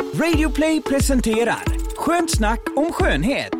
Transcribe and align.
Radioplay 0.00 0.80
presenterar 0.80 1.64
Skönt 1.96 2.30
snack 2.30 2.60
om 2.76 2.92
skönhet. 2.92 3.54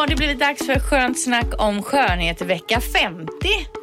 Har 0.00 0.06
det 0.06 0.16
blivit 0.16 0.38
dags 0.38 0.66
för 0.66 0.80
skönt 0.80 1.20
snack 1.20 1.46
om 1.58 1.82
skönhet. 1.82 2.40
Vecka 2.40 2.80
50 2.80 3.32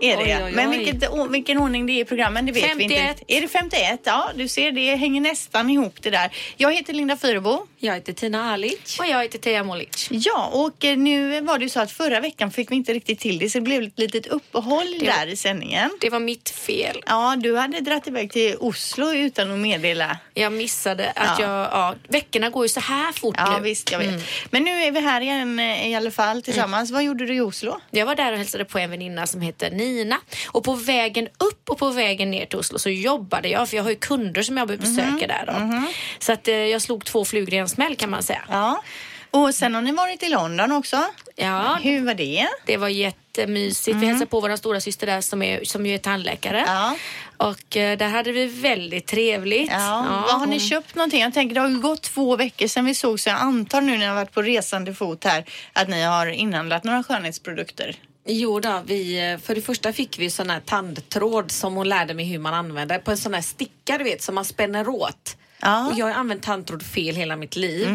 är 0.01 0.17
det. 0.17 0.23
Oj, 0.23 0.35
oj, 0.37 0.43
oj. 0.45 0.51
Men 0.51 0.69
vilket, 0.71 1.09
vilken 1.29 1.57
ordning 1.57 1.85
det 1.85 1.93
är 1.93 2.01
i 2.01 2.05
programmen, 2.05 2.45
det 2.45 2.51
vet 2.51 2.63
vi 2.63 2.69
51. 2.69 3.09
inte. 3.19 3.33
Är 3.33 3.41
det 3.41 3.47
51? 3.47 3.99
Ja, 4.03 4.29
du 4.35 4.47
ser, 4.47 4.71
det 4.71 4.95
hänger 4.95 5.21
nästan 5.21 5.69
ihop 5.69 6.01
det 6.01 6.09
där. 6.09 6.31
Jag 6.57 6.73
heter 6.73 6.93
Linda 6.93 7.17
Fyrebo. 7.17 7.67
Jag 7.79 7.93
heter 7.93 8.13
Tina 8.13 8.51
Alic. 8.53 8.99
Och 8.99 9.05
jag 9.07 9.23
heter 9.23 9.39
Teija 9.39 9.63
Molic. 9.63 10.07
Ja, 10.11 10.49
och 10.53 10.85
eh, 10.85 10.97
nu 10.97 11.41
var 11.41 11.57
det 11.57 11.63
ju 11.63 11.69
så 11.69 11.79
att 11.79 11.91
förra 11.91 12.19
veckan 12.19 12.51
fick 12.51 12.71
vi 12.71 12.75
inte 12.75 12.93
riktigt 12.93 13.19
till 13.19 13.39
det, 13.39 13.49
så 13.49 13.57
det 13.57 13.61
blev 13.61 13.83
ett 13.83 13.99
litet 13.99 14.27
uppehåll 14.27 14.99
där 14.99 15.27
i 15.27 15.35
sändningen. 15.35 15.91
Det 16.01 16.09
var 16.09 16.19
mitt 16.19 16.49
fel. 16.49 17.03
Ja, 17.05 17.35
du 17.39 17.57
hade 17.57 17.79
dratt 17.79 18.07
iväg 18.07 18.31
till 18.31 18.55
Oslo 18.59 19.13
utan 19.13 19.51
att 19.51 19.59
meddela. 19.59 20.17
Jag 20.33 20.53
missade 20.53 21.09
att 21.09 21.39
Ja. 21.39 21.45
jag... 21.45 21.67
Ja, 21.71 21.95
veckorna 22.07 22.49
går 22.49 22.65
ju 22.65 22.69
så 22.69 22.79
här 22.79 23.11
fort 23.11 23.35
Ja, 23.37 23.57
nu. 23.57 23.63
visst, 23.63 23.91
jag 23.91 23.99
vet. 23.99 24.07
Mm. 24.09 24.21
Men 24.51 24.63
nu 24.63 24.71
är 24.81 24.91
vi 24.91 24.99
här 24.99 25.21
igen 25.21 25.59
eh, 25.59 25.87
i 25.91 25.95
alla 25.95 26.06
fall 26.11 26.41
tillsammans. 26.41 26.91
Vad 26.91 27.03
gjorde 27.03 27.25
du 27.25 27.35
i 27.35 27.41
Oslo? 27.41 27.79
Jag 27.91 28.05
var 28.05 28.15
där 28.15 28.31
och 28.31 28.37
hälsade 28.37 28.65
på 28.65 28.79
en 28.79 28.89
väninna 28.89 29.27
som 29.27 29.41
heter 29.41 29.71
Nina. 29.71 30.17
Och 30.47 30.63
på 30.63 30.73
vägen 30.73 31.27
upp 31.37 31.69
och 31.69 31.77
på 31.77 31.89
vägen 31.89 32.31
ner 32.31 32.45
till 32.45 32.59
Oslo 32.59 32.79
så 32.79 32.89
jobbade 32.89 33.49
jag, 33.49 33.69
för 33.69 33.77
jag 33.77 33.83
har 33.83 33.89
ju 33.89 33.95
kunder 33.95 34.41
som 34.41 34.57
jag 34.57 34.67
behöver 34.67 34.85
besöka 34.85 35.27
där. 35.27 35.43
Då. 35.45 35.83
Så 36.19 36.31
att 36.31 36.47
eh, 36.47 36.55
jag 36.55 36.81
slog 36.81 37.05
två 37.05 37.25
flugor 37.25 37.53
i 37.53 37.57
en 37.57 37.69
smäll 37.69 37.95
kan 37.95 38.09
man 38.09 38.23
säga. 38.23 38.41
Ja. 38.49 38.83
Och 39.31 39.55
sen 39.55 39.75
har 39.75 39.81
ni 39.81 39.91
varit 39.91 40.23
i 40.23 40.29
London 40.29 40.71
också. 40.71 41.03
Ja, 41.35 41.79
Hur 41.83 42.05
var 42.05 42.13
det? 42.13 42.47
det 42.65 42.77
var 42.77 42.87
jättemysigt. 42.87 43.97
Vi 43.97 44.05
hälsade 44.05 44.25
på 44.25 44.39
vår 44.39 44.55
stora 44.55 44.81
syster 44.81 45.07
där 45.07 45.21
som, 45.21 45.41
är, 45.41 45.63
som 45.63 45.85
ju 45.85 45.93
är 45.93 45.97
tandläkare. 45.97 46.63
Ja. 46.67 46.95
Och 47.37 47.77
eh, 47.77 47.97
där 47.97 48.09
hade 48.09 48.31
vi 48.31 48.45
väldigt 48.45 49.07
trevligt. 49.07 49.71
Ja. 49.71 50.23
Vad 50.27 50.39
har 50.39 50.45
ni 50.45 50.59
köpt 50.59 50.95
någonting? 50.95 51.21
Jag 51.21 51.33
tänker 51.33 51.55
det 51.55 51.61
har 51.61 51.69
ju 51.69 51.79
gått 51.79 52.01
två 52.01 52.35
veckor 52.35 52.67
sedan 52.67 52.85
vi 52.85 52.95
såg 52.95 53.19
så 53.19 53.29
jag 53.29 53.39
antar 53.39 53.81
nu 53.81 53.97
när 53.97 54.05
jag 54.05 54.15
varit 54.15 54.33
på 54.33 54.41
resande 54.41 54.93
fot 54.93 55.23
här 55.23 55.45
att 55.73 55.89
ni 55.89 56.03
har 56.03 56.27
inhandlat 56.27 56.83
några 56.83 57.03
skönhetsprodukter. 57.03 57.95
Jo 58.25 58.59
då, 58.59 58.81
vi, 58.85 59.31
eh, 59.31 59.37
för 59.37 59.55
det 59.55 59.61
första 59.61 59.93
fick 59.93 60.19
vi 60.19 60.29
sån 60.29 60.49
här 60.49 60.59
tandtråd 60.59 61.51
som 61.51 61.75
hon 61.75 61.89
lärde 61.89 62.13
mig 62.13 62.25
hur 62.25 62.39
man 62.39 62.53
använder 62.53 62.99
på 62.99 63.11
en 63.11 63.17
sån 63.17 63.33
här 63.33 63.41
sticka 63.41 63.97
du 63.97 64.03
vet 64.03 64.21
som 64.21 64.35
man 64.35 64.45
spänner 64.45 64.87
åt. 64.87 65.37
Ja. 65.61 65.81
Mhm. 65.81 65.87
Och 65.87 65.99
jag 65.99 66.05
har 66.05 66.13
använt 66.13 66.43
tandtråd 66.43 66.83
fel 66.83 67.15
hela 67.15 67.35
mitt 67.35 67.55
liv. 67.55 67.87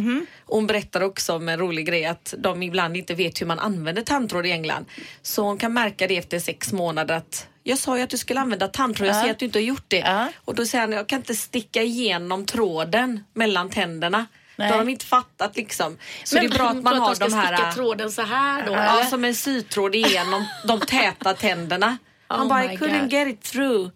Och 0.47 0.57
hon 0.57 0.67
berättar 0.67 1.01
också 1.01 1.37
om 1.37 1.49
en 1.49 1.59
rolig 1.59 1.87
grej 1.87 2.05
att 2.05 2.35
de 2.39 2.63
ibland 2.63 2.97
inte 2.97 3.15
vet 3.15 3.41
hur 3.41 3.47
man 3.47 3.59
använder 3.59 4.03
tandtråd 4.03 4.47
i 4.47 4.51
England. 4.51 4.87
Så 5.23 5.43
hon 5.43 5.59
kan 5.59 5.73
märka 5.73 6.07
det 6.07 6.17
efter 6.17 6.39
sex 6.39 6.73
månader 6.73 7.15
att 7.15 7.47
jag 7.63 7.79
sa 7.79 7.97
ju 7.97 8.03
att 8.03 8.11
du 8.11 8.19
skulle 8.19 8.41
använda 8.41 8.69
tandtråd, 8.69 9.09
jag 9.09 9.17
Ja. 9.17 9.23
ser 9.23 9.31
att 9.31 9.39
du 9.39 9.45
inte 9.45 9.59
har 9.59 9.65
gjort 9.65 9.85
det. 9.89 10.29
Och 10.45 10.55
då 10.55 10.67
säger 10.67 10.83
han, 10.83 10.93
jag 10.93 11.07
kan 11.09 11.19
inte 11.19 11.35
sticka 11.35 11.83
igenom 11.83 12.47
tråden 12.47 13.25
mellan 13.35 13.71
tänderna. 13.71 14.27
Nej. 14.57 14.69
Då 14.69 14.75
har 14.75 14.85
de 14.85 14.89
inte 14.91 15.05
fattat 15.07 15.57
liksom. 15.57 15.99
Så 16.25 16.35
det 16.39 16.45
är 16.45 16.49
bra 16.49 16.69
att 16.69 16.83
man 16.83 16.97
har 16.99 17.15
de 17.29 17.33
här... 17.33 17.57
Sticka 17.57 17.73
tråden 17.73 18.11
så 18.13 18.23
här 18.23 18.67
då? 18.67 18.73
Ja, 18.73 18.79
eller? 18.79 19.05
som 19.05 19.25
en 19.25 19.35
sytråd 19.35 19.95
igenom 19.95 20.45
de 20.69 20.81
täta 20.81 21.35
tänderna. 21.35 21.97
Han 22.29 22.43
Oh 22.43 22.49
bara, 22.49 22.63
my 22.69 22.75
I 22.75 22.77
couldn't 22.77 23.01
God. 23.01 23.13
get 23.13 23.29
it 23.29 23.43
through. 23.43 23.91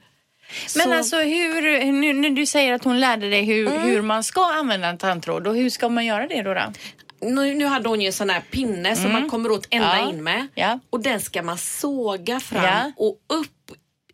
Men 0.77 0.85
Så- 0.87 0.93
alltså 0.95 1.17
hur, 1.17 1.93
nu 1.93 2.13
när 2.13 2.31
du 2.31 2.47
säger 2.47 2.73
att 2.73 2.85
hon 2.85 3.01
lärde 3.01 3.31
dig 3.31 3.43
hur, 3.45 3.67
Mm. 3.67 3.83
hur 3.83 4.03
man 4.03 4.25
ska 4.25 4.45
använda 4.53 4.89
en 4.89 4.99
tandtråd 4.99 5.47
och 5.47 5.57
hur 5.57 5.71
ska 5.71 5.89
man 5.89 6.07
göra 6.07 6.27
det 6.27 6.43
då? 6.43 6.55
då? 6.55 6.73
nu, 7.21 7.55
nu 7.55 7.65
hade 7.67 7.89
hon 7.89 8.01
ju 8.01 8.07
en 8.07 8.13
sån 8.13 8.31
här 8.31 8.41
pinne 8.51 8.97
som 8.97 9.13
man 9.13 9.31
kommer 9.31 9.51
åt 9.51 9.67
ända 9.71 9.93
Mm. 9.95 10.05
Ja. 10.05 10.11
in 10.13 10.23
med. 10.25 10.47
Ja. 10.55 10.79
Och 10.91 11.01
den 11.01 11.21
ska 11.21 11.43
man 11.43 11.59
såga 11.59 12.41
fram 12.41 12.65
Ja. 12.65 12.93
och 12.97 13.19
upp 13.29 13.51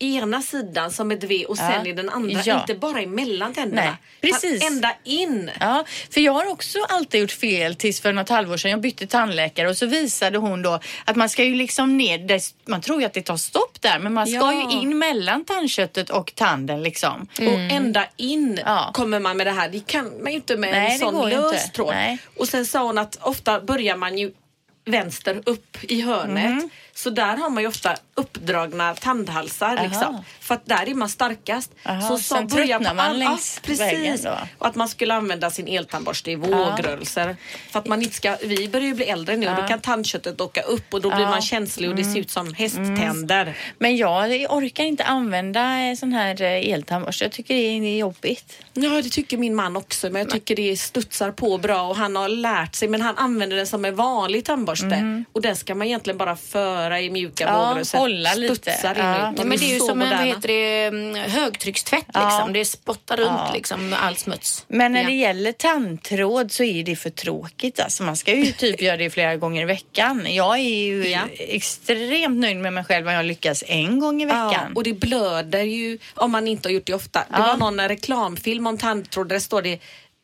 ena 0.02 0.42
sidan 0.42 0.90
som 0.90 1.10
ett 1.10 1.24
V 1.24 1.44
och 1.44 1.56
sen 1.56 1.72
Ja. 1.84 1.86
i 1.86 1.92
den 1.92 2.08
andra. 2.10 2.40
Ja. 2.44 2.60
Inte 2.60 2.74
bara 2.74 3.00
emellan 3.00 3.54
tänderna. 3.54 3.82
Nej, 4.20 4.32
precis. 4.32 4.64
Ända 4.66 4.94
in. 5.04 5.50
Ja, 5.60 5.84
för 6.10 6.20
jag 6.20 6.32
har 6.32 6.46
också 6.50 6.78
alltid 6.88 7.20
gjort 7.20 7.30
fel 7.32 7.74
tills 7.74 8.00
för 8.00 8.12
något 8.12 8.28
halvår 8.28 8.56
sedan. 8.56 8.70
Jag 8.70 8.80
bytte 8.80 9.06
tandläkare 9.06 9.68
och 9.68 9.76
så 9.76 9.86
visade 9.86 10.38
hon 10.38 10.62
då 10.62 10.80
att 11.04 11.16
man 11.16 11.28
ska 11.28 11.44
ju 11.44 11.54
liksom 11.54 11.96
ner, 11.98 12.18
där, 12.18 12.40
man 12.70 12.80
tror 12.80 13.00
ju 13.00 13.06
att 13.06 13.12
det 13.14 13.22
tar 13.22 13.36
stopp 13.36 13.80
där, 13.80 13.98
men 13.98 14.12
man 14.14 14.26
ska 14.26 14.36
Ja. 14.36 14.52
ju 14.72 14.80
in 14.80 14.98
mellan 14.98 15.44
tandköttet 15.44 16.10
och 16.10 16.32
tanden 16.34 16.82
liksom. 16.82 17.26
Och 17.38 17.42
ända 17.72 18.06
in 18.16 18.60
Ja. 18.64 18.90
kommer 18.94 19.20
man 19.20 19.36
med 19.36 19.46
det 19.46 19.50
här. 19.52 19.68
Det 19.68 19.86
kan 19.86 20.22
man 20.22 20.32
ju 20.32 20.36
inte 20.36 20.56
med 20.56 20.70
Nej, 20.70 20.92
en 20.92 20.98
sån 20.98 21.30
lös 21.30 21.72
tråd. 21.72 21.94
Och 22.36 22.48
sen 22.48 22.66
sa 22.66 22.82
hon 22.82 22.98
att 22.98 23.18
ofta 23.20 23.60
börjar 23.60 23.96
man 23.96 24.18
ju 24.18 24.32
vänster 24.84 25.42
upp 25.46 25.76
i 25.82 26.00
hörnet. 26.00 26.44
Mm. 26.44 26.70
Så 27.02 27.10
där 27.10 27.36
har 27.36 27.50
man 27.50 27.62
ju 27.62 27.68
ofta 27.68 27.96
uppdragna 28.14 28.94
tandhalsar. 28.94 29.76
Aha. 29.76 29.84
Liksom, 29.84 30.24
för 30.40 30.54
att 30.54 30.66
där 30.66 30.88
är 30.88 30.94
man 30.94 31.08
starkast. 31.08 31.70
Aha, 31.84 32.08
så 32.08 32.18
sen 32.18 32.48
tröttnar 32.48 32.94
man 32.94 32.98
all- 32.98 33.18
längs 33.18 33.60
ja, 33.66 33.74
vägen 33.78 34.18
då. 34.22 34.38
Och 34.58 34.66
att 34.66 34.74
man 34.74 34.88
skulle 34.88 35.14
använda 35.14 35.50
sin 35.50 35.68
eltandborste 35.68 36.30
i 36.30 36.34
vågrörelser. 36.34 37.36
För 37.70 37.78
att 37.78 37.86
man 37.86 38.02
inte 38.02 38.14
ska, 38.14 38.36
vi 38.44 38.68
börjar 38.68 38.86
ju 38.86 38.94
bli 38.94 39.04
äldre 39.04 39.36
nu 39.36 39.48
och 39.48 39.56
då 39.56 39.62
kan 39.62 39.80
tandköttet 39.80 40.40
åka 40.40 40.62
upp 40.62 40.94
och 40.94 41.00
då 41.00 41.08
blir. 41.08 41.18
Mm. 41.18 41.30
man 41.30 41.42
känslig 41.42 41.90
och 41.90 41.96
det 41.96 42.04
ser 42.04 42.20
ut 42.20 42.30
som 42.30 42.54
hästtänder. 42.54 43.56
Men 43.78 43.96
jag 43.96 44.46
orkar 44.50 44.84
inte 44.84 45.04
använda 45.04 45.80
eh, 45.80 45.94
sån 45.94 46.12
här 46.12 46.42
eh, 46.42 46.72
eltandborste. 46.72 47.24
Jag 47.24 47.32
tycker 47.32 47.54
det 47.54 47.60
är 47.60 47.98
jobbigt. 47.98 48.58
Ja, 48.72 49.02
det 49.02 49.08
tycker 49.08 49.36
min 49.36 49.54
man 49.54 49.76
också. 49.76 50.10
Men 50.10 50.22
jag 50.22 50.30
tycker 50.30 50.56
det 50.56 50.76
studsar 50.76 51.30
på 51.30 51.58
bra 51.58 51.82
och 51.82 51.96
han 51.96 52.16
har 52.16 52.28
lärt 52.28 52.74
sig. 52.74 52.88
Men 52.88 53.00
han 53.00 53.18
använder 53.18 53.56
den 53.56 53.66
som 53.66 53.84
en 53.84 53.96
vanlig 53.96 54.44
tandborste. 54.44 55.24
Och 55.32 55.42
den 55.42 55.56
ska 55.56 55.74
man 55.74 55.86
egentligen 55.86 56.18
bara 56.18 56.36
föra 56.36 56.91
i 57.00 57.10
mjuka. 57.10 57.44
Ja, 57.44 57.66
vågrörelser. 57.68 57.98
hålla 57.98 58.34
lite. 58.34 58.54
Studsar 58.54 58.94
in 58.94 59.00
Ja. 59.00 59.32
Ja, 59.36 59.44
men 59.44 59.58
det 59.58 59.64
är 59.64 59.72
ju 59.72 59.78
så 59.78 59.86
som 59.86 60.02
en 60.02 60.08
vad 60.08 60.18
moderna. 60.18 60.34
heter 60.34 60.48
det, 60.48 60.84
mm, 60.84 61.14
högtryckstvätt. 61.30 62.06
Ja. 62.14 62.24
Liksom. 62.28 62.52
Det 62.52 62.64
spottar 62.64 63.16
runt 63.16 63.28
Ja. 63.30 63.50
liksom, 63.54 63.94
all 64.00 64.16
smuts. 64.16 64.64
Men 64.68 64.92
när 64.92 65.00
Ja. 65.02 65.06
det 65.08 65.14
gäller 65.14 65.52
tandtråd 65.52 66.52
så 66.52 66.64
är 66.64 66.84
det 66.84 66.96
för 66.96 67.10
tråkigt. 67.10 67.80
Alltså 67.80 68.02
man 68.02 68.16
ska 68.16 68.34
ju 68.34 68.52
typ 68.52 68.82
göra 68.82 68.96
det 68.96 69.10
flera 69.10 69.36
gånger 69.36 69.62
i 69.62 69.64
veckan. 69.64 70.26
Jag 70.30 70.54
är 70.58 70.62
ju 70.84 71.08
Ja. 71.08 71.20
extremt 71.38 72.38
nöjd 72.40 72.56
med 72.56 72.72
mig 72.72 72.84
själv 72.84 73.06
om 73.06 73.12
jag 73.12 73.24
lyckas 73.24 73.64
en 73.66 73.98
gång 74.00 74.22
i 74.22 74.26
Ja, 74.26 74.48
veckan. 74.48 74.72
och 74.74 74.82
det 74.84 74.92
blöder 74.92 75.62
ju 75.62 75.98
om 76.14 76.30
man 76.32 76.48
inte 76.48 76.68
har 76.68 76.72
gjort 76.74 76.86
det 76.86 76.94
ofta. 76.94 77.18
Det 77.18 77.26
Ja. 77.30 77.46
var 77.46 77.56
någon 77.56 77.88
reklamfilm 77.88 78.66
om 78.66 78.78
tandtråd 78.78 79.28
där 79.28 79.34
det 79.36 79.40
står 79.40 79.62
det 79.62 79.78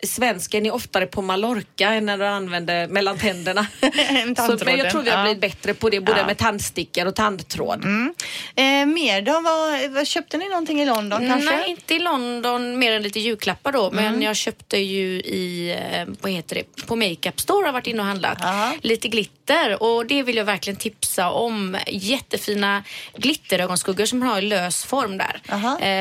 Svensken 0.06 0.66
är 0.66 0.74
oftare 0.74 1.06
på 1.06 1.22
Mallorca 1.22 1.88
än 1.88 2.06
när 2.06 2.18
du 2.18 2.26
använder 2.26 2.88
mellan 2.88 3.18
tänderna. 3.18 3.66
Än 4.08 4.36
så, 4.36 4.58
men 4.64 4.78
jag 4.78 4.90
tror 4.90 5.02
vi 5.02 5.10
har 5.10 5.18
ja. 5.18 5.22
blivit 5.24 5.40
bättre 5.40 5.74
på 5.74 5.90
det 5.90 6.00
både 6.00 6.18
Ja. 6.18 6.26
med 6.26 6.38
tandstickor 6.38 7.06
och 7.06 7.14
tandtråd. 7.14 7.84
Eh, 7.84 8.86
mer 8.86 9.22
då? 9.22 9.40
Vad, 9.40 9.90
vad, 9.90 10.06
köpte 10.06 10.36
ni 10.38 10.48
någonting 10.48 10.80
i 10.80 10.86
London 10.86 11.28
kanske? 11.28 11.50
Nej, 11.50 11.70
inte 11.70 11.94
i 11.94 11.98
London 11.98 12.78
mer 12.78 12.92
än 12.92 13.02
lite 13.02 13.20
julklappar 13.20 13.72
då. 13.72 13.90
Mm. 13.90 14.04
Men 14.04 14.22
jag 14.22 14.36
köpte 14.36 14.78
ju 14.78 15.20
i, 15.20 15.76
eh, 15.92 16.14
vad 16.20 16.32
heter 16.32 16.54
det, 16.54 16.86
på 16.86 16.96
Makeup 16.96 17.40
Store 17.40 17.66
har 17.66 17.72
varit 17.72 17.86
inne 17.86 18.00
och 18.00 18.08
handlat. 18.08 18.44
Aha. 18.44 18.74
Lite 18.82 19.08
glitter 19.08 19.37
och 19.82 20.06
det 20.06 20.22
vill 20.22 20.36
jag 20.36 20.44
verkligen 20.44 20.76
tipsa 20.76 21.30
om. 21.30 21.76
Jättefina 21.86 22.82
glitterögonskuggor 23.16 24.06
som 24.06 24.18
man 24.18 24.28
har 24.28 24.38
i 24.38 24.42
lös 24.42 24.84
form 24.84 25.18
där. 25.18 25.40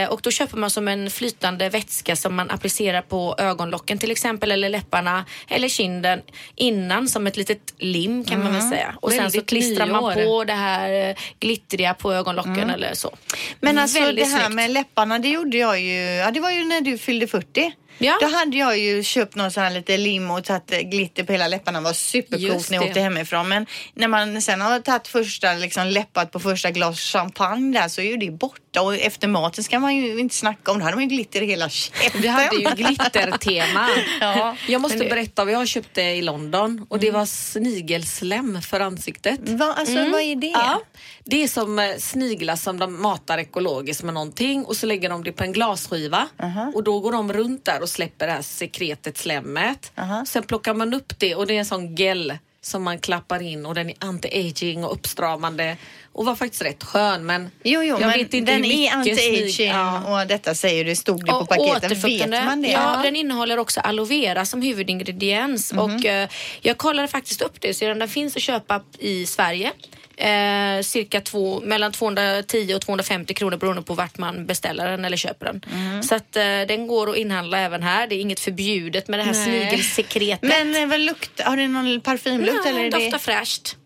Eh, 0.04 0.10
och 0.10 0.20
då 0.24 0.32
köper 0.32 0.58
man 0.58 0.70
som 0.70 0.88
en 0.88 1.12
flytande 1.12 1.70
vätska 1.70 2.16
som 2.16 2.36
man 2.36 2.52
applicerar 2.52 3.02
på 3.02 3.36
ögonlocken 3.38 3.98
till 4.00 4.12
exempel 4.12 4.52
eller 4.52 4.70
läpparna 4.70 5.26
eller 5.48 5.68
kinden 5.70 6.22
innan 6.56 7.08
som 7.08 7.28
ett 7.28 7.38
litet 7.38 7.74
lim 7.78 8.24
kan 8.24 8.44
man 8.44 8.54
väl 8.54 8.70
säga. 8.70 8.96
Och 9.02 9.12
sen 9.12 9.32
så 9.32 9.42
klistrar 9.42 9.86
man 9.86 10.14
på 10.14 10.44
det 10.44 10.54
här 10.54 11.10
eh, 11.10 11.16
glittriga 11.40 11.94
på 11.94 12.14
ögonlocken 12.14 12.70
eller 12.70 12.94
så. 12.94 13.16
Men 13.60 13.78
alltså 13.78 14.00
Väldigt 14.00 14.26
det 14.26 14.32
här 14.32 14.40
snyggt. 14.40 14.56
med 14.56 14.72
läpparna, 14.72 15.20
det 15.20 15.30
gjorde 15.30 15.58
jag 15.58 15.80
ju. 15.82 15.94
Ja, 15.94 16.32
det 16.32 16.40
var 16.40 16.52
ju 16.52 16.64
när 16.66 16.82
du 16.82 16.98
fyllde 16.98 17.28
40. 17.28 17.74
Ja. 17.98 18.18
Då 18.22 18.28
hade 18.28 18.58
jag 18.58 18.78
ju 18.78 19.04
köpt 19.04 19.36
någon 19.36 19.52
sån 19.52 19.64
här 19.64 19.72
lite 19.72 19.98
lim 19.98 20.32
och 20.32 20.44
tagit 20.44 20.90
glitter 20.92 21.24
på 21.24 21.32
hela 21.32 21.48
läpparna. 21.48 21.80
Det 21.80 21.84
var 21.84 21.94
supercoolt 21.94 22.70
när 22.70 22.78
jag 22.78 22.88
åkte 22.88 23.02
hemifrån. 23.02 23.50
Men 23.50 23.66
när 23.94 24.08
man 24.08 24.42
sen 24.42 24.62
har 24.62 24.80
tagit 24.80 25.08
första, 25.08 25.54
liksom 25.54 25.88
läppat 25.88 26.32
på 26.32 26.40
första 26.40 26.72
glas 26.72 27.00
champagne 27.00 27.80
där 27.80 27.88
så 27.88 28.02
är 28.02 28.06
ju 28.06 28.18
det 28.18 28.32
borta. 28.32 28.62
Och 28.82 28.96
efter 28.96 29.28
maten 29.28 29.64
ska 29.64 29.80
man 29.80 29.96
ju 29.96 30.20
inte 30.20 30.36
snacka 30.36 30.72
om. 30.72 30.80
Då 30.80 30.84
hade 30.86 30.96
man 30.98 31.04
ju 31.04 31.16
glitter 31.16 31.42
i 31.42 31.46
hela 31.46 31.70
käften. 31.70 32.22
Vi 32.22 32.28
hade 32.28 32.56
ju 32.56 32.70
glittertema. 32.76 33.88
Ja, 34.22 34.56
jag 34.68 34.82
måste 34.82 34.98
det- 34.98 35.10
berätta 35.10 35.46
vad 35.46 35.54
jag 35.54 35.68
köpte 35.68 36.02
i 36.02 36.22
London 36.22 36.86
och 36.90 37.00
det 37.00 37.12
var 37.12 37.26
snigelslem 37.26 38.62
för 38.62 38.80
ansiktet. 38.80 39.40
Va, 39.50 39.74
alltså 39.78 39.96
vad 40.12 40.22
är 40.22 40.36
det? 40.36 40.48
Ja, 40.48 40.82
det 41.24 41.44
är 41.44 41.48
som 41.48 41.80
eh, 41.80 41.96
sniglar 41.98 42.56
som 42.56 42.80
de 42.80 43.02
matar 43.02 43.38
ekologiskt 43.38 44.04
med 44.04 44.14
någonting 44.14 44.66
och 44.66 44.76
så 44.78 44.86
lägger 44.86 45.10
de 45.10 45.24
det 45.24 45.32
på 45.32 45.44
en 45.44 45.52
glasskiva 45.54 46.28
och 46.76 46.84
då 46.84 47.00
går 47.00 47.12
de 47.12 47.34
runt 47.34 47.66
där 47.66 47.82
och 47.82 47.90
släpper 47.90 48.28
det 48.28 48.34
här 48.34 48.42
sekretet, 48.42 49.18
slemmet. 49.18 49.92
Aha. 49.98 50.26
Sen 50.28 50.44
plockar 50.44 50.74
man 50.74 50.94
upp 50.94 51.20
det 51.20 51.36
och 51.36 51.48
det 51.48 51.54
är 51.56 51.60
en 51.60 51.66
sån 51.66 51.96
gel 51.96 52.38
som 52.68 52.84
man 52.84 53.00
klappar 53.00 53.42
in 53.42 53.66
och 53.66 53.76
den 53.76 53.90
är 53.90 53.96
anti-aging 53.96 54.84
och 54.86 54.94
uppstramande 54.94 55.78
och 56.14 56.26
var 56.26 56.36
faktiskt 56.36 56.62
rätt 56.64 56.84
skön 56.84 57.26
men 57.26 57.52
Jo, 57.64 57.82
jo, 57.84 57.88
jag 57.88 58.00
men 58.00 58.10
vet 58.20 58.34
inte 58.34 58.52
den 58.52 58.64
hur 58.64 58.72
är 58.72 58.98
mycket 58.98 59.18
snig- 59.20 59.46
anti-aging 59.46 59.68
Ja. 59.74 60.22
och 60.22 60.28
detta 60.28 60.56
säger 60.56 60.86
du, 60.86 60.96
stod 60.96 61.26
det 61.26 61.32
på 61.32 61.38
Och 61.38 61.50
paketen. 61.50 61.74
Vet 61.74 61.84
återfuktande. 61.84 62.46
man 62.46 62.62
det? 62.62 62.68
Ja, 62.72 63.00
den 63.04 63.16
innehåller 63.16 63.60
också 63.60 63.80
aloe 63.80 64.06
vera 64.06 64.46
som 64.46 64.62
huvudingrediens. 64.62 65.74
Mhm. 65.74 65.80
Och 65.80 66.06
eh, 66.06 66.30
jag 66.62 66.78
kollade 66.78 67.08
faktiskt 67.08 67.42
upp 67.42 67.62
det, 67.62 67.74
så 67.74 67.86
den 67.86 68.08
finns 68.08 68.36
att 68.36 68.42
köpa 68.42 68.82
i 69.00 69.26
Sverige. 69.26 69.72
Eh, 70.18 70.82
cirka 70.82 71.22
två, 71.22 71.62
mellan 71.62 71.92
210 71.92 72.74
och 72.76 72.82
250 72.82 73.34
kronor 73.34 73.58
beroende 73.58 73.82
på 73.82 73.94
vart 73.94 74.18
man 74.18 74.46
beställer 74.46 74.92
den 74.92 75.06
eller 75.06 75.18
köper 75.18 75.46
den. 75.46 75.62
Mm. 75.74 76.04
Så 76.04 76.16
att 76.16 76.36
eh, 76.36 76.42
den 76.44 76.88
går 76.88 77.10
att 77.10 77.18
inhandla 77.18 77.60
även 77.60 77.84
här. 77.84 78.08
Det 78.08 78.16
är 78.16 78.20
inget 78.20 78.40
förbjudet 78.40 79.08
med 79.08 79.20
det 79.20 79.24
här 79.24 79.34
Nej. 79.34 79.44
snigelsekretet. 79.44 80.50
Men 80.50 80.76
eh, 80.76 80.88
vad 80.90 81.00
lukt, 81.00 81.42
har 81.42 81.58
det 81.58 81.68
någon 81.68 82.02
parfymlukt 82.02 82.62
ja, 82.64 82.70
eller 82.70 82.80
är 82.80 82.92
den 82.92 83.00
det... 83.00 83.06
doftar 83.06 83.20
fräscht. 83.20 83.78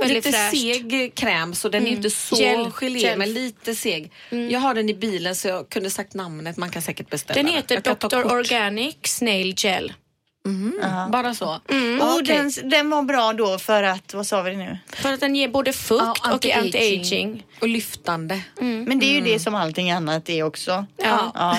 Väldigt 0.00 0.24
lite 0.24 0.38
fräscht. 0.38 0.56
seg 0.56 1.14
kräm 1.14 1.54
så 1.54 1.68
den 1.68 1.86
är 1.86 1.90
inte 1.90 2.10
så 2.10 2.36
Gel, 2.36 2.70
gelé 2.70 2.98
gel. 2.98 3.18
men 3.18 3.32
lite 3.32 3.74
seg. 3.74 4.12
Jag 4.30 4.60
har 4.60 4.74
den 4.74 4.88
i 4.88 4.94
bilen 4.94 5.34
så 5.34 5.48
jag 5.48 5.68
kunde 5.68 5.90
sagt 5.90 6.14
namnet. 6.14 6.56
Man 6.56 6.70
kan 6.70 6.82
säkert 6.82 7.10
beställa 7.10 7.42
Den 7.42 7.52
heter 7.52 7.80
kan 7.80 7.96
ta 7.96 8.08
Dr. 8.08 8.32
Organic 8.32 8.96
Snail 9.02 9.54
Gel. 9.56 9.92
Bara 11.12 11.34
så? 11.34 11.60
Mm. 11.68 12.00
Och 12.00 12.14
Okej. 12.14 12.36
den, 12.36 12.70
den 12.70 12.90
var 12.90 13.02
bra 13.02 13.32
då 13.32 13.58
för 13.58 13.82
att, 13.82 14.14
vad 14.14 14.26
sa 14.26 14.42
vi 14.42 14.56
nu? 14.56 14.78
För 14.92 15.12
att 15.12 15.20
den 15.20 15.36
ger 15.36 15.48
både 15.48 15.72
fukt 15.72 16.02
Ja, 16.24 16.34
och 16.34 16.44
anti-aging. 16.44 17.42
Och 17.60 17.68
lyftande. 17.68 18.40
Men 18.60 18.98
det 18.98 19.06
är 19.06 19.12
ju 19.14 19.20
det 19.20 19.38
som 19.38 19.54
allting 19.54 19.90
annat 19.90 20.28
är 20.28 20.42
också. 20.42 20.86
Ja. 20.96 21.32
Ja. 21.34 21.58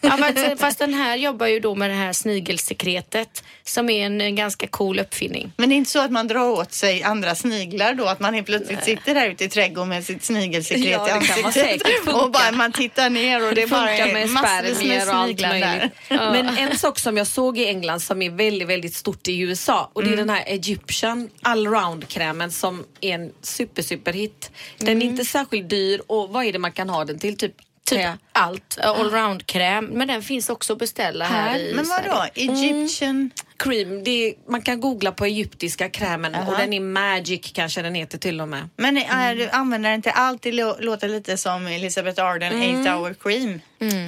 Ja, 0.00 0.16
men, 0.34 0.58
fast 0.58 0.78
den 0.78 0.94
här 0.94 1.16
jobbar 1.16 1.46
ju 1.46 1.60
då 1.60 1.74
med 1.74 1.90
det 1.90 1.94
här 1.94 2.12
snigelsekretet 2.12 3.44
som 3.64 3.90
är 3.90 4.06
en, 4.06 4.20
en 4.20 4.36
ganska 4.36 4.66
cool 4.66 4.98
uppfinning. 4.98 5.52
Men 5.56 5.68
det 5.68 5.74
är 5.74 5.76
inte 5.76 5.90
så 5.90 6.00
att 6.00 6.10
man 6.10 6.28
drar 6.28 6.48
åt 6.48 6.72
sig 6.72 7.02
andra 7.02 7.34
sniglar 7.34 7.94
då? 7.94 8.04
Att 8.04 8.20
man 8.20 8.34
helt 8.34 8.46
plötsligt 8.46 8.84
sitter 8.84 9.14
där 9.14 9.30
ute 9.30 9.44
i 9.44 9.48
trädgården 9.48 9.88
med 9.88 10.04
sitt 10.04 10.24
snigelsekret 10.24 10.86
Ja, 10.86 11.08
i 11.08 11.20
det 11.20 11.26
kan 11.26 11.36
man 11.42 11.46
ansiktet. 11.46 12.14
Och 12.14 12.30
bara 12.30 12.52
man 12.52 12.72
tittar 12.72 13.10
ner 13.10 13.48
och 13.48 13.54
det, 13.54 13.60
Det 13.60 13.66
bara 13.66 13.86
funkar 13.86 14.06
är 14.06 14.12
med 14.12 14.28
massvis 14.28 14.84
med 14.84 15.02
sniglar 15.02 15.60
där. 15.60 15.90
Men 16.08 16.58
en 16.58 16.78
sak 16.78 16.98
som 16.98 17.16
jag 17.16 17.26
såg 17.26 17.58
i 17.58 17.66
England 17.66 18.00
som 18.00 18.22
är 18.22 18.25
väldigt, 18.30 18.68
väldigt 18.68 18.94
stort 18.94 19.28
i 19.28 19.40
USA 19.40 19.90
och 19.92 20.04
det 20.04 20.12
är 20.12 20.16
den 20.16 20.30
här 20.30 20.44
Egyptian 20.46 21.30
allround-krämen 21.42 22.50
som 22.50 22.84
är 23.00 23.14
en 23.14 23.32
super, 23.42 23.82
super 23.82 24.12
hit. 24.12 24.50
Den 24.78 25.02
är 25.02 25.06
inte 25.06 25.24
särskilt 25.24 25.70
dyr 25.70 26.02
och 26.06 26.28
vad 26.28 26.44
är 26.44 26.52
det 26.52 26.58
man 26.58 26.72
kan 26.72 26.88
ha 26.88 27.04
den 27.04 27.18
till? 27.18 27.36
Typ, 27.36 27.54
Typ 27.86 27.98
trä- 27.98 28.18
allt. 28.32 28.78
Allround-kräm. 28.82 29.84
Men 29.86 30.08
den 30.08 30.22
finns 30.22 30.48
också 30.50 30.72
att 30.72 30.78
beställa 30.78 31.24
här, 31.24 31.48
Här? 31.50 31.58
i 31.58 31.74
Men 31.74 31.88
vadå? 31.88 32.24
Egyptian... 32.34 33.30
cream. 33.56 34.04
Det 34.04 34.10
är, 34.28 34.34
man 34.50 34.62
kan 34.62 34.80
googla 34.80 35.12
på 35.12 35.24
egyptiska 35.24 35.88
krämen 35.88 36.34
och 36.34 36.56
den 36.58 36.72
är 36.72 36.80
magic 36.80 37.52
kanske 37.54 37.82
den 37.82 37.94
heter 37.94 38.18
till 38.18 38.40
och 38.40 38.48
med. 38.48 38.68
Men 38.76 38.96
är 38.96 39.34
du 39.34 39.48
använder 39.48 39.90
den 39.90 40.02
till 40.02 40.12
allt? 40.14 40.42
Det 40.42 40.52
lå- 40.52 40.80
låter 40.80 41.08
lite 41.08 41.36
som 41.36 41.66
Elizabeth 41.66 42.24
Arden 42.24 42.80
8 42.82 42.94
hour 42.96 43.14
cream. 43.14 43.60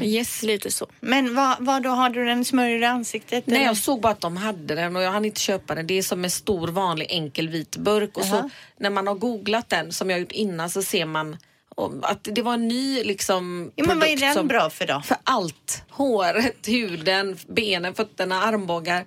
Yes. 0.02 0.42
Lite 0.42 0.70
så. 0.70 0.86
Men 1.00 1.34
vad, 1.34 1.56
vad 1.60 1.82
då? 1.82 1.88
Har 1.88 2.10
du 2.10 2.24
den 2.24 2.44
smörjd 2.44 2.82
i 2.82 2.84
ansiktet? 2.84 3.46
Nej, 3.46 3.56
eller? 3.56 3.66
jag 3.66 3.76
såg 3.76 4.00
bara 4.00 4.12
att 4.12 4.20
de 4.20 4.36
hade 4.36 4.74
den 4.74 4.96
och 4.96 5.02
jag 5.02 5.10
hann 5.10 5.24
inte 5.24 5.40
köpa 5.40 5.74
den. 5.74 5.86
Det 5.86 5.98
är 5.98 6.02
som 6.02 6.24
en 6.24 6.30
stor 6.30 6.68
vanlig 6.68 7.06
enkel 7.10 7.48
vit 7.48 7.76
burk 7.76 8.16
och 8.18 8.24
så 8.24 8.50
när 8.80 8.90
man 8.90 9.06
har 9.06 9.14
googlat 9.14 9.68
den 9.68 9.92
som 9.92 10.10
jag 10.10 10.20
gjort 10.20 10.32
innan 10.32 10.70
så 10.70 10.82
ser 10.82 11.04
man 11.06 11.36
att 12.02 12.18
det 12.22 12.42
var 12.42 12.54
en 12.54 12.68
ny 12.68 13.04
liksom 13.04 13.72
Ja, 13.76 13.84
men 13.86 13.98
vad 13.98 14.08
är 14.08 14.16
den 14.16 14.34
som- 14.34 14.48
bra 14.48 14.70
för 14.70 14.86
då? 14.86 15.00
För 15.04 15.16
allt. 15.24 15.82
Håret, 15.90 16.56
huden, 16.68 17.36
benen, 17.48 17.94
fötterna, 17.94 18.42
armbågar. 18.42 19.04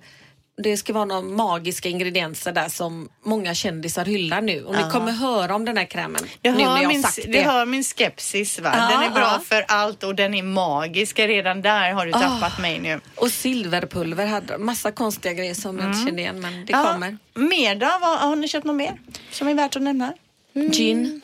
Det 0.62 0.76
ska 0.76 0.92
vara 0.92 1.04
några 1.04 1.22
magiska 1.22 1.88
ingredienser 1.88 2.52
där 2.52 2.68
som 2.68 3.08
många 3.24 3.54
kändisar 3.54 4.04
hyllar 4.04 4.40
nu. 4.40 4.64
Och 4.64 4.74
ni 4.76 4.90
kommer 4.90 5.12
höra 5.12 5.54
om 5.54 5.64
den 5.64 5.76
här 5.76 5.84
krämen 5.84 6.22
Du 6.42 6.50
nu 6.50 6.56
när 6.58 6.82
jag 6.82 6.88
min, 6.88 7.02
sagt 7.02 7.16
du 7.24 7.32
det. 7.32 7.42
hör 7.42 7.66
min 7.66 7.84
skepsis 7.84 8.58
va? 8.60 8.70
Ja, 8.76 8.96
den 8.96 9.02
är 9.10 9.14
bra 9.14 9.40
för 9.44 9.64
allt 9.68 10.02
och 10.04 10.14
den 10.14 10.34
är 10.34 10.42
magisk. 10.42 11.18
Redan 11.18 11.62
där 11.62 11.92
har 11.92 12.06
du 12.06 12.12
tappat 12.12 12.58
mig 12.60 12.78
nu. 12.80 13.00
Och 13.16 13.30
silverpulver 13.30 14.26
hade 14.26 14.46
de. 14.52 14.66
Massa 14.66 14.92
konstiga 14.92 15.34
grejer 15.34 15.54
som 15.54 15.78
jag 15.78 15.88
inte 15.88 16.06
kände 16.06 16.20
igen 16.22 16.40
men 16.40 16.66
det 16.66 16.72
Ja, 16.72 16.84
kommer. 16.92 17.18
Mer 17.34 17.74
då? 17.74 17.98
Vad, 18.00 18.18
har 18.18 18.36
ni 18.36 18.48
köpt 18.48 18.64
något 18.66 18.76
mer 18.76 18.98
som 19.30 19.48
är 19.48 19.54
värt 19.54 19.76
att 19.76 19.82
nämna? 19.82 20.12
Gin. 20.54 21.20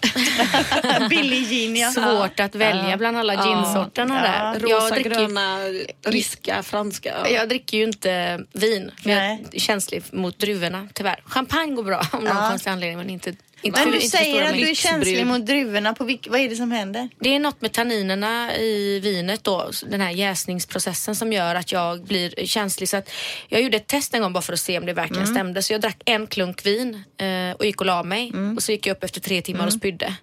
Billig 1.11 1.49
gin 1.49 1.77
ja. 1.77 1.91
Svårt 1.91 2.41
att 2.41 2.55
välja 2.55 2.97
bland 2.97 3.17
alla 3.19 3.35
ginsorterna 3.47 4.15
Ja. 4.15 4.23
där. 4.33 4.61
Rosa, 4.61 4.71
jag, 4.75 4.93
dricker, 4.93 5.11
gröna, 5.11 5.59
ryska, 6.07 6.63
franska. 6.63 7.15
Ja. 7.25 7.29
jag 7.31 7.49
dricker 7.49 7.79
ju 7.79 7.85
inte 7.85 8.41
vin. 8.53 8.91
För 9.03 9.11
jag 9.11 9.25
är 9.25 9.39
känslig 9.61 10.03
mot 10.13 10.39
druvorna 10.39 10.89
tyvärr. 10.95 11.21
Champagne 11.25 11.75
går 11.75 11.83
bra 11.83 11.99
av 12.13 12.23
någon 12.25 12.37
Ja. 12.37 12.49
konstig 12.51 12.71
anledning 12.71 12.99
men 12.99 13.11
inte, 13.11 13.33
inte 13.63 13.81
Men 13.81 13.91
du 13.91 14.01
säger 14.01 14.45
att 14.45 14.55
du 14.55 14.69
är 14.71 14.75
känslig 14.75 15.27
mot 15.27 15.47
druvorna. 15.47 15.95
På 15.95 16.05
vilk, 16.05 16.27
vad 16.31 16.41
är 16.41 16.49
det 16.49 16.57
som 16.57 16.71
händer? 16.71 17.09
Det 17.21 17.35
är 17.35 17.41
något 17.41 17.61
med 17.61 17.73
tanninerna 17.73 18.57
i 18.57 19.01
vinet 19.01 19.45
då, 19.45 19.71
den 19.87 20.01
här 20.01 20.11
jäsningsprocessen 20.11 21.17
som 21.17 21.33
gör 21.33 21.55
att 21.55 21.73
jag 21.73 22.05
blir 22.05 22.47
känslig. 22.47 22.89
Så 22.89 22.97
att 22.97 23.11
jag 23.49 23.63
gjorde 23.63 23.77
ett 23.77 23.87
test 23.87 24.15
en 24.15 24.23
gång 24.23 24.33
bara 24.33 24.43
för 24.43 24.53
att 24.53 24.61
se 24.61 24.79
om 24.79 24.87
det 24.87 24.93
verkligen 24.93 25.23
Mm. 25.23 25.35
stämde. 25.35 25.63
Så 25.63 25.73
jag 25.73 25.81
drack 25.81 26.03
en 26.05 26.27
klunk 26.27 26.67
vin 26.67 27.03
eh, 27.21 27.57
och 27.59 27.67
gick 27.67 27.81
och 27.81 27.87
la 27.87 28.03
mig. 28.03 28.33
Och 28.57 28.63
så 28.63 28.73
gick 28.73 28.87
jag 28.87 28.95
upp 28.97 29.05
efter 29.05 29.21
tre 29.21 29.43
timmar 29.43 29.67
och 29.67 29.73
spydde. 29.73 30.07
Mm. 30.07 30.17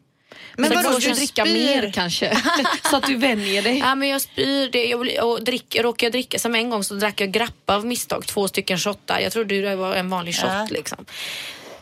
Men 0.57 0.83
vadå, 0.83 0.99
du 0.99 1.07
du 1.07 1.13
dricka 1.13 1.45
spyr? 1.45 1.53
mer 1.53 1.91
kanske? 1.91 2.37
så 2.89 2.95
att 2.95 3.03
du 3.07 3.15
vänjer 3.15 3.61
dig. 3.61 3.77
Ja 3.79 3.95
men 3.95 4.09
jag 4.09 4.21
spyr 4.21 4.69
det, 4.71 4.85
jag, 4.85 5.25
och 5.29 5.43
drick, 5.43 5.75
råkar 5.79 6.07
jag 6.07 6.11
dricka, 6.11 6.39
som 6.39 6.55
en 6.55 6.69
gång 6.69 6.83
så 6.83 6.93
drack 6.93 7.21
jag 7.21 7.31
grappa 7.31 7.75
av 7.75 7.85
misstag, 7.85 8.25
två 8.27 8.47
stycken 8.47 8.77
shottar. 8.77 9.19
Jag 9.19 9.31
trodde 9.31 9.61
det 9.61 9.75
var 9.75 9.95
en 9.95 10.09
vanlig 10.09 10.35
shot 10.35 10.45
Ja. 10.49 10.67
liksom. 10.71 11.05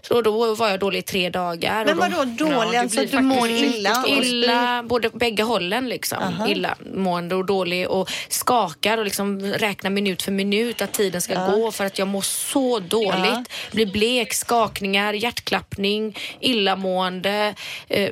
Så 0.08 0.22
då 0.22 0.56
var 0.56 0.70
jag 0.70 0.80
dålig 0.80 1.00
i 1.00 1.02
tre 1.02 1.30
dagar. 1.30 1.86
Men 1.86 2.00
och 2.00 2.10
då, 2.10 2.18
vadå 2.18 2.26
dålig? 2.26 2.78
Ja, 2.78 2.82
alltså 2.82 3.06
du 3.06 3.20
mår 3.20 3.50
illa? 3.50 4.04
Illa, 4.08 4.84
både 4.84 5.10
bägge 5.10 5.44
hållen 5.44 5.90
liksom. 5.90 6.46
Illamående 6.50 7.36
och 7.36 7.46
dålig 7.46 7.90
och 7.90 8.12
skakar 8.30 8.98
och 8.98 9.04
liksom 9.06 9.42
räknar 9.42 9.90
minut 9.90 10.22
för 10.22 10.32
minut 10.32 10.82
att 10.82 10.94
tiden 10.94 11.22
ska 11.22 11.52
gå 11.52 11.72
för 11.72 11.86
att 11.86 12.00
jag 12.00 12.08
mår 12.08 12.22
så 12.22 12.80
dåligt. 12.80 13.14
Ja. 13.16 13.44
Blir 13.72 13.86
blek, 13.86 14.34
skakningar, 14.34 15.14
hjärtklappning, 15.14 16.18
illamående. 16.40 17.56
Eh, 17.88 18.10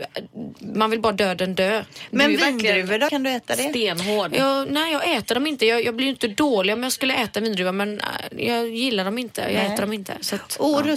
man 0.59 0.89
vill 0.89 0.99
bara 0.99 1.13
döden 1.13 1.55
dö. 1.55 1.83
Men 2.09 2.37
vindruvor 2.37 2.97
då? 2.97 3.09
Kan 3.09 3.23
du 3.23 3.29
äta 3.29 3.55
det? 3.55 3.69
Stenhård. 3.69 4.35
Jag, 4.35 4.71
nej, 4.71 4.91
jag 4.91 5.17
äter 5.17 5.35
dem 5.35 5.47
inte. 5.47 5.65
Jag, 5.65 5.85
jag 5.85 5.95
blir 5.95 6.07
inte 6.07 6.27
dålig 6.27 6.73
om 6.73 6.83
jag 6.83 6.91
skulle 6.91 7.13
äta 7.13 7.39
vindruvor 7.39 7.71
men 7.71 7.99
äh, 7.99 8.45
jag 8.47 8.69
gillar 8.69 9.05
dem 9.05 9.17
inte. 9.17 9.41
Jag 9.41 9.53
Nej. 9.53 9.65
äter 9.65 9.81
dem 9.81 9.93
inte. 9.93 10.13
Så 10.21 10.35
att, 10.35 10.55
Och 10.59 10.81
ja. 10.85 10.95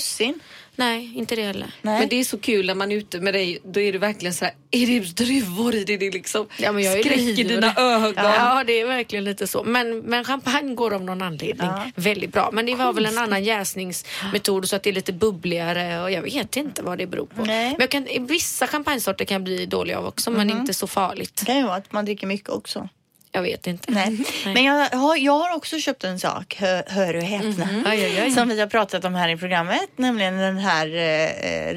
Nej, 0.76 1.12
inte 1.16 1.36
det 1.36 1.42
heller. 1.42 1.70
Nej. 1.82 1.98
Men 2.00 2.08
det 2.08 2.20
är 2.20 2.24
så 2.24 2.38
kul 2.38 2.66
när 2.66 2.74
man 2.74 2.92
är 2.92 2.96
ute 2.96 3.20
med 3.20 3.34
dig. 3.34 3.58
Då 3.64 3.80
är 3.80 3.92
du 3.92 3.98
verkligen 3.98 4.34
så 4.34 4.44
här, 4.44 4.54
är 4.70 4.86
det 4.86 5.00
druvor 5.16 5.74
i 5.74 5.84
det? 5.84 5.96
Det 5.96 6.06
är 6.06 6.12
liksom 6.12 6.46
Ja, 6.58 6.72
men 6.72 6.82
jag 6.84 6.98
är 6.98 7.02
skräck 7.02 7.18
i 7.18 7.42
dina 7.42 7.74
ögon. 7.76 8.14
Ja, 8.16 8.64
det 8.66 8.80
är 8.80 8.86
verkligen 8.86 9.24
lite 9.24 9.46
så. 9.46 9.64
Men, 9.64 9.98
men 9.98 10.24
champagne 10.24 10.74
går 10.74 10.94
av 10.94 11.02
någon 11.04 11.22
anledning 11.22 11.66
Ja. 11.66 11.90
väldigt 11.94 12.32
bra. 12.32 12.50
Men 12.52 12.66
det 12.66 12.74
var 12.74 12.92
väl 12.92 13.06
en 13.06 13.18
annan 13.18 13.44
jäsningsmetod 13.44 14.68
så 14.68 14.76
att 14.76 14.82
det 14.82 14.90
är 14.90 14.94
lite 14.94 15.12
bubbligare 15.12 16.02
och 16.02 16.10
jag 16.10 16.22
vet 16.22 16.56
inte 16.56 16.82
vad 16.82 16.98
det 16.98 17.06
beror 17.06 17.26
på. 17.26 17.44
Nej. 17.44 17.70
Men 17.70 17.80
jag 17.80 17.90
kan, 17.90 18.26
vissa 18.26 18.66
champagnesorter 18.66 19.24
kan 19.24 19.34
jag 19.34 19.42
bli 19.42 19.66
dålig 19.66 19.94
av 19.94 20.06
också 20.06 20.30
men 20.30 20.50
inte 20.50 20.74
så 20.74 20.86
farligt. 20.86 21.36
Det 21.36 21.44
kan 21.46 21.56
ju 21.56 21.62
vara 21.64 21.76
att 21.76 21.92
man 21.92 22.04
dricker 22.04 22.26
mycket 22.26 22.48
också. 22.48 22.88
Jag 23.34 23.42
vet 23.42 23.66
inte. 23.66 23.92
Nej. 23.92 24.18
Men 24.44 24.64
jag 24.64 24.90
har, 24.90 25.16
jag 25.16 25.38
har 25.38 25.56
också 25.56 25.78
köpt 25.78 26.04
en 26.04 26.20
sak, 26.20 26.56
hör, 26.60 26.82
hör 26.86 27.16
och 27.16 27.22
häpna, 27.22 27.68
aj, 27.86 28.20
aj. 28.20 28.30
som 28.30 28.48
vi 28.48 28.60
har 28.60 28.66
pratat 28.66 29.04
om 29.04 29.14
här 29.14 29.28
i 29.28 29.36
programmet, 29.36 29.88
nämligen 29.96 30.38
den 30.38 30.58
här 30.58 30.86
eh, 30.86 31.30
eh, 31.30 31.74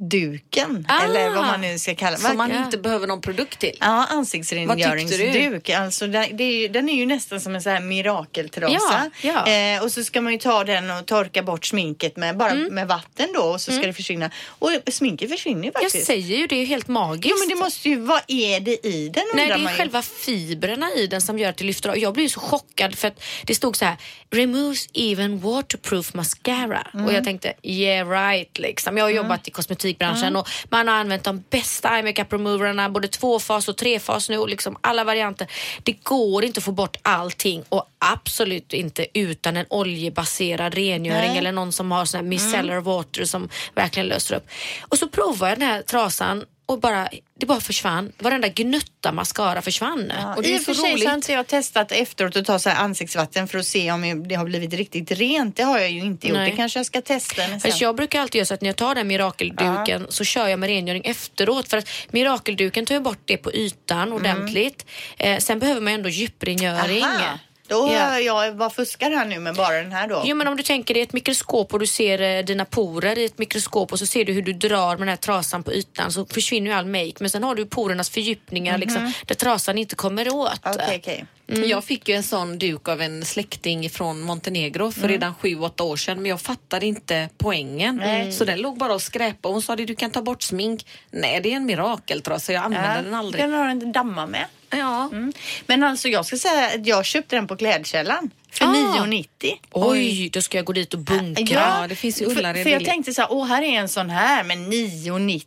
rengöringsduken. 0.00 0.84
Ah. 0.88 1.04
Eller 1.04 1.30
vad 1.34 1.44
man 1.46 1.60
nu 1.60 1.78
ska 1.78 1.94
kalla 1.94 2.16
Som 2.16 2.36
man 2.36 2.52
inte 2.52 2.78
behöver 2.78 3.06
någon 3.06 3.20
produkt 3.20 3.58
till. 3.58 3.76
Ja, 3.80 4.06
ansiktsrengöringsduk. 4.10 5.70
Alltså, 5.70 6.06
den, 6.06 6.36
det 6.36 6.44
är 6.44 6.52
ju, 6.60 6.68
den 6.68 6.88
är 6.88 6.94
ju 6.94 7.06
nästan 7.06 7.40
som 7.40 7.54
en 7.54 7.62
sån 7.62 7.72
här 7.72 7.80
mirakeltrasa. 7.80 9.10
Ja, 9.22 9.44
ja. 9.46 9.52
Eh, 9.76 9.82
och 9.82 9.92
så 9.92 10.04
ska 10.04 10.20
man 10.20 10.32
ju 10.32 10.38
ta 10.38 10.64
den 10.64 10.90
och 10.90 11.06
torka 11.06 11.42
bort 11.42 11.66
sminket 11.66 12.16
med, 12.16 12.36
bara 12.36 12.54
med 12.54 12.88
vatten 12.88 13.28
då 13.34 13.40
och 13.40 13.60
så 13.60 13.72
ska 13.72 13.86
det 13.86 13.92
försvinna. 13.92 14.30
Och 14.48 14.70
sminket 14.90 15.30
försvinner 15.30 15.62
ju 15.62 15.70
Jag 15.74 15.82
faktiskt. 15.82 16.06
säger 16.06 16.36
ju 16.36 16.46
det 16.46 16.56
är 16.56 16.66
helt 16.66 16.88
magiskt. 16.88 17.26
Jo 17.30 17.36
men 17.38 17.48
det 17.48 17.64
måste 17.64 17.88
ju, 17.88 17.96
vad 17.96 18.20
är 18.26 18.60
det 18.60 18.86
i 18.86 19.08
den 19.08 19.24
Nej, 19.34 19.48
det 19.48 19.54
är 19.54 19.58
ju. 19.58 19.66
själva 19.66 20.02
fibrerna 20.02 20.90
i 20.92 21.06
den 21.06 21.20
som 21.20 21.38
gör 21.38 21.48
att 21.50 21.56
det 21.56 21.64
lyfter 21.64 21.88
av. 21.90 21.98
Jag 21.98 22.14
blev 22.14 22.22
ju 22.22 22.28
så 22.28 22.40
chockad 22.40 22.94
för 22.98 23.08
att 23.08 23.22
det 23.44 23.54
stod 23.54 23.76
så 23.76 23.84
här 23.84 23.96
removes 24.30 24.88
even 24.94 25.40
waterproof 25.40 26.14
mascara 26.14 26.86
och 26.92 26.98
Mm. 27.00 27.14
jag 27.14 27.24
tänkte 27.24 27.52
yeah 27.62 28.10
right 28.10 28.58
liksom. 28.58 28.96
Jag 28.96 29.04
har 29.04 29.10
jobbat 29.10 29.48
i 29.48 29.50
kosmetikbranschen 29.94 30.28
Mm. 30.28 30.40
och 30.40 30.48
man 30.70 30.88
har 30.88 30.94
använt 30.94 31.24
de 31.24 31.44
bästa 31.50 31.94
eye 31.96 32.02
makeup 32.02 32.32
removerna 32.32 32.88
både 32.90 33.08
tvåfas 33.08 33.68
och 33.68 33.76
trefas 33.76 34.28
nu 34.28 34.38
och 34.38 34.48
liksom 34.48 34.76
alla 34.80 35.04
varianter. 35.04 35.46
Det 35.82 35.92
går 35.92 36.44
inte 36.44 36.58
att 36.58 36.64
få 36.64 36.72
bort 36.72 36.96
allting 37.02 37.64
och 37.68 37.84
absolut 37.98 38.72
inte 38.72 39.06
utan 39.14 39.56
en 39.56 39.66
oljebaserad 39.70 40.74
rengöring 40.74 41.18
Nej. 41.18 41.26
Mm. 41.28 41.36
eller 41.38 41.52
någon 41.52 41.72
som 41.72 41.90
har 41.92 42.04
sån 42.04 42.18
här 42.18 42.26
micellar 42.26 42.80
water 42.80 43.24
som 43.24 43.48
verkligen 43.74 44.08
löser 44.08 44.36
upp. 44.36 44.46
Och 44.88 44.98
så 44.98 45.08
provade 45.08 45.50
jag 45.50 45.58
den 45.58 45.68
här 45.68 45.82
trasan 45.82 46.44
och 46.68 46.80
bara, 46.80 47.08
det 47.38 47.46
bara 47.46 47.60
försvann. 47.60 48.12
Varenda 48.18 48.48
gnutta 48.48 49.12
mascara 49.12 49.62
försvann. 49.62 50.12
Ja, 50.20 50.34
Och 50.36 50.42
det 50.42 50.48
I 50.48 50.52
är 50.52 50.56
och 50.56 50.60
så 50.60 50.74
för 50.74 50.82
sig 50.82 50.98
så 50.98 51.08
har 51.08 51.14
inte 51.14 51.32
jag 51.32 51.46
testat 51.46 51.92
efteråt 51.92 52.36
att 52.36 52.44
ta 52.44 52.58
så 52.58 52.70
ansiktsvatten 52.70 53.48
för 53.48 53.58
att 53.58 53.66
se 53.66 53.92
om 53.92 54.28
det 54.28 54.34
har 54.34 54.44
blivit 54.44 54.72
riktigt 54.72 55.10
rent. 55.10 55.56
Det 55.56 55.62
har 55.62 55.78
jag 55.78 55.90
ju 55.90 56.00
inte 56.00 56.28
gjort. 56.28 56.36
Nej. 56.36 56.50
Det 56.50 56.56
kanske 56.56 56.78
jag 56.78 56.86
ska 56.86 57.00
testa 57.00 57.42
nästan. 57.42 57.60
Fast 57.60 57.80
jag 57.80 57.96
brukar 57.96 58.20
alltid 58.20 58.38
göra 58.38 58.46
så 58.46 58.54
att 58.54 58.60
när 58.60 58.68
jag 58.68 58.76
tar 58.76 58.94
den 58.94 59.08
mirakelduken 59.08 60.06
så 60.08 60.24
kör 60.24 60.48
jag 60.48 60.58
med 60.58 60.66
rengöring 60.66 61.02
efteråt. 61.04 61.68
För 61.68 61.76
att 61.76 61.88
mirakelduken 62.10 62.86
tar 62.86 62.94
ju 62.94 63.00
bort 63.00 63.22
det 63.24 63.36
på 63.36 63.52
ytan 63.52 64.12
ordentligt. 64.12 64.86
Eh, 65.18 65.38
sen 65.38 65.58
behöver 65.58 65.80
man 65.80 65.92
ju 65.92 65.94
ändå 65.94 66.08
djuprengöring. 66.08 67.02
Mm. 67.04 67.16
Aha. 67.16 67.38
Då 67.68 67.90
Ja. 67.92 68.20
jag 68.20 68.52
vad 68.52 68.72
fuskar 68.74 69.10
han 69.10 69.28
nu 69.28 69.38
med 69.38 69.54
bara 69.54 69.82
den 69.82 69.92
här 69.92 70.08
då? 70.08 70.22
Jo 70.24 70.36
men 70.36 70.48
om 70.48 70.56
du 70.56 70.62
tänker 70.62 70.94
dig 70.94 71.02
ett 71.02 71.12
mikroskop 71.12 71.72
och 71.72 71.78
du 71.80 71.86
ser 71.86 72.20
eh, 72.22 72.44
dina 72.44 72.64
porer 72.64 73.18
i 73.18 73.24
ett 73.24 73.38
mikroskop 73.38 73.92
och 73.92 73.98
så 73.98 74.06
ser 74.06 74.24
du 74.24 74.32
hur 74.32 74.42
du 74.42 74.52
drar 74.52 74.88
med 74.90 74.98
den 75.00 75.08
här 75.08 75.16
trasan 75.16 75.62
på 75.62 75.72
ytan 75.72 76.12
så 76.12 76.26
försvinner 76.26 76.70
ju 76.70 76.76
all 76.76 76.86
make 76.86 77.12
men 77.20 77.30
sen 77.30 77.42
har 77.42 77.54
du 77.54 77.66
porernas 77.66 78.10
fördjupningar 78.10 78.78
liksom, 78.78 79.12
där 79.26 79.34
trasan 79.34 79.78
inte 79.78 79.94
kommer 79.94 80.34
åt. 80.34 80.60
Okej, 80.66 80.98
okej. 81.00 81.24
Jag 81.66 81.84
fick 81.84 82.08
ju 82.08 82.14
en 82.14 82.22
sån 82.22 82.58
duk 82.58 82.88
av 82.88 83.02
en 83.02 83.24
släkting 83.24 83.90
från 83.90 84.20
Montenegro 84.20 84.90
för 84.92 85.00
Mm. 85.00 85.10
redan 85.10 85.34
sju, 85.34 85.58
åtta 85.60 85.84
år 85.84 85.96
sedan 85.96 86.16
men 86.22 86.26
jag 86.30 86.40
fattade 86.40 86.86
inte 86.86 87.28
poängen. 87.38 88.02
Så 88.32 88.44
den 88.44 88.60
låg 88.60 88.78
bara 88.78 88.94
och 88.94 89.02
skräpade. 89.02 89.54
Hon 89.54 89.62
sa 89.62 89.76
det, 89.76 89.84
du 89.84 89.94
kan 89.94 90.10
ta 90.10 90.22
bort 90.22 90.42
smink. 90.42 90.86
Nej, 91.10 91.40
det 91.40 91.52
är 91.52 91.56
en 91.56 91.66
mirakeltrasa. 91.66 92.52
Jag 92.52 92.64
använder 92.64 93.02
den 93.02 93.14
aldrig. 93.14 93.44
Den 93.44 93.52
har 93.52 93.68
en 93.68 93.92
damma 93.92 94.26
med. 94.26 94.44
Ja. 94.70 95.08
Mm. 95.12 95.32
Men 95.66 95.82
alltså 95.82 96.08
jag 96.08 96.26
ska 96.26 96.36
säga 96.36 96.66
att 96.66 96.86
jag 96.86 97.04
köpte 97.04 97.36
den 97.36 97.46
på 97.46 97.56
Klädkällan 97.56 98.30
för 98.50 98.64
Ah. 98.64 98.68
9,90. 99.06 99.24
Oj, 99.70 100.28
då 100.32 100.42
ska 100.42 100.58
jag 100.58 100.64
gå 100.64 100.72
dit 100.72 100.94
och 100.94 101.00
bunkra. 101.00 101.44
Ja, 101.80 101.86
det 101.88 101.94
finns 101.94 102.22
ju 102.22 102.24
för, 102.34 102.62
för 102.64 102.70
jag 102.70 102.84
tänkte 102.84 103.14
så 103.14 103.20
här, 103.22 103.32
åh 103.32 103.46
här 103.46 103.62
är 103.62 103.66
en 103.72 103.88
sån 103.88 104.10
här 104.10 104.44
men 104.44 104.72
9,90. 104.72 105.42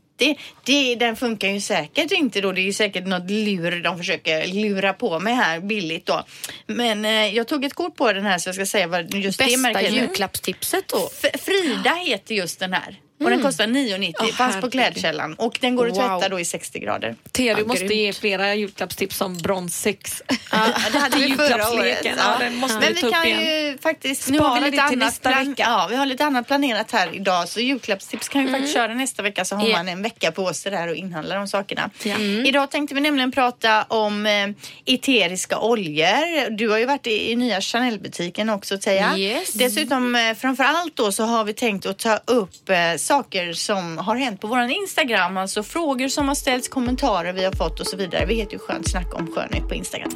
Det, 0.63 0.95
den 0.95 1.15
funkar 1.15 1.47
ju 1.47 1.61
säkert 1.61 2.11
inte 2.11 2.41
då. 2.41 2.51
Det 2.51 2.61
är 2.61 2.63
ju 2.63 2.73
säkert 2.73 3.07
något 3.07 3.31
lur 3.31 3.83
de 3.83 3.97
försöker 3.97 4.47
lura 4.47 4.93
på 4.93 5.19
mig 5.19 5.33
här 5.33 5.59
billigt 5.59 6.05
då. 6.05 6.23
Men 6.67 7.05
eh, 7.05 7.11
jag 7.35 7.47
tog 7.47 7.65
ett 7.65 7.73
kort 7.73 7.95
på 7.95 8.13
den 8.13 8.23
här 8.25 8.37
så 8.37 8.47
jag 8.47 8.55
ska 8.55 8.65
säga 8.65 8.87
vad 8.87 9.13
just 9.13 9.39
det 9.39 9.45
Bästa 9.45 9.57
märket 9.59 9.91
är. 9.91 9.95
julklappstipset 9.95 10.87
då. 10.87 11.09
F- 11.23 11.41
Frida 11.41 11.89
heter 12.05 12.35
just 12.35 12.59
den 12.59 12.73
här. 12.73 12.99
Och 13.23 13.29
den 13.29 13.41
kostar 13.41 13.67
9,90. 13.67 14.13
Åh, 14.19 14.27
Fanns 14.27 14.61
på. 14.61 14.69
Klädkällan. 14.69 15.33
Och 15.33 15.57
den 15.61 15.75
går 15.75 15.87
att 15.87 15.91
Wow. 15.97 16.19
tvätta 16.19 16.29
då 16.29 16.39
i 16.39 16.45
60 16.45 16.79
grader. 16.79 17.15
Thea, 17.31 17.55
du 17.55 17.61
Ja, 17.61 17.67
måste 17.67 17.85
grymt. 17.85 17.95
ge 18.01 18.13
flera 18.13 18.55
julklappstips 18.55 19.17
som 19.17 19.37
brons 19.37 19.77
6. 19.81 20.21
Ja, 20.51 20.67
det 20.91 20.97
hade 20.99 21.17
vi 21.17 21.33
förra 21.33 21.69
året. 21.71 22.01
Ja, 22.17 22.35
den 22.39 22.55
måste 22.55 22.79
Men 22.79 22.93
vi 22.93 23.01
kan 23.01 23.25
igen. 23.25 23.41
ju 23.41 23.77
faktiskt... 23.77 24.21
Spara 24.23 24.37
nu 24.37 24.39
har 24.45 24.61
vi 24.61 24.71
lite 24.71 24.83
annat 24.83 24.97
nästa 24.97 25.29
plan- 25.31 25.49
vecka. 25.49 25.63
Ja, 25.67 25.87
vi 25.89 25.95
har 25.95 26.05
lite 26.05 26.25
annat 26.25 26.47
planerat 26.47 26.91
här 26.91 27.15
idag. 27.15 27.49
Så 27.49 27.59
julklappstips 27.59 28.29
kan 28.29 28.45
vi 28.45 28.51
faktiskt 28.51 28.73
köra 28.73 28.93
nästa 28.93 29.23
vecka 29.23 29.45
så 29.45 29.55
har 29.55 29.67
Ja. 29.67 29.77
man 29.77 29.87
en 29.89 30.01
vecka 30.01 30.31
på 30.31 30.53
sig 30.53 30.71
där 30.71 30.87
och 30.87 30.95
inhandla 30.95 31.35
de 31.35 31.47
sakerna. 31.47 31.89
Mm. 32.05 32.45
Idag 32.45 32.71
tänkte 32.71 32.95
vi 32.95 33.01
nämligen 33.01 33.31
prata 33.31 33.83
om 33.83 34.25
eh, 34.25 34.47
eteriska 34.85 35.59
oljor. 35.59 36.49
Du 36.49 36.69
har 36.69 36.77
ju 36.77 36.85
varit 36.85 37.07
i, 37.07 37.31
i 37.31 37.35
nya 37.35 37.61
Chanel-butiken 37.61 38.49
också 38.49 38.77
Teija. 38.77 39.17
Yes. 39.17 39.53
Dessutom 39.53 40.15
eh, 40.15 40.33
framför 40.33 40.63
allt 40.63 40.95
då 40.95 41.11
så 41.11 41.23
har 41.23 41.43
vi 41.43 41.53
tänkt 41.53 41.85
att 41.85 41.97
ta 41.99 42.19
upp 42.25 42.69
eh, 42.69 42.77
saker 43.11 43.53
som 43.53 43.97
har 43.97 44.15
hänt 44.15 44.41
på 44.41 44.47
våran 44.47 44.69
Instagram. 44.69 45.37
Alltså 45.37 45.63
frågor 45.63 46.07
som 46.07 46.27
har 46.27 46.35
ställts, 46.35 46.67
kommentarer 46.69 47.33
vi 47.33 47.43
har 47.43 47.51
fått 47.51 47.79
och 47.79 47.87
så 47.87 47.97
vidare. 47.97 48.25
Vi 48.25 48.33
heter 48.35 48.53
ju 48.53 48.59
Skönt 48.59 48.89
snack 48.89 49.13
om 49.13 49.27
skönhet 49.27 49.67
på 49.67 49.75
Instagram. 49.75 50.11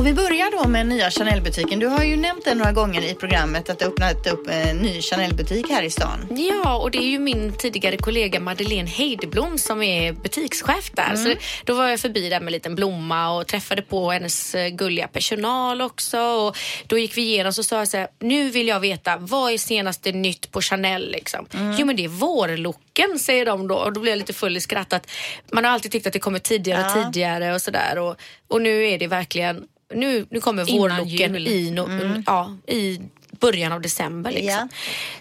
Och 0.00 0.06
vi 0.06 0.14
börjar 0.14 0.62
då 0.62 0.68
med 0.68 0.86
nya 0.86 1.10
Chanel-butiken. 1.10 1.78
Du 1.78 1.86
har 1.86 2.04
ju 2.04 2.16
nämnt 2.16 2.44
det 2.44 2.54
några 2.54 2.72
gånger 2.72 3.02
i 3.02 3.14
programmet 3.14 3.70
att 3.70 3.78
det 3.78 3.86
öppnat 3.86 4.26
upp 4.26 4.48
en 4.50 4.76
ny 4.76 5.02
Chanel-butik 5.02 5.70
här 5.70 5.82
i 5.82 5.90
stan. 5.90 6.26
Ja, 6.30 6.76
och 6.78 6.90
det 6.90 6.98
är 6.98 7.08
ju 7.10 7.18
min 7.18 7.52
tidigare 7.58 7.96
kollega 7.96 8.40
Madeleine 8.40 8.88
Heideblom 8.88 9.58
som 9.58 9.82
är 9.82 10.12
butikschef 10.12 10.90
där. 10.92 11.16
Så 11.16 11.34
då 11.64 11.74
var 11.74 11.88
jag 11.88 12.00
förbi 12.00 12.28
där 12.28 12.40
med 12.40 12.46
en 12.46 12.52
liten 12.52 12.74
blomma 12.74 13.30
och 13.36 13.46
träffade 13.46 13.82
på 13.82 14.10
hennes 14.10 14.54
eh, 14.54 14.68
gulliga 14.68 15.08
personal 15.08 15.82
också. 15.82 16.20
Och 16.20 16.56
då 16.86 16.98
gick 16.98 17.16
vi 17.16 17.22
igenom 17.22 17.52
så 17.52 17.62
sa 17.62 17.78
jag 17.78 17.88
så 17.88 17.96
här, 17.96 18.08
nu 18.20 18.50
vill 18.50 18.68
jag 18.68 18.80
veta 18.80 19.16
vad 19.16 19.52
är 19.52 19.58
senaste 19.58 20.12
nytt 20.12 20.52
på 20.52 20.60
Chanel 20.62 21.10
liksom? 21.10 21.46
Jo 21.78 21.86
men 21.86 21.96
det 21.96 22.04
är 22.04 22.08
vårlooken 22.08 23.18
säger 23.18 23.46
de 23.46 23.68
då 23.68 23.74
och 23.74 23.92
då 23.92 24.00
blev 24.00 24.12
jag 24.12 24.18
lite 24.18 24.32
full 24.32 24.56
i 24.56 24.60
skratt 24.60 24.92
att 24.92 25.10
man 25.52 25.64
har 25.64 25.72
alltid 25.72 25.92
tyckt 25.92 26.06
att 26.06 26.12
det 26.12 26.18
kommer 26.18 26.38
tidigare 26.38 26.80
och 26.80 26.98
Ja. 26.98 27.04
tidigare 27.04 27.54
och 27.54 27.62
sådär 27.62 27.98
och, 27.98 28.16
och 28.48 28.62
nu 28.62 28.86
är 28.88 28.98
det 28.98 29.06
verkligen 29.06 29.64
nu, 29.94 30.26
nu 30.30 30.40
kommer 30.40 30.64
vårlooken 30.64 31.36
i, 31.36 31.70
no, 31.70 31.88
ja, 32.26 32.56
i 32.66 33.00
början 33.40 33.72
av 33.72 33.80
december. 33.80 34.30
Liksom. 34.30 34.50
Ja. 34.50 34.68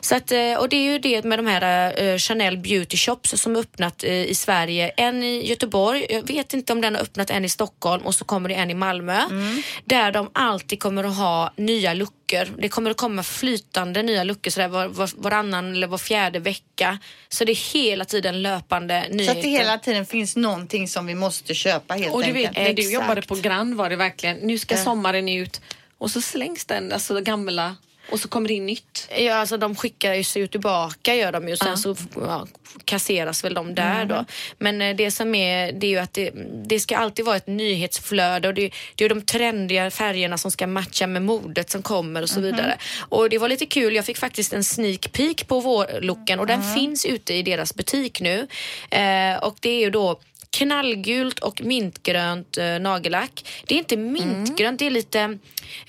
Så 0.02 0.16
att, 0.16 0.32
eh, 0.32 0.54
och 0.54 0.70
det 0.70 0.76
är 0.76 0.92
ju 0.92 1.00
det 1.00 1.24
med 1.24 1.40
de 1.40 1.48
här 1.48 1.94
eh, 2.04 2.18
Chanel 2.18 2.58
Beauty 2.58 2.98
Shops 2.98 3.42
som 3.42 3.56
har 3.56 3.62
öppnat 3.62 4.04
eh, 4.04 4.24
i 4.24 4.36
Sverige. 4.36 4.90
En 4.98 5.24
i 5.24 5.48
Göteborg, 5.50 6.06
jag 6.10 6.28
vet 6.28 6.54
inte 6.54 6.74
om 6.74 6.82
den 6.82 6.96
har 6.96 7.02
öppnat 7.02 7.30
en 7.30 7.46
i 7.46 7.50
Stockholm 7.50 8.06
och 8.06 8.16
så 8.16 8.26
kommer 8.26 8.50
det 8.50 8.56
en 8.56 8.70
i 8.70 8.74
Malmö. 8.74 9.22
Där 9.86 10.12
de 10.12 10.30
alltid 10.34 10.80
kommer 10.80 11.04
att 11.04 11.18
ha 11.18 11.54
nya 11.56 11.94
luckor. 11.94 12.62
Det 12.62 12.70
kommer 12.70 12.92
att 12.92 12.98
komma 12.98 13.24
flytande 13.24 14.04
nya 14.04 14.24
luckor 14.24 14.52
sådär 14.52 14.68
var, 14.68 14.88
var, 14.88 15.10
varannan 15.18 15.72
eller 15.74 15.88
var 15.88 15.98
fjärde 15.98 16.40
vecka. 16.40 17.00
Så 17.30 17.46
det 17.46 17.52
är 17.52 17.74
hela 17.74 18.06
tiden 18.06 18.42
löpande 18.42 19.06
Så 19.10 19.14
nyheter. 19.16 19.36
att 19.38 19.44
det 19.44 19.50
hela 19.50 19.78
tiden 19.78 20.06
finns 20.06 20.36
någonting 20.36 20.88
som 20.88 21.06
vi 21.06 21.16
måste 21.16 21.54
köpa 21.54 21.94
helt 21.94 22.14
Och 22.14 22.22
du 22.24 22.28
enkelt. 22.28 22.48
vet, 22.50 22.58
när 22.58 22.64
du 22.74 22.82
Exakt. 22.82 22.94
jobbade 22.94 23.22
på 23.22 23.36
Grand 23.36 23.76
var 23.76 23.90
det 23.90 23.96
verkligen, 23.96 24.38
nu 24.38 24.60
ska 24.60 24.78
sommaren 24.78 25.30
ut 25.30 25.62
och 25.98 26.12
så 26.12 26.22
slängs 26.22 26.66
den, 26.66 26.92
alltså 26.92 27.22
gamla 27.22 27.76
och 28.12 28.20
så 28.20 28.28
kommer 28.28 28.48
det 28.48 28.54
in 28.54 28.66
nytt. 28.66 29.10
Ja, 29.18 29.34
alltså 29.36 29.58
de 29.58 29.76
skickar 29.76 30.24
sig 30.24 30.42
ju 30.42 30.48
tillbaka 30.48 31.16
gör 31.16 31.32
de 31.32 31.48
ju. 31.50 31.58
Sen 31.58 31.68
Ja. 31.70 31.76
så 31.78 31.96
ja, 32.16 32.48
kasseras 32.86 33.44
väl 33.44 33.54
de 33.54 33.76
där 33.76 33.96
Mm. 33.96 34.08
då. 34.08 34.26
Men 34.58 34.82
eh, 34.82 34.96
det 34.96 35.12
som 35.12 35.36
är, 35.36 35.72
det 35.72 35.88
är 35.88 35.92
ju 35.92 35.98
att 35.98 36.14
det, 36.14 36.32
det 36.66 36.80
ska 36.80 36.98
alltid 36.98 37.26
vara 37.26 37.38
ett 37.38 37.48
nyhetsflöde 37.48 38.48
och 38.48 38.54
det, 38.54 38.72
det 38.96 39.06
är 39.06 39.10
de 39.10 39.22
trendiga 39.22 39.92
färgerna 39.92 40.38
som 40.38 40.52
ska 40.52 40.68
matcha 40.68 41.08
med 41.08 41.22
modet 41.22 41.70
som 41.70 41.82
kommer 41.82 42.22
och 42.22 42.30
så 42.30 42.40
Mm-hmm. 42.40 42.44
vidare. 42.44 42.78
Och 43.10 43.30
det 43.30 43.38
var 43.38 43.50
lite 43.50 43.66
kul, 43.66 43.96
jag 43.96 44.06
fick 44.06 44.18
faktiskt 44.18 44.54
en 44.54 44.64
sneak 44.64 45.12
peek 45.12 45.48
på 45.48 45.60
vårlooken 45.60 46.40
och 46.40 46.48
den 46.48 46.62
Mm. 46.62 46.74
finns 46.76 47.06
ute 47.06 47.34
i 47.34 47.44
deras 47.44 47.76
butik 47.76 48.22
nu. 48.22 48.48
Eh, 48.90 49.36
och 49.44 49.56
det 49.60 49.70
är 49.70 49.80
ju 49.80 49.90
då 49.90 50.20
knallgult 50.58 51.40
och 51.40 51.62
mintgrönt 51.62 52.58
eh, 52.58 52.80
nagellack. 52.80 53.46
Det 53.68 53.76
är 53.76 53.80
inte 53.80 53.98
mintgrönt, 53.98 54.80
det 54.80 54.86
är 54.86 54.92
lite 54.92 55.38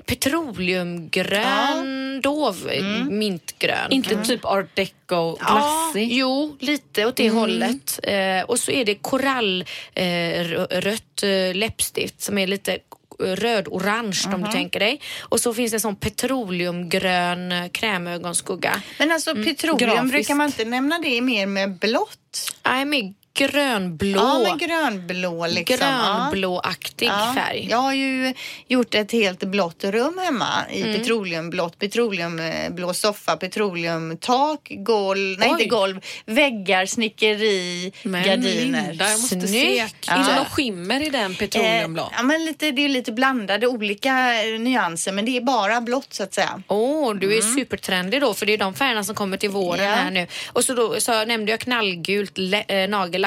petroleumgrön, 0.06 2.20
dov 2.20 2.68
eh, 2.72 3.04
mintgrön. 3.04 3.92
Inte 3.92 4.24
typ 4.24 4.44
art 4.44 4.76
deco 4.76 4.94
Ja, 5.10 5.36
glassig. 5.40 6.08
jo, 6.12 6.56
lite 6.60 7.06
åt 7.06 7.16
det 7.16 7.30
hållet. 7.30 8.00
Eh, 8.02 8.42
och 8.46 8.58
så 8.58 8.70
är 8.70 8.84
det 8.84 8.94
korallrött 8.94 11.22
eh, 11.22 11.30
eh, 11.30 11.54
läppstift 11.54 12.20
som 12.20 12.38
är 12.38 12.46
lite 12.46 12.78
röd-orange 13.22 14.34
om 14.34 14.42
du 14.42 14.52
tänker 14.52 14.80
dig. 14.80 15.00
Och 15.20 15.40
så 15.40 15.54
finns 15.54 15.70
det 15.70 15.76
en 15.76 15.80
sån 15.80 15.96
petroleumgrön 15.96 17.52
eh, 17.52 17.68
krämögonskugga. 17.68 18.82
Men 18.98 19.10
alltså 19.10 19.34
petroleum, 19.34 19.78
grafiskt. 19.78 20.12
brukar 20.12 20.34
man 20.34 20.46
inte 20.46 20.64
nämna 20.64 20.98
det 20.98 21.20
mer 21.20 21.46
med 21.46 21.78
blått? 21.78 22.56
Nej, 22.64 22.84
med 22.84 23.14
grönblå. 23.46 24.18
Ja, 24.20 24.38
men 24.42 24.58
grönblå 24.58 25.46
liksom. 25.46 25.76
Grönblåaktig 25.78 27.06
Ja. 27.08 27.32
färg. 27.36 27.66
Jag 27.70 27.78
har 27.78 27.92
ju 27.94 28.34
gjort 28.68 28.94
ett 28.94 29.12
helt 29.12 29.40
blått 29.44 29.84
rum 29.84 30.18
hemma 30.24 30.48
i 30.72 30.82
petroleumblått. 30.82 31.78
Petroleumblå 31.78 32.94
soffa, 32.94 33.36
petroleumtak, 33.36 34.68
golv, 34.70 35.38
nej 35.38 35.48
Oj. 35.48 35.52
inte 35.52 35.64
golv, 35.64 36.00
väggar, 36.26 36.86
snickeri, 36.86 37.92
Men 38.02 38.22
gardiner. 38.24 38.86
Linda, 38.88 39.10
jag 39.10 39.20
måste. 39.20 39.40
Snyggt. 39.48 40.08
Är 40.08 40.18
det 40.18 40.24
Ja. 40.30 40.36
någon 40.36 40.44
skimmer 40.44 41.06
i 41.06 41.10
den 41.10 41.30
Eh, 41.32 41.36
petroleumblå? 41.38 42.10
ja, 42.16 42.22
men 42.22 42.44
lite, 42.44 42.70
det 42.70 42.84
är 42.84 42.88
lite 42.88 43.12
blandade 43.12 43.66
olika 43.66 44.42
eh, 44.44 44.60
nyanser 44.60 45.12
men 45.12 45.24
det 45.24 45.36
är 45.36 45.40
bara 45.40 45.80
blått 45.80 46.14
så 46.14 46.22
att 46.22 46.34
säga. 46.34 46.62
Åh, 46.68 47.14
du 47.14 47.36
är 47.36 47.40
supertrendig 47.40 48.20
då 48.20 48.34
för 48.34 48.46
det 48.46 48.52
är 48.52 48.58
de 48.58 48.74
färgerna 48.74 49.04
som 49.04 49.14
kommer 49.14 49.36
till 49.36 49.50
våren 49.50 49.84
Ja. 49.84 49.94
här 49.94 50.10
nu. 50.10 50.26
Och 50.52 50.64
så, 50.64 50.74
då, 50.74 51.00
så 51.00 51.24
nämnde 51.24 51.50
jag 51.50 51.60
knallgult 51.60 52.38
lä- 52.38 52.64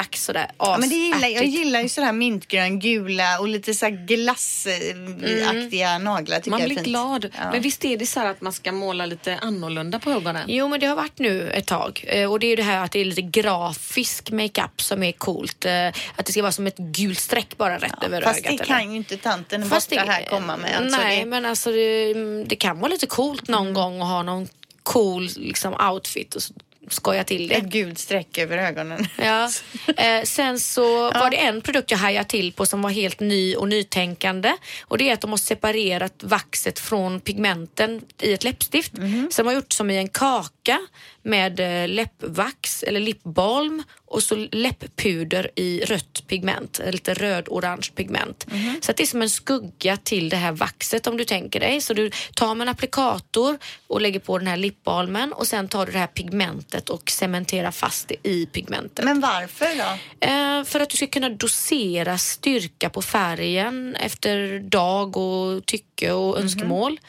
nagellack 0.04 0.16
sådär. 0.16 0.50
Ja, 0.58 0.76
men 0.80 0.88
det 0.88 0.94
gillar, 0.94 1.28
jag 1.28 1.44
gillar 1.44 1.80
ju 1.80 1.88
sådär 1.88 2.12
mintgrön, 2.12 2.78
gula 2.80 3.38
och 3.40 3.48
lite 3.48 3.74
så 3.74 3.84
här 3.86 4.06
glassaktiga 4.06 5.98
naglar 5.98 6.36
tycker 6.36 6.50
Man 6.50 6.60
blir 6.64 6.74
fint. 6.76 6.86
glad. 6.86 7.24
Ja. 7.38 7.50
Men 7.52 7.62
visst 7.62 7.84
är 7.84 7.96
det 7.96 8.06
så 8.06 8.20
här 8.20 8.26
att 8.30 8.40
man 8.40 8.52
ska 8.52 8.72
måla 8.72 9.06
lite 9.06 9.38
annorlunda 9.42 9.98
på 9.98 10.10
ögonen? 10.10 10.44
Jo, 10.48 10.68
men 10.68 10.80
det 10.80 10.86
har 10.86 10.96
varit 10.96 11.18
nu 11.18 11.50
ett 11.50 11.66
tag. 11.66 12.04
Eh, 12.08 12.30
Och 12.32 12.40
det 12.40 12.46
är 12.46 12.48
ju 12.48 12.56
det 12.56 12.62
här 12.62 12.84
att 12.84 12.92
det 12.92 13.00
är 13.00 13.04
lite 13.04 13.22
grafisk 13.22 14.30
makeup 14.30 14.80
som 14.82 15.02
är 15.02 15.12
coolt. 15.12 15.64
Eh, 15.64 15.88
Att 16.16 16.26
det 16.26 16.32
ska 16.32 16.42
vara 16.42 16.52
som 16.52 16.66
ett 16.66 16.76
gult 16.78 17.18
streck 17.18 17.56
bara 17.56 17.78
rätt 17.78 18.02
över 18.04 18.22
Fast 18.22 18.38
ögat. 18.38 18.44
det 18.50 18.54
eller? 18.54 18.64
kan 18.64 18.90
ju 18.90 18.96
inte 18.96 19.16
tanten 19.16 19.68
Fast 19.70 19.90
borta 19.90 20.04
det- 20.04 20.12
här 20.12 20.26
komma 20.26 20.56
med. 20.56 20.76
Alltså 20.76 20.98
nej, 21.00 21.18
det, 21.20 21.26
men 21.26 21.44
alltså 21.44 21.70
det, 21.70 22.14
det 22.44 22.56
kan 22.56 22.78
vara 22.80 22.88
lite 22.92 23.06
coolt 23.06 23.48
någon 23.48 23.60
Mm. 23.64 23.74
gång 23.74 24.00
att 24.00 24.08
ha 24.08 24.22
någon 24.22 24.48
cool 24.82 25.28
liksom, 25.36 25.74
outfit 25.90 26.34
och 26.34 26.42
så 26.42 26.54
skoja 26.88 27.24
till 27.24 27.48
det. 27.48 27.54
ett 27.54 27.64
gult 27.64 27.98
streck 27.98 28.38
över 28.38 28.58
ögonen. 28.58 29.06
Ja. 29.18 29.50
Eh, 29.96 30.22
sen 30.22 30.60
så 30.60 31.10
var 31.10 31.30
det 31.30 31.36
en 31.36 31.60
produkt 31.60 31.90
jag 31.90 31.98
hajade 31.98 32.28
till 32.28 32.52
på 32.52 32.66
som 32.66 32.82
var 32.82 32.90
helt 32.90 33.20
ny 33.20 33.56
och 33.56 33.68
nytänkande. 33.68 34.52
Och 34.82 34.98
det 34.98 35.08
är 35.08 35.12
att 35.12 35.20
de 35.20 35.30
har 35.30 35.36
separerat 35.38 36.22
vaxet 36.22 36.78
från 36.78 37.20
pigmenten 37.20 38.02
i 38.20 38.32
ett 38.32 38.44
läppstift. 38.44 38.92
Så 39.30 39.42
de 39.42 39.46
har 39.46 39.54
gjort 39.54 39.72
som 39.72 39.90
i 39.90 39.96
en 39.96 40.08
kaka 40.08 40.80
med 41.22 41.60
eh, 41.60 41.88
läppvax 41.88 42.82
eller 42.82 43.00
lipbalm 43.00 43.82
och 44.06 44.22
så 44.22 44.46
läpppuder 44.52 45.50
i 45.56 45.80
rött 45.80 46.24
pigment, 46.26 46.80
eh, 46.84 46.92
lite 46.92 47.14
röd-orange 47.14 47.90
pigment. 47.94 48.46
Så 48.80 48.90
att 48.90 48.96
det 48.96 49.02
är 49.02 49.06
som 49.06 49.22
en 49.22 49.30
skugga 49.30 49.96
till 49.96 50.28
det 50.28 50.36
här 50.36 50.52
vaxet 50.52 51.06
om 51.06 51.16
du 51.16 51.24
tänker 51.24 51.60
dig. 51.60 51.80
Så 51.80 51.94
du 51.94 52.10
tar 52.34 52.54
med 52.54 52.64
en 52.64 52.68
applikator 52.68 53.58
och 53.86 54.00
lägger 54.00 54.20
på 54.20 54.38
den 54.38 54.46
här 54.46 54.56
lipbalmen 54.56 55.32
och 55.32 55.46
sen 55.46 55.68
tar 55.68 55.86
du 55.86 55.92
det 55.92 55.98
här 55.98 56.06
pigmentet 56.06 56.73
och 56.90 57.10
cementerar 57.10 57.70
fast 57.70 58.08
det 58.08 58.28
i 58.28 58.46
pigmentet. 58.46 59.04
Men 59.04 59.20
varför 59.20 59.66
då? 59.78 60.26
Eh, 60.26 60.64
för 60.64 60.80
att 60.80 60.90
du 60.90 60.96
ska 60.96 61.06
kunna 61.06 61.28
dosera 61.28 62.18
styrka 62.18 62.90
på 62.90 63.02
färgen 63.02 63.96
efter 64.00 64.58
dag 64.58 65.16
och 65.16 65.66
tycke 65.66 66.12
och 66.12 66.38
önskemål. 66.40 67.00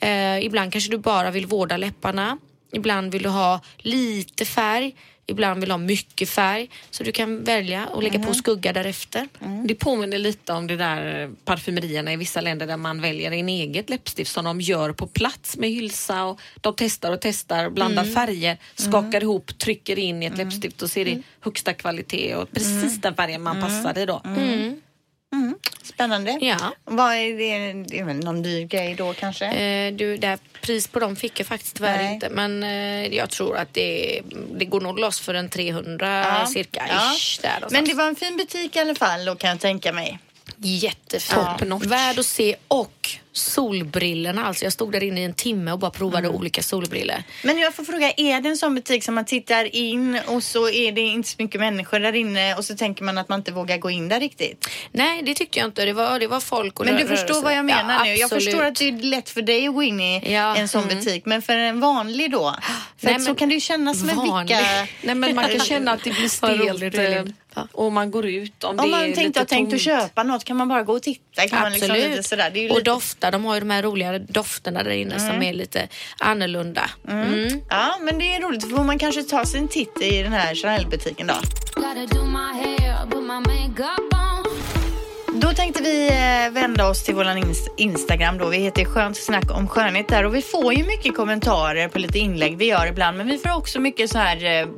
Eh, 0.00 0.44
ibland 0.44 0.72
kanske 0.72 0.90
du 0.90 0.98
bara 0.98 1.30
vill 1.30 1.46
vårda 1.46 1.76
läpparna. 1.76 2.38
Ibland 2.72 3.12
vill 3.12 3.22
du 3.22 3.28
ha 3.28 3.60
lite 3.78 4.44
färg. 4.44 4.94
Ibland 5.26 5.60
vill 5.60 5.70
ha 5.70 5.78
mycket 5.78 6.28
färg. 6.28 6.70
Så 6.90 7.04
du 7.04 7.12
kan 7.12 7.44
välja 7.44 7.86
och 7.86 8.02
lägga 8.02 8.18
på 8.18 8.34
skugga 8.34 8.72
därefter. 8.72 9.28
Det 9.66 9.74
påminner 9.74 10.18
lite 10.18 10.52
om 10.52 10.66
det 10.66 10.76
där 10.76 11.30
parfymerierna 11.44 12.12
i 12.12 12.16
vissa 12.16 12.40
länder 12.40 12.66
där 12.66 12.76
man 12.76 13.00
väljer 13.00 13.32
en 13.32 13.48
eget 13.48 13.90
läppstift 13.90 14.32
som 14.32 14.44
de 14.44 14.60
gör 14.60 14.92
på 14.92 15.06
plats 15.06 15.56
med 15.56 15.70
hylsa 15.70 16.24
och 16.24 16.40
de 16.60 16.74
testar 16.76 17.12
och 17.12 17.20
testar, 17.20 17.70
blandar 17.70 18.04
färger, 18.04 18.58
skakar 18.74 19.22
ihop, 19.22 19.58
trycker 19.58 19.98
in 19.98 20.22
i 20.22 20.26
ett 20.26 20.38
läppstift 20.38 20.82
och 20.82 20.90
ser 20.90 21.04
det 21.04 21.22
högsta 21.40 21.72
kvalitet 21.72 22.34
och 22.34 22.50
precis 22.52 23.00
den 23.00 23.14
färgen 23.14 23.42
man 23.42 23.60
passar 23.60 23.98
i 23.98 24.06
då. 24.06 24.22
Spännande. 25.82 26.38
Ja. 26.40 26.72
Vad 26.84 27.14
är 27.14 27.38
det? 27.38 27.84
Det 27.88 27.98
är 27.98 28.04
väl 28.04 28.16
någon 28.16 28.42
dyr 28.42 28.64
grej 28.66 28.94
då 28.94 29.14
kanske? 29.14 29.46
Eh, 29.46 29.92
du, 29.94 30.16
det 30.16 30.26
här 30.26 30.38
pris 30.60 30.88
på 30.88 30.98
dem 31.00 31.16
fick 31.16 31.40
jag 31.40 31.46
faktiskt 31.46 31.76
tyvärr 31.76 31.96
Nej. 32.02 32.14
inte. 32.14 32.28
Men 32.30 32.62
eh, 32.62 33.06
jag 33.16 33.30
tror 33.30 33.56
att 33.56 33.74
det, 33.74 34.20
det 34.58 34.64
går 34.64 34.80
nog 34.80 34.98
loss 34.98 35.20
för 35.20 35.34
en 35.34 35.48
300 35.48 36.24
Ja. 36.40 36.46
cirka. 36.46 36.84
Ja. 36.88 37.14
Ish, 37.16 37.40
där. 37.42 37.66
Men 37.70 37.84
det 37.84 37.94
var 37.94 38.06
en 38.08 38.16
fin 38.16 38.36
butik 38.36 38.76
i 38.76 38.78
alla 38.78 38.94
fall 38.94 39.24
då 39.24 39.34
kan 39.34 39.50
jag 39.50 39.60
tänka 39.60 39.92
mig. 39.92 40.18
Jättefin. 40.56 41.68
Notch. 41.68 41.84
Värd 41.86 42.18
att 42.18 42.26
se 42.26 42.56
och 42.68 43.10
solbrillorna. 43.34 44.44
Alltså 44.46 44.64
jag 44.64 44.72
stod 44.72 44.92
där 44.92 45.02
inne 45.02 45.20
i 45.20 45.24
en 45.24 45.34
timme 45.34 45.72
och 45.72 45.78
bara 45.78 45.90
provade 45.90 46.24
Mm. 46.28 46.36
olika 46.40 46.62
solbrillor. 46.62 47.22
Men 47.42 47.58
jag 47.58 47.74
får 47.74 47.84
fråga, 47.84 48.12
är 48.16 48.40
det 48.40 48.48
en 48.48 48.56
sån 48.56 48.74
butik 48.74 49.04
som 49.04 49.14
man 49.14 49.24
tittar 49.24 49.76
in 49.76 50.18
och 50.26 50.42
så 50.42 50.68
är 50.70 50.92
det 50.92 51.00
inte 51.00 51.28
så 51.28 51.34
mycket 51.38 51.60
människor 51.60 52.00
där 52.00 52.12
inne 52.14 52.54
och 52.54 52.64
så 52.64 52.76
tänker 52.76 53.04
man 53.04 53.18
att 53.18 53.28
man 53.28 53.40
inte 53.40 53.52
vågar 53.52 53.78
gå 53.78 53.90
in 53.90 54.08
där 54.08 54.20
riktigt? 54.20 54.68
Nej, 54.92 55.22
det 55.22 55.34
tyckte 55.34 55.58
jag 55.58 55.68
inte. 55.68 55.84
Det 55.84 55.92
var, 55.92 56.18
det 56.18 56.26
var 56.26 56.40
folk 56.40 56.80
och 56.80 56.86
Men 56.86 56.96
du 56.96 57.06
förstår 57.06 57.42
vad 57.42 57.54
jag 57.56 57.64
menar 57.64 57.94
ja, 57.94 58.04
nu. 58.04 58.10
Jag 58.10 58.22
absolut. 58.24 58.44
förstår 58.44 58.64
att 58.64 58.76
det 58.76 58.88
är 58.88 58.92
lätt 58.92 59.28
för 59.30 59.42
dig 59.42 59.68
att 59.68 59.74
gå 59.74 59.82
in 59.82 60.00
i 60.00 60.32
Ja, 60.34 60.56
en 60.56 60.68
sån 60.68 60.82
mm. 60.84 60.96
butik. 60.98 61.26
Men 61.26 61.42
för 61.42 61.56
en 61.56 61.80
vanlig 61.80 62.30
då? 62.30 62.54
För 62.98 63.06
Nej, 63.10 63.20
så 63.20 63.34
kan 63.34 63.48
det 63.48 63.54
ju 63.54 63.60
kännas 63.60 64.02
med 64.04 64.14
vanlig. 64.16 64.56
vilka... 64.56 64.70
Nej 65.02 65.14
men 65.14 65.34
man 65.34 65.44
kan 65.48 65.60
känna 65.60 65.92
att 65.92 66.04
det 66.04 66.10
blir 66.10 66.28
stelt 66.38 66.94
Elin. 66.94 67.34
eh, 67.56 67.62
och 67.72 67.92
man 67.92 68.10
går 68.10 68.26
ut 68.26 68.64
om, 68.64 68.70
Om 68.70 68.76
det 68.76 68.90
man 68.90 69.00
är 69.00 69.04
tänkte 69.04 69.22
lite 69.22 69.40
ha 69.40 69.44
tänkt 69.46 69.66
att 69.66 69.70
tomt. 69.70 69.82
köpa 69.82 70.22
något 70.22 70.44
kan 70.44 70.56
man 70.56 70.68
bara 70.68 70.82
gå 70.82 70.92
och 70.92 71.02
titta. 71.02 71.48
Kan 71.48 71.60
man 71.60 71.72
liksom 71.72 71.90
Absolut. 71.90 72.10
lite 72.10 72.22
sådär. 72.22 72.50
Det 72.54 72.58
är 72.58 72.62
ju 72.62 72.70
och 72.70 72.76
lite... 72.78 72.90
dofta. 72.90 73.23
De 73.30 73.44
har 73.44 73.54
ju 73.54 73.60
de 73.60 73.70
här 73.70 73.82
roliga 73.82 74.18
dofterna 74.18 74.82
där 74.82 74.90
inne 74.90 75.18
som 75.18 75.42
är 75.42 75.52
lite 75.52 75.88
annorlunda. 76.18 76.90
Mm. 77.08 77.60
Ja, 77.68 77.98
men 78.00 78.18
det 78.18 78.36
är 78.36 78.40
roligt. 78.40 78.62
För 78.62 78.76
får 78.76 78.84
man 78.84 78.98
kanske 78.98 79.22
ta 79.22 79.44
sig 79.46 79.60
en 79.60 79.68
titt 79.68 80.02
i 80.02 80.22
den 80.22 80.32
här 80.32 80.54
Chanel-butiken 80.54 81.26
då. 81.26 81.34
Då 85.36 85.52
tänkte 85.52 85.82
vi 85.82 86.08
eh, 86.08 86.52
vända 86.52 86.88
oss 86.88 87.04
till 87.04 87.14
våran 87.14 87.54
Instagram 87.76 88.38
då. 88.38 88.48
Vi 88.48 88.56
heter 88.56 88.84
Skönt 88.84 89.16
snack 89.16 89.50
om 89.50 89.68
skönhet 89.68 90.08
där 90.08 90.24
och 90.24 90.34
vi 90.34 90.42
får 90.42 90.74
ju 90.74 90.84
mycket 90.84 91.16
kommentarer 91.16 91.88
på 91.88 91.98
lite 91.98 92.18
inlägg 92.18 92.56
vi 92.56 92.64
gör 92.64 92.86
ibland. 92.86 93.16
Men 93.16 93.26
vi 93.26 93.38
får 93.38 93.56
också 93.56 93.80
mycket 93.80 94.10
så 94.10 94.18
här 94.18 94.44
eh, 94.44 94.68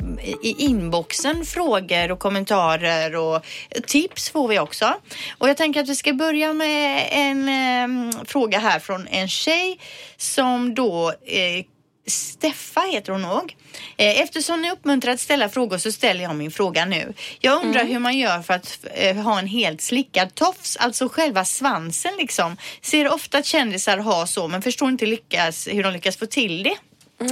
i 0.42 0.54
inboxen 0.58 1.44
frågor 1.44 2.10
och 2.12 2.18
kommentarer 2.18 3.16
och 3.16 3.44
tips 3.86 4.30
får 4.30 4.48
vi 4.48 4.58
också. 4.58 4.94
Och 5.38 5.48
jag 5.48 5.56
tänker 5.56 5.80
att 5.80 5.88
vi 5.88 5.94
ska 5.94 6.12
börja 6.12 6.52
med 6.52 7.08
en 7.10 7.48
eh, 7.48 8.25
fråga 8.25 8.58
här 8.58 8.78
från 8.78 9.06
en 9.06 9.28
tjej 9.28 9.78
som 10.16 10.75
då 10.75 11.08
eh, 11.08 11.64
Steffa 12.06 12.80
heter 12.80 13.12
hon 13.12 13.22
nog. 13.22 13.56
Eh, 13.96 14.20
Eftersom 14.20 14.62
ni 14.62 14.70
uppmuntrar 14.70 15.12
att 15.12 15.20
ställa 15.20 15.48
frågor 15.48 15.78
så 15.78 15.92
ställer 15.92 16.22
jag 16.22 16.34
min 16.36 16.50
fråga 16.50 16.84
nu. 16.84 17.12
Jag 17.40 17.64
undrar 17.64 17.84
hur 17.84 17.98
man 17.98 18.18
gör 18.18 18.42
för 18.42 18.54
att 18.54 18.78
eh, 18.94 19.16
ha 19.16 19.38
en 19.38 19.46
helt 19.46 19.80
slickad 19.82 20.34
tofs, 20.34 20.76
alltså 20.76 21.08
själva 21.08 21.44
svansen 21.44 22.12
liksom. 22.18 22.56
Ser 22.82 23.12
ofta 23.12 23.38
att 23.38 23.46
kändisar 23.46 23.98
har 23.98 24.26
så 24.26 24.48
men 24.48 24.62
förstår 24.62 24.88
inte 24.88 25.06
lyckas, 25.06 25.68
hur 25.68 25.82
de 25.82 25.92
lyckas 25.92 26.16
få 26.16 26.26
till 26.26 26.62
det. 26.62 26.76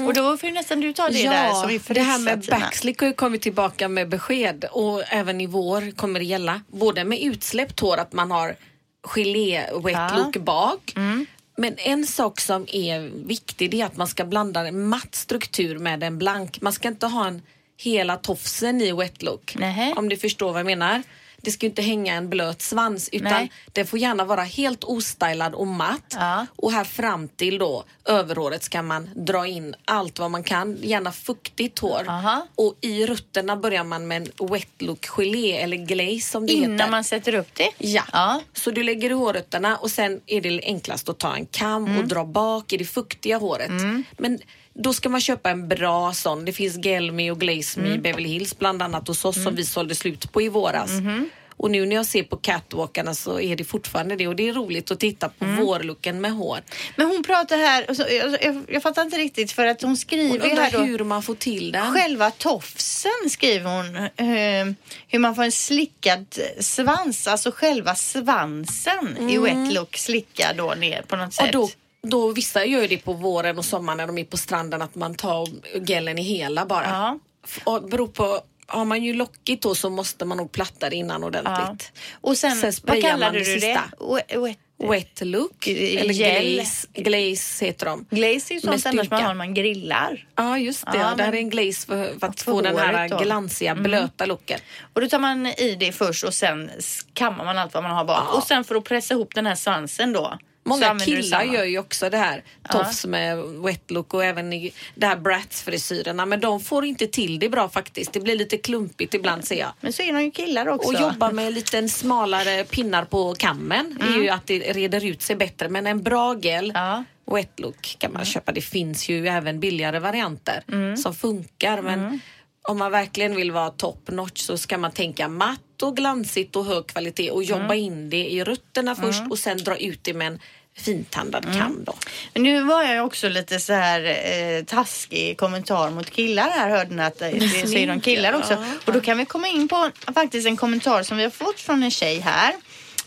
Och 0.07 0.15
då 0.15 0.37
får 0.37 0.49
ju 0.49 0.55
nästan 0.55 0.81
du 0.81 0.93
ta 0.93 1.09
det 1.09 1.23
där 1.29 1.53
som 1.53 1.69
vi 1.69 1.81
det 1.89 2.01
här 2.01 2.19
med 2.19 2.47
backslick 2.51 3.01
har 3.01 3.07
ju 3.09 3.15
kommit 3.15 3.43
tillbaka 3.43 3.89
med 3.89 4.09
besked 4.09 4.65
och 4.71 5.03
även 5.09 5.41
i 5.41 5.47
vår 5.47 5.97
kommer 5.97 6.21
det 6.21 6.27
gälla. 6.27 6.61
Både 6.73 7.05
med 7.05 7.21
utsläppt 7.23 7.81
hår, 7.81 7.97
att 7.97 8.13
man 8.13 8.31
har 8.31 8.57
gelé 9.03 9.65
wet 9.85 9.93
Ja. 9.93 10.11
look 10.17 10.37
bak. 10.37 10.93
Mm. 10.97 11.27
Men 11.57 11.79
en 11.79 12.07
sak 12.07 12.41
som 12.41 12.67
är 12.73 13.27
viktig 13.27 13.75
är 13.75 13.87
att 13.87 13.97
man 13.97 14.09
ska 14.09 14.25
blanda 14.25 14.69
en 14.69 14.87
matt 14.89 15.15
struktur 15.15 15.79
med 15.79 16.03
en 16.03 16.19
blank. 16.19 16.61
Man 16.61 16.73
ska 16.73 16.89
inte 16.89 17.07
ha 17.07 17.27
en 17.27 17.43
hela 17.77 18.17
tofsen 18.17 18.81
i 18.81 18.93
wet 18.93 19.23
look. 19.23 19.55
Nähä. 19.55 19.95
Om 19.97 20.09
du 20.09 20.17
förstår 20.17 20.53
vad 20.53 20.59
jag 20.59 20.67
menar. 20.67 21.03
Det 21.45 21.51
ska 21.51 21.67
inte 21.67 21.83
hänga 21.83 22.15
en 22.15 22.29
blöt 22.29 22.63
svans 22.63 23.09
utan 23.13 23.33
Nej. 23.33 23.53
den 23.73 23.87
får 23.87 23.99
gärna 23.99 24.25
vara 24.25 24.43
helt 24.43 24.85
ostylad 24.85 25.55
och 25.55 25.67
matt. 25.67 26.17
Ja. 26.19 26.47
Och 26.57 26.73
här 26.73 26.85
fram 26.85 27.29
till 27.29 27.59
då 27.59 27.85
överhåret 28.05 28.63
ska 28.63 28.83
man 28.83 29.11
dra 29.17 29.47
in 29.47 29.75
allt 29.85 30.19
vad 30.19 30.31
man 30.31 30.43
kan, 30.45 30.77
gärna 30.83 31.13
fuktigt 31.13 31.79
hår. 31.79 32.05
Aha. 32.09 32.47
Och 32.55 32.75
i 32.81 33.07
rötterna 33.07 33.57
börjar 33.57 33.85
man 33.85 34.09
med 34.09 34.17
en 34.39 34.49
wet 34.49 34.69
look 34.83 35.07
gelé 35.07 35.53
eller 35.57 35.77
glaze 35.77 36.21
som 36.31 36.47
det 36.47 36.53
heter. 36.53 36.65
Innan 36.65 36.91
man 36.91 37.05
sätter 37.05 37.35
upp 37.35 37.55
det? 37.55 37.71
Ja. 37.79 38.03
ja. 38.13 38.41
Så 38.53 38.71
du 38.71 38.83
lägger 38.83 39.11
i 39.11 39.13
hårrötterna 39.13 39.77
och 39.77 39.91
sen 39.91 40.21
är 40.27 40.41
det 40.41 40.61
enklast 40.65 41.09
att 41.09 41.19
ta 41.19 41.35
en 41.37 41.47
kam 41.47 41.85
Mm. 41.85 41.99
och 41.99 42.09
dra 42.09 42.25
bak 42.25 42.73
i 42.73 42.77
det 42.77 42.85
fuktiga 42.85 43.39
håret. 43.39 43.71
Men 44.19 44.39
då 44.75 44.93
ska 44.93 45.09
man 45.09 45.21
köpa 45.21 45.51
en 45.51 45.69
bra 45.69 46.13
sån. 46.13 46.45
Det 46.45 46.53
finns 46.53 46.85
Gelmi 46.87 47.31
och 47.31 47.41
Glaze 47.41 47.81
Me 47.81 47.87
Mm. 47.87 47.99
i 47.99 48.03
Beverly 48.03 48.29
Hills 48.29 48.59
bland 48.59 48.83
annat 48.83 49.09
hos 49.09 49.25
oss 49.25 49.43
som 49.43 49.55
vi 49.55 49.65
sålde 49.65 49.95
slut 49.95 50.33
på 50.33 50.43
i 50.43 50.49
våras. 50.49 50.91
Mm-hmm. 50.91 51.29
Och 51.57 51.71
nu 51.71 51.87
när 51.87 51.97
jag 51.97 52.07
ser 52.07 52.23
på 52.23 52.37
catwalkarna 52.37 53.15
så 53.15 53.41
är 53.41 53.57
det 53.57 53.65
fortfarande 53.65 54.17
det 54.17 54.29
och 54.29 54.37
det 54.37 54.49
är 54.49 54.53
roligt 54.53 54.91
att 54.91 55.01
titta 55.01 55.29
på 55.29 55.45
Mm. 55.45 55.65
vårlooken 55.65 56.21
med 56.21 56.33
hår. 56.33 56.59
Men 56.97 57.07
hon 57.07 57.23
pratar 57.23 57.59
här, 57.59 57.91
och 57.91 57.97
så, 57.97 58.03
jag, 58.11 58.43
jag, 58.43 58.63
jag 58.69 58.83
fattar 58.83 59.03
inte 59.03 59.17
riktigt 59.17 59.53
för 59.53 59.67
att 59.67 59.81
hon 59.83 59.89
Hon 59.91 59.97
skriver 59.97 60.35
undrar 60.51 60.63
här 60.65 60.71
då. 60.73 60.79
hur 60.79 60.99
man 61.05 61.23
får 61.23 61.35
till 61.35 61.73
den. 61.73 61.93
Själva 61.95 62.31
tofsen 62.31 63.31
skriver 63.31 63.71
hon. 63.77 63.97
eh, 63.97 64.75
hur 65.09 65.19
man 65.19 65.35
får 65.35 65.43
en 65.43 65.53
slickad 65.53 66.27
svans, 66.61 67.27
alltså 67.27 67.51
själva 67.51 67.95
svansen 67.95 69.31
i 69.31 69.39
wet 69.39 69.73
look 69.73 69.97
slickad 69.97 70.57
då 70.57 70.75
ner 70.75 71.03
på 71.03 71.17
något 71.17 71.27
Och 71.29 71.35
sätt. 71.35 71.53
då, 71.53 71.71
då, 72.05 72.33
vissa 72.33 72.65
gör 72.65 72.81
ju 72.83 72.87
det 72.89 72.99
på 72.99 73.13
våren 73.13 73.59
och 73.59 73.65
sommaren 73.65 73.97
när 73.97 74.07
de 74.07 74.19
är 74.19 74.25
på 74.25 74.37
stranden 74.37 74.83
att 74.83 74.95
man 74.95 75.15
tar 75.15 75.49
gelen 75.87 76.19
i 76.19 76.23
hela 76.23 76.67
bara. 76.67 76.85
Ja. 76.89 77.19
Och 77.65 77.83
beror 77.89 78.09
på, 78.09 78.41
har 78.67 78.85
man 78.85 79.05
ju 79.05 79.13
lockigt 79.15 79.63
då 79.63 79.75
så 79.75 79.91
måste 79.91 80.25
man 80.25 80.37
nog 80.39 80.53
platta 80.53 80.91
det 80.91 80.97
innan 80.97 81.21
Ja. 81.23 81.27
ordentligt. 81.27 81.93
Och 82.21 82.37
sen, 82.37 82.57
Sen 82.57 82.73
vad 82.83 83.01
kallade 83.03 83.19
man 83.21 83.33
det 83.33 83.39
du 83.39 83.55
det? 83.55 83.61
sista. 83.61 83.83
We- 83.99 84.43
Wet, 84.43 84.59
Wet 84.91 85.21
look, 85.27 85.67
eller 85.67 86.15
gel. 86.15 86.55
glaze, 86.55 86.89
glaze 86.93 87.65
heter 87.67 87.87
de. 87.87 88.07
glaze 88.11 88.53
är 88.53 88.55
ju 88.55 88.61
sånt 88.61 88.87
annars 88.87 89.11
man 89.11 89.21
har 89.23 89.29
när 89.29 89.35
man 89.35 89.55
grillar. 89.55 90.29
Ja 90.37 90.59
just 90.59 90.87
det, 90.87 90.99
Ja, 90.99 91.11
ja, 91.11 91.15
det 91.17 91.23
här 91.23 91.33
är 91.33 91.37
en 91.37 91.51
glaze 91.51 91.87
för, 91.87 92.19
för 92.21 92.27
att 92.27 92.41
få 92.41 92.61
den 92.61 92.77
här 92.79 93.09
då. 93.09 93.15
Mm. 93.17 93.25
glansiga 93.27 93.75
blöta 93.75 94.27
looken. 94.27 94.61
Och 94.93 95.01
då 95.01 95.09
tar 95.09 95.19
man 95.19 95.47
i 95.47 95.77
det 95.81 95.93
först 95.93 96.25
och 96.25 96.35
sen 96.35 96.71
kammar 97.15 97.45
man 97.45 97.59
allt 97.59 97.75
vad 97.75 97.83
man 97.83 97.93
har 97.93 98.05
bak. 98.05 98.25
Ja. 98.31 98.37
Och 98.37 98.43
sen 98.43 98.65
för 98.65 98.75
att 98.75 98.85
pressa 98.85 99.15
ihop 99.15 99.35
den 99.35 99.47
här 99.47 99.55
svansen 99.55 100.13
då. 100.13 100.39
Många 100.65 100.99
killar 100.99 101.43
gör 101.43 101.65
ju 101.65 101.79
också 101.79 102.11
det 102.11 102.17
här, 102.19 102.43
tofs 102.71 103.07
med 103.07 103.39
wet 103.39 103.91
look 103.91 104.15
och 104.15 104.25
även 104.25 104.53
i 104.53 104.73
det 104.95 105.07
här 105.07 105.17
Bratz-frisyrerna. 105.17 106.27
Men 106.27 106.41
de 106.41 106.61
får 106.61 106.85
inte 106.85 107.07
till 107.07 107.39
det 107.39 107.49
bra 107.49 107.69
faktiskt. 107.69 108.13
Det 108.13 108.21
blir 108.21 108.37
lite 108.37 108.57
klumpigt 108.57 109.15
ibland 109.15 109.45
ser 109.45 109.59
jag. 109.59 109.73
Men 109.81 109.93
så 109.93 110.03
är 110.03 110.13
de 110.13 110.23
ju 110.23 110.31
killar 110.31 110.69
också. 110.69 110.89
Och 110.89 111.01
jobba 111.01 111.31
med 111.31 111.53
lite 111.53 111.89
smalare 111.89 112.65
pinnar 112.65 113.05
på 113.05 113.35
kammen 113.39 113.99
är 114.03 114.23
ju 114.23 114.29
att 114.29 114.47
det 114.47 114.59
reder 114.59 115.05
ut 115.05 115.23
sig 115.23 115.37
bättre. 115.37 115.69
Men 115.69 115.87
en 115.87 116.03
bra 116.03 116.35
gel, 116.41 116.73
Ja. 116.75 117.05
wet 117.33 117.61
look 117.61 117.97
kan 117.99 118.13
man 118.13 118.25
köpa. 118.25 118.53
Det 118.53 118.61
finns 118.61 119.09
ju 119.09 119.29
även 119.29 119.61
billigare 119.61 119.99
varianter 119.99 120.63
som 120.97 121.15
funkar. 121.15 121.83
Men 121.83 122.21
om 122.69 122.79
man 122.79 122.93
verkligen 122.93 123.37
vill 123.37 123.53
vara 123.53 123.71
top 123.71 124.09
notch 124.09 124.41
så 124.41 124.59
ska 124.59 124.79
man 124.79 124.93
tänka 124.93 125.29
matt 125.29 125.83
och 125.83 125.97
glansigt 125.97 126.57
och 126.57 126.65
hög 126.65 126.87
kvalitet 126.87 127.31
och 127.31 127.45
jobba 127.45 127.75
in 127.75 128.11
det 128.11 128.27
i 128.31 128.45
rötterna 128.45 128.95
först 128.95 129.23
och 129.31 129.39
sen 129.39 129.59
dra 129.59 129.77
ut 129.77 130.05
det 130.05 130.15
med 130.15 130.27
en 130.27 130.39
fintandad 130.77 131.45
kam 131.59 131.85
då. 131.85 131.95
Nu 132.35 132.63
var 132.63 132.83
jag 132.83 133.07
också 133.07 133.29
lite 133.29 133.61
så 133.61 133.73
här 133.73 134.05
eh, 134.05 134.65
taskig 134.65 135.39
kommentar 135.39 135.91
mot 135.91 136.11
killar 136.11 136.51
här 136.51 136.71
hörde 136.71 136.95
ni 136.95 137.03
att 137.03 137.19
det, 137.19 137.31
det 137.31 137.69
säger 137.69 137.87
de 137.87 138.01
killar 138.01 138.33
också. 138.33 138.65
Och 138.87 138.93
då 138.93 139.01
kan 139.01 139.19
vi 139.19 139.25
komma 139.25 139.49
in 139.49 139.69
på 139.69 139.91
faktiskt 140.15 140.47
en 140.47 140.57
kommentar 140.57 141.03
som 141.03 141.17
vi 141.17 141.23
har 141.23 141.31
fått 141.31 141.61
från 141.61 141.83
en 141.83 141.91
tjej 141.91 142.19
här. 142.19 142.53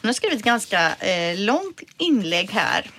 Hon 0.02 0.10
har 0.10 0.13
skrivit 0.13 0.39
ett 0.39 0.46
ganska 0.46 0.96
eh, 0.96 1.39
långt 1.39 1.82
inlägg 1.98 2.52
här. 2.52 2.89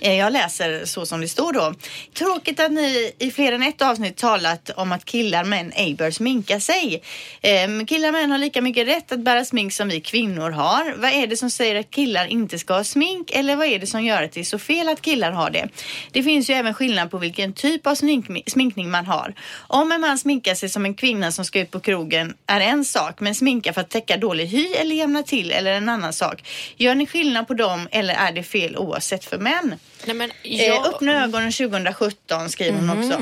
Eh, 0.00 0.14
jag 0.14 0.32
läser 0.32 0.84
så 0.84 1.06
som 1.06 1.20
det 1.20 1.28
står 1.28 1.52
då. 1.52 1.74
Tråkigt 2.14 2.60
att 2.60 2.72
ni 2.72 3.12
i 3.18 3.30
fler 3.30 3.52
än 3.52 3.62
ett 3.62 3.82
avsnitt 3.82 4.16
talat 4.16 4.70
om 4.76 4.92
att 4.92 5.04
killar 5.04 5.44
män 5.44 5.72
ej 5.76 5.94
bör 5.94 6.10
sminka 6.10 6.60
sig. 6.60 7.02
Ehm, 7.42 7.86
killar 7.86 8.12
män 8.12 8.30
har 8.30 8.38
lika 8.38 8.62
mycket 8.62 8.88
rätt 8.88 9.12
att 9.12 9.20
bära 9.20 9.44
smink 9.44 9.72
som 9.72 9.88
vi 9.88 10.00
kvinnor 10.00 10.50
har. 10.50 10.94
Vad 10.98 11.10
är 11.10 11.26
det 11.26 11.36
som 11.36 11.50
säger 11.50 11.80
att 11.80 11.90
killar 11.90 12.26
inte 12.26 12.58
ska 12.58 12.74
ha 12.74 12.84
smink 12.84 13.30
eller 13.30 13.56
vad 13.56 13.66
är 13.66 13.78
det 13.78 13.86
som 13.86 14.04
gör 14.04 14.22
att 14.22 14.32
det 14.32 14.40
är 14.40 14.44
så 14.44 14.58
fel 14.58 14.88
att 14.88 15.02
killar 15.02 15.32
har 15.32 15.50
det? 15.50 15.68
Det 16.12 16.22
finns 16.22 16.50
ju 16.50 16.54
även 16.54 16.74
skillnad 16.74 17.10
på 17.10 17.18
vilken 17.18 17.52
typ 17.52 17.86
av 17.86 17.94
smink, 17.94 18.26
sminkning 18.46 18.90
man 18.90 19.06
har. 19.06 19.34
Om 19.68 19.92
en 19.92 20.00
man 20.00 20.18
sminkar 20.18 20.54
sig 20.54 20.68
som 20.68 20.84
en 20.84 20.94
kvinna 20.94 21.32
som 21.32 21.44
ska 21.44 21.60
ut 21.60 21.70
på 21.70 21.80
krogen 21.80 22.34
är 22.46 22.60
en 22.60 22.84
sak, 22.84 23.20
men 23.20 23.34
sminka 23.34 23.72
för 23.72 23.80
att 23.80 23.90
täcka 23.90 24.16
dålig 24.16 24.46
hy 24.46 24.66
eller 24.66 24.96
jämna 24.96 25.22
till 25.22 25.50
eller 25.50 25.72
en 25.72 25.88
annan 25.88 26.12
sak. 26.12 26.42
Gör 26.76 26.94
ni 26.94 27.06
skillnad 27.06 27.48
på 27.48 27.54
dem 27.54 27.88
eller 27.90 28.14
är 28.14 28.32
det 28.32 28.42
fel 28.42 28.76
oavsett 28.76 29.24
för 29.24 29.38
män? 29.38 29.74
Nej, 30.06 30.16
men 30.16 30.30
Eh, 30.42 30.64
jag, 30.66 30.86
öppna 30.86 31.24
ögonen 31.24 31.52
2017 31.52 32.48
skriver 32.50 32.78
hon 32.78 32.90
också. 32.90 33.20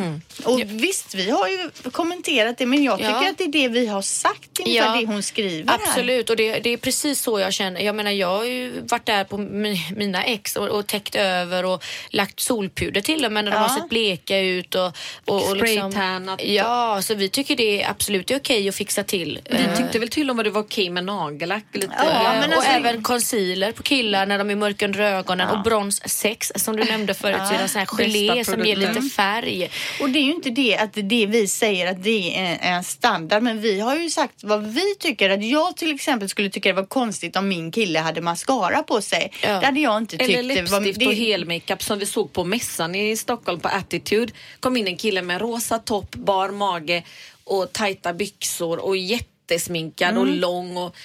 Och 0.51 0.61
visst, 0.67 1.15
vi 1.15 1.31
har 1.31 1.49
ju 1.49 1.71
kommenterat 1.91 2.59
det, 2.59 2.67
men 2.67 2.85
jag 2.85 2.99
tycker 2.99 3.11
Ja. 3.11 3.31
att 3.31 3.39
det 3.39 3.45
är 3.45 3.49
det 3.49 3.69
vi 3.69 3.87
har 3.87 4.03
sagt, 4.03 4.61
ungefär 4.61 4.87
Ja, 4.95 5.01
det 5.01 5.07
hon 5.07 5.23
skriver 5.23 5.73
här. 5.73 5.79
Absolut, 5.85 6.31
och 6.31 6.37
det, 6.37 6.59
det 6.59 6.71
är 6.71 6.77
precis 6.77 7.21
så 7.23 7.41
jag 7.41 7.53
känner. 7.53 7.81
Jag 7.81 7.95
menar, 7.95 8.11
jag 8.11 8.29
har 8.29 8.45
ju 8.45 8.81
varit 8.89 9.07
där 9.07 9.25
på 9.25 9.37
mi- 9.39 9.97
mina 9.97 10.25
ex 10.25 10.57
och, 10.57 10.69
och 10.69 10.87
täckt 10.87 11.15
över 11.15 11.65
och 11.65 11.85
lagt 12.11 12.41
solpuder 12.41 13.01
till 13.01 13.25
och 13.25 13.33
med 13.33 13.45
när 13.45 13.51
de 13.53 13.57
Ja. 13.57 13.63
har 13.67 13.77
sett 13.79 13.89
bleka 13.89 14.39
ut. 14.39 14.75
Och, 14.75 14.93
och, 15.25 15.51
och 15.51 15.57
liksom. 15.57 16.37
Ja, 16.39 17.03
så 17.03 17.15
vi 17.15 17.29
tycker 17.29 17.57
det 17.57 17.83
är 17.83 17.91
absolut 17.91 18.27
det 18.27 18.35
är 18.35 18.39
okej 18.39 18.69
att 18.69 18.75
fixa 18.75 19.03
till. 19.05 19.41
Vi 19.51 19.57
Eh, 19.57 19.77
tyckte 19.77 19.99
väl 19.99 20.09
till 20.09 20.31
och 20.31 20.37
med 20.37 20.45
det 20.45 20.51
var 20.51 20.61
okej 20.63 20.91
med 20.91 21.05
nagellack. 21.05 21.65
Lite. 21.73 21.93
Ja, 21.99 22.05
Eh, 22.35 22.41
men 22.41 22.51
och 22.51 22.57
alltså- 22.57 22.71
även 22.71 23.03
concealer 23.03 23.73
på 23.73 23.83
killar 23.83 24.27
när 24.27 24.39
de 24.39 24.51
är 24.51 24.55
mörka 24.57 24.85
under 24.85 25.01
ögonen 25.01 25.49
och 25.51 25.63
brons 25.63 26.03
6 26.09 26.53
som 26.57 26.74
du 26.77 26.85
nämnde 26.85 27.15
förut 27.15 27.37
så 27.49 27.55
är 27.55 27.57
det 27.59 27.63
en 27.63 27.69
sån 27.69 27.79
här 27.79 27.87
gelé 27.87 28.45
som 28.45 28.65
ger 28.65 28.77
lite 28.77 29.01
färg. 29.03 29.71
Och 30.01 30.11
det 30.11 30.19
är 30.19 30.23
ju 30.23 30.35
inte 30.35 30.51
det 30.51 30.77
att 30.77 30.91
det 30.95 31.27
vi 31.27 31.47
säger 31.49 31.91
att 31.91 32.03
det 32.03 32.39
är 32.39 32.59
en 32.63 32.85
standard, 32.85 33.43
men 33.43 33.61
vi 33.61 33.81
har 33.81 33.97
ju 33.97 34.11
sagt 34.11 34.45
vad 34.45 34.67
vi 34.67 34.95
tycker. 34.95 35.31
Att 35.31 35.45
jag 35.45 35.77
till 35.77 35.95
exempel 35.95 36.29
skulle 36.29 36.51
tycka 36.51 36.69
det 36.69 36.73
var 36.73 36.87
konstigt 36.87 37.37
om 37.37 37.49
min 37.49 37.71
kille 37.73 37.99
hade 37.99 38.21
mascara 38.21 38.83
på 38.83 39.01
sig. 39.01 39.33
Ja. 39.43 39.49
Det 39.61 39.67
hade 39.67 39.81
jag 39.81 39.97
inte 39.99 40.17
tyckt. 40.17 40.39
Eller 40.39 40.55
läppstift 40.55 40.99
det- 40.99 41.07
och 41.07 41.15
helmakeup 41.15 41.83
som 41.83 41.99
vi 41.99 42.07
såg 42.07 42.33
på 42.33 42.45
mässan 42.45 42.95
i 42.95 43.17
Stockholm 43.17 43.61
på 43.61 43.69
Attitude. 43.69 44.33
kom 44.61 44.77
in 44.77 44.87
en 44.87 44.97
kille 44.97 45.23
med 45.23 45.41
rosa 45.41 45.79
topp, 45.79 46.15
bar 46.15 46.49
mage 46.51 47.03
och 47.45 47.73
tajta 47.73 48.13
byxor 48.13 48.79
och 48.79 48.97
jättesminkad 48.97 50.11
Mm. 50.11 50.23
och 50.23 50.29
lång. 50.29 50.77
Och 50.77 50.97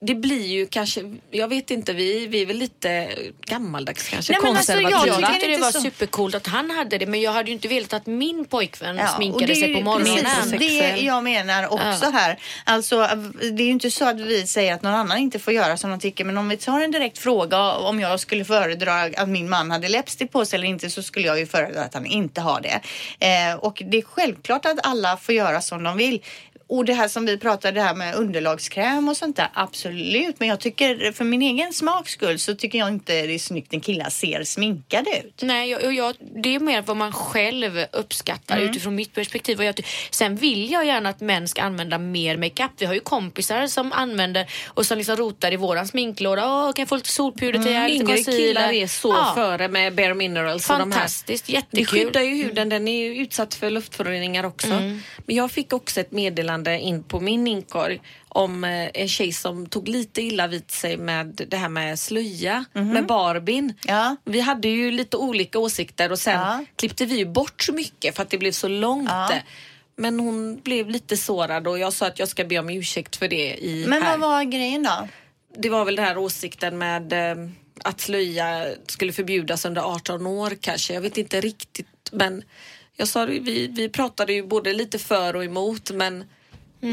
det 0.00 0.14
blir 0.14 0.46
ju 0.46 0.66
kanske, 0.66 1.16
jag 1.30 1.48
vet 1.48 1.70
inte, 1.70 1.92
vi, 1.92 2.26
vi 2.26 2.42
är 2.42 2.46
väl 2.46 2.56
lite 2.56 3.08
gammaldags 3.46 4.08
kanske, 4.08 4.32
Nej, 4.32 4.40
men 4.42 4.56
alltså, 4.56 4.72
jag 4.72 4.82
konservativa. 4.92 5.28
Tyckte 5.28 5.46
det 5.46 5.52
inte 5.52 5.64
var 5.64 5.72
så. 5.72 5.80
supercoolt 5.80 6.34
att 6.34 6.46
han 6.46 6.70
hade 6.70 6.98
det 6.98 7.06
men 7.06 7.20
jag 7.20 7.32
hade 7.32 7.48
ju 7.48 7.52
inte 7.52 7.68
velat 7.68 7.92
att 7.92 8.06
min 8.06 8.44
pojkvän 8.44 8.96
Ja, 8.96 9.02
och 9.04 9.16
sminkade 9.16 9.46
det 9.46 9.52
är 9.52 9.54
sig 9.54 9.72
på 9.72 9.78
ju 9.78 9.84
morgonen. 9.84 10.24
Precis 10.24 10.52
det 10.58 11.02
jag 11.02 11.24
menar 11.24 11.72
också 11.72 12.10
här. 12.10 12.38
Alltså, 12.64 13.08
det 13.52 13.62
är 13.62 13.66
ju 13.66 13.70
inte 13.70 13.90
så 13.90 14.08
att 14.08 14.20
vi 14.20 14.46
säger 14.46 14.74
att 14.74 14.82
någon 14.82 14.94
annan 14.94 15.18
inte 15.18 15.38
får 15.38 15.52
göra 15.52 15.76
som 15.76 15.90
de 15.90 16.00
tycker. 16.00 16.24
Men 16.24 16.38
om 16.38 16.48
vi 16.48 16.56
tar 16.56 16.80
en 16.80 16.90
direkt 16.90 17.18
fråga 17.18 17.72
om 17.72 18.00
jag 18.00 18.20
skulle 18.20 18.44
föredra 18.44 19.02
att 19.02 19.28
min 19.28 19.48
man 19.48 19.70
hade 19.70 19.88
läppstift 19.88 20.32
på 20.32 20.44
sig 20.44 20.56
eller 20.56 20.68
inte 20.68 20.90
så 20.90 21.02
skulle 21.02 21.26
jag 21.26 21.38
ju 21.38 21.46
föredra 21.46 21.82
att 21.82 21.94
han 21.94 22.06
inte 22.06 22.40
har 22.40 22.60
det. 22.60 22.80
Eh, 23.26 23.54
och 23.54 23.82
det 23.86 23.98
är 23.98 24.02
självklart 24.02 24.66
att 24.66 24.86
alla 24.86 25.16
får 25.16 25.34
göra 25.34 25.60
som 25.60 25.82
de 25.82 25.96
vill. 25.96 26.20
Och 26.68 26.84
det 26.84 26.94
här 26.94 27.08
som 27.08 27.26
vi 27.26 27.38
pratade 27.38 27.74
det 27.80 27.82
här 27.82 27.94
med 27.94 28.14
underlagskräm 28.14 29.08
och 29.08 29.16
sånt 29.16 29.36
där, 29.36 29.48
absolut. 29.54 30.40
Men 30.40 30.48
jag 30.48 30.60
tycker 30.60 31.12
för 31.12 31.24
min 31.24 31.42
egen 31.42 31.72
smaks 31.72 32.12
skull 32.12 32.38
så 32.38 32.54
tycker 32.54 32.78
jag 32.78 32.88
inte 32.88 33.12
det 33.26 33.34
är 33.34 33.38
snyggt 33.38 33.72
när 33.72 33.80
killar 33.80 34.10
ser 34.10 34.44
sminkade 34.44 35.10
ut. 35.24 35.40
Nej, 35.42 35.70
jag, 35.70 35.84
och 35.84 35.92
jag, 35.92 36.14
det 36.42 36.54
är 36.54 36.60
mer 36.60 36.82
vad 36.82 36.96
man 36.96 37.12
själv 37.12 37.84
uppskattar 37.92 38.56
Mm. 38.56 38.70
utifrån 38.70 38.94
mitt 38.94 39.14
perspektiv. 39.14 39.58
Och 39.58 39.64
jag, 39.64 39.80
sen 40.10 40.36
vill 40.36 40.70
jag 40.70 40.86
gärna 40.86 41.08
att 41.08 41.20
män 41.20 41.48
ska 41.48 41.62
använda 41.62 41.98
mer 41.98 42.36
makeup. 42.36 42.70
Vi 42.78 42.86
har 42.86 42.94
ju 42.94 43.00
kompisar 43.00 43.66
som 43.66 43.92
använder 43.92 44.46
och 44.66 44.86
som 44.86 44.98
liksom 44.98 45.16
rotar 45.16 45.52
i 45.52 45.56
våran 45.56 45.88
sminklåda. 45.88 46.46
Åh, 46.46 46.72
kan 46.72 46.82
jag 46.82 46.88
få 46.88 46.96
lite 46.96 47.10
solpuder 47.10 47.52
till 47.62 47.62
lite 47.96 48.12
Yngre 48.12 48.22
killar 48.24 48.72
är 48.72 48.86
så 48.86 49.08
Ja, 49.08 49.32
före 49.34 49.68
med 49.68 49.94
Bare 49.94 50.14
Minerals 50.14 50.70
och 50.70 50.78
de 50.78 50.92
här. 50.92 50.98
Fantastiskt, 50.98 51.46
Det 51.46 51.52
jättekul. 51.52 51.86
skyddar 51.86 52.20
ju 52.20 52.34
huden, 52.44 52.68
den 52.68 52.88
är 52.88 53.04
ju 53.04 53.16
utsatt 53.22 53.54
för 53.54 53.70
luftföroreningar 53.70 54.44
också. 54.44 54.66
Mm. 54.66 55.00
Men 55.26 55.36
jag 55.36 55.50
fick 55.50 55.72
också 55.72 56.00
ett 56.00 56.12
meddelande 56.12 56.55
in 56.64 57.02
på 57.02 57.20
min 57.20 57.46
inkorg 57.46 58.00
om 58.28 58.64
eh, 58.64 58.88
en 58.94 59.08
tjej 59.08 59.32
som 59.32 59.66
tog 59.66 59.88
lite 59.88 60.22
illa 60.22 60.46
vid 60.46 60.70
sig 60.70 60.96
med 60.96 61.46
det 61.48 61.56
här 61.56 61.68
med 61.68 61.98
slöja, 61.98 62.64
med 62.72 63.06
Barbin. 63.06 63.74
Ja. 63.86 64.16
Vi 64.24 64.40
hade 64.40 64.68
ju 64.68 64.90
lite 64.90 65.16
olika 65.16 65.58
åsikter 65.58 66.12
och 66.12 66.18
sen 66.18 66.40
Ja. 66.40 66.64
klippte 66.76 67.06
vi 67.06 67.26
bort 67.26 67.62
så 67.62 67.72
mycket 67.72 68.16
för 68.16 68.22
att 68.22 68.30
det 68.30 68.38
blev 68.38 68.52
så 68.52 68.68
långt. 68.68 69.08
Ja. 69.10 69.30
Men 69.96 70.20
hon 70.20 70.60
blev 70.60 70.90
lite 70.90 71.16
sårad 71.16 71.66
och 71.68 71.78
jag 71.78 71.92
sa 71.92 72.06
att 72.06 72.18
jag 72.18 72.28
ska 72.28 72.44
be 72.44 72.58
om 72.58 72.70
ursäkt 72.70 73.16
för 73.16 73.28
det 73.28 73.56
i 73.64 73.84
Men 73.88 74.02
här. 74.02 74.18
vad 74.18 74.30
var 74.30 74.44
grejen 74.44 74.82
då? 74.82 75.08
Det 75.58 75.68
var 75.70 75.84
väl 75.84 75.96
den 75.96 76.04
här 76.04 76.18
åsikten 76.18 76.78
med 76.78 77.12
eh, 77.12 77.48
att 77.84 78.00
slöja 78.00 78.66
skulle 78.86 79.12
förbjudas 79.12 79.64
under 79.64 79.82
18 79.82 80.26
år 80.26 80.52
kanske. 80.60 80.94
Jag 80.94 81.00
vet 81.00 81.18
inte 81.18 81.40
riktigt 81.40 81.86
men 82.12 82.42
jag 82.96 83.08
sa 83.08 83.24
vi, 83.24 83.66
vi 83.66 83.88
pratade 83.88 84.32
ju 84.32 84.46
både 84.46 84.72
lite 84.72 84.98
för 84.98 85.36
och 85.36 85.44
emot 85.44 85.90
men 85.90 86.24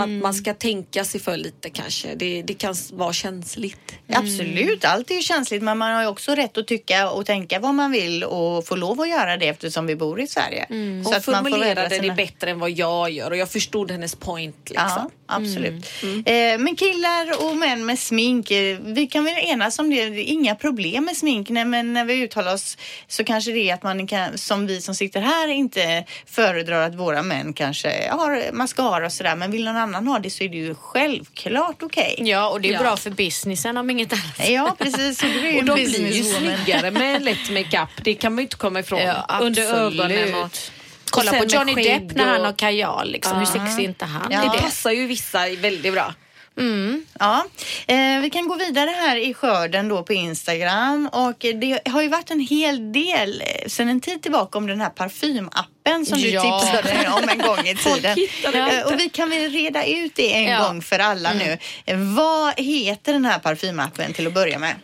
att 0.02 0.10
man 0.10 0.34
ska 0.34 0.54
tänka 0.54 1.04
sig 1.04 1.22
för 1.22 1.38
lite 1.38 1.70
kanske. 1.70 2.16
Det, 2.16 2.42
det 2.42 2.54
kan 2.54 2.76
vara 2.94 3.14
känsligt. 3.14 3.96
Absolut, 4.14 4.86
allt 4.86 5.12
är 5.12 5.22
känsligt 5.22 5.64
men 5.64 5.78
man 5.78 5.94
har 5.94 6.02
ju 6.02 6.08
också 6.08 6.36
rätt 6.36 6.58
att 6.58 6.68
tycka 6.68 7.10
och 7.10 7.26
tänka 7.26 7.60
vad 7.60 7.76
man 7.76 7.92
vill 7.92 8.24
och 8.24 8.66
få 8.68 8.76
lov 8.76 9.02
att 9.02 9.10
göra 9.10 9.38
det 9.38 9.48
eftersom 9.48 9.86
vi 9.86 9.96
bor 9.96 10.22
i 10.22 10.28
Sverige. 10.28 10.66
Hon 10.70 11.00
att 11.00 11.06
man 11.12 11.22
får 11.22 11.34
formulerade 11.34 11.90
det 11.90 11.96
sina- 12.02 12.16
bättre 12.16 12.50
än 12.52 12.60
vad 12.60 12.72
jag 12.72 13.12
gör 13.12 13.32
och 13.32 13.38
jag 13.38 13.50
förstod 13.50 13.92
hennes 13.92 14.16
point. 14.16 14.56
Liksom. 14.70 14.88
Ja, 14.88 15.10
absolut. 15.26 15.86
Eh, 16.26 16.58
men 16.60 16.76
killar 16.76 17.46
och 17.46 17.58
män 17.58 17.86
med 17.86 18.00
smink, 18.00 18.52
eh, 18.52 18.78
vi 18.82 19.08
kan 19.08 19.24
väl 19.24 19.34
enas 19.38 19.80
om 19.80 19.90
det. 19.90 20.10
Det 20.10 20.22
är 20.30 20.34
inga 20.34 20.56
problem 20.56 21.06
med 21.06 21.18
smink. 21.18 21.50
Nej, 21.50 21.66
men 21.66 21.94
när 21.94 22.06
vi 22.06 22.14
uttalar 22.24 22.54
oss 22.54 22.78
så 23.08 23.24
kanske 23.24 23.52
det 23.52 23.70
är 23.70 23.74
att 23.74 23.84
man 23.84 24.08
kan, 24.08 24.38
som 24.38 24.68
vi 24.68 24.82
som 24.82 24.96
sitter 24.96 25.22
här 25.22 25.48
inte 25.48 26.06
föredrar 26.26 26.88
att 26.88 26.96
våra 26.96 27.24
män 27.24 27.54
kanske 27.54 28.10
har 28.12 28.52
mascara 28.54 29.06
och 29.06 29.12
sådär. 29.14 29.36
Men 29.36 29.52
vill 29.52 29.64
någon 29.66 29.78
annan 29.78 30.08
ha 30.08 30.20
det 30.20 30.30
så 30.30 30.44
är 30.44 30.50
det 30.50 30.58
ju 30.58 30.76
självklart 30.76 31.84
okej. 31.84 32.16
Ja, 32.18 32.50
och 32.50 32.62
det 32.62 32.70
är 32.70 32.74
Ja. 32.74 32.80
bra 32.80 32.98
för 32.98 33.10
businessen 33.10 33.78
om 33.78 33.90
inget 33.90 34.14
annat. 34.14 34.50
Ja, 34.50 34.76
precis. 34.80 35.24
Och, 35.24 35.30
ju 35.30 35.58
Och 35.58 35.64
de 35.66 35.74
blir 35.74 36.12
ju 36.14 36.24
snyggare 36.24 36.92
med 36.92 37.24
lätt 37.24 37.50
makeup. 37.52 37.90
Det 38.04 38.14
kan 38.14 38.34
man 38.34 38.38
ju 38.40 38.44
inte 38.44 38.56
komma 38.56 38.80
ifrån. 38.80 39.00
Ja, 39.00 39.40
Under 39.42 39.64
ögonen 39.76 40.36
och 40.36 40.58
Kolla 41.14 41.32
på 41.32 41.46
Johnny 41.46 41.74
Depp 41.76 42.16
när 42.16 42.26
han 42.26 42.40
och- 42.40 42.46
har 42.46 42.54
kajal. 42.54 43.12
Liksom. 43.12 43.38
Hur 43.40 43.46
sexig 43.46 43.84
är 43.84 43.88
inte 43.90 44.06
han? 44.06 44.32
Ja. 44.32 44.42
Det 44.54 44.62
passar 44.62 44.92
ju 44.92 45.08
vissa 45.08 45.40
väldigt 45.50 45.94
bra. 45.94 46.14
Ja, 47.20 47.46
eh, 47.88 48.20
vi 48.22 48.30
kan 48.30 48.48
gå 48.48 48.56
vidare 48.56 48.90
här 48.90 49.16
i 49.18 49.34
skörden 49.34 49.88
då 49.88 50.04
på 50.04 50.14
Instagram 50.14 51.10
och 51.14 51.36
det 51.40 51.80
har 51.90 52.02
ju 52.02 52.08
varit 52.08 52.32
en 52.32 52.40
hel 52.40 52.92
del 52.94 53.42
eh, 53.46 53.68
sedan 53.68 53.90
en 53.90 54.02
tid 54.02 54.22
tillbaka 54.22 54.58
om 54.58 54.68
den 54.68 54.82
här 54.82 54.90
parfymappen 54.90 56.06
som 56.06 56.18
du 56.22 56.30
Ja. 56.30 56.42
tipsade 56.62 57.10
om 57.10 57.30
en 57.30 57.38
gång 57.40 57.60
i 57.68 57.76
tiden. 57.76 58.18
Eh, 58.54 58.82
och 58.86 59.00
vi 59.00 59.10
kan 59.10 59.30
väl 59.30 59.52
reda 59.52 59.86
ut 59.86 60.16
det 60.16 60.34
en 60.36 60.44
Ja. 60.52 60.68
gång 60.68 60.82
för 60.82 61.00
alla 61.00 61.34
nu. 61.34 61.58
Eh, 61.86 61.98
Vad 61.98 62.54
heter 62.60 63.14
den 63.14 63.26
här 63.26 63.40
parfymappen 63.40 64.14
till 64.14 64.28
att 64.28 64.34
börja 64.34 64.60
med? 64.60 64.76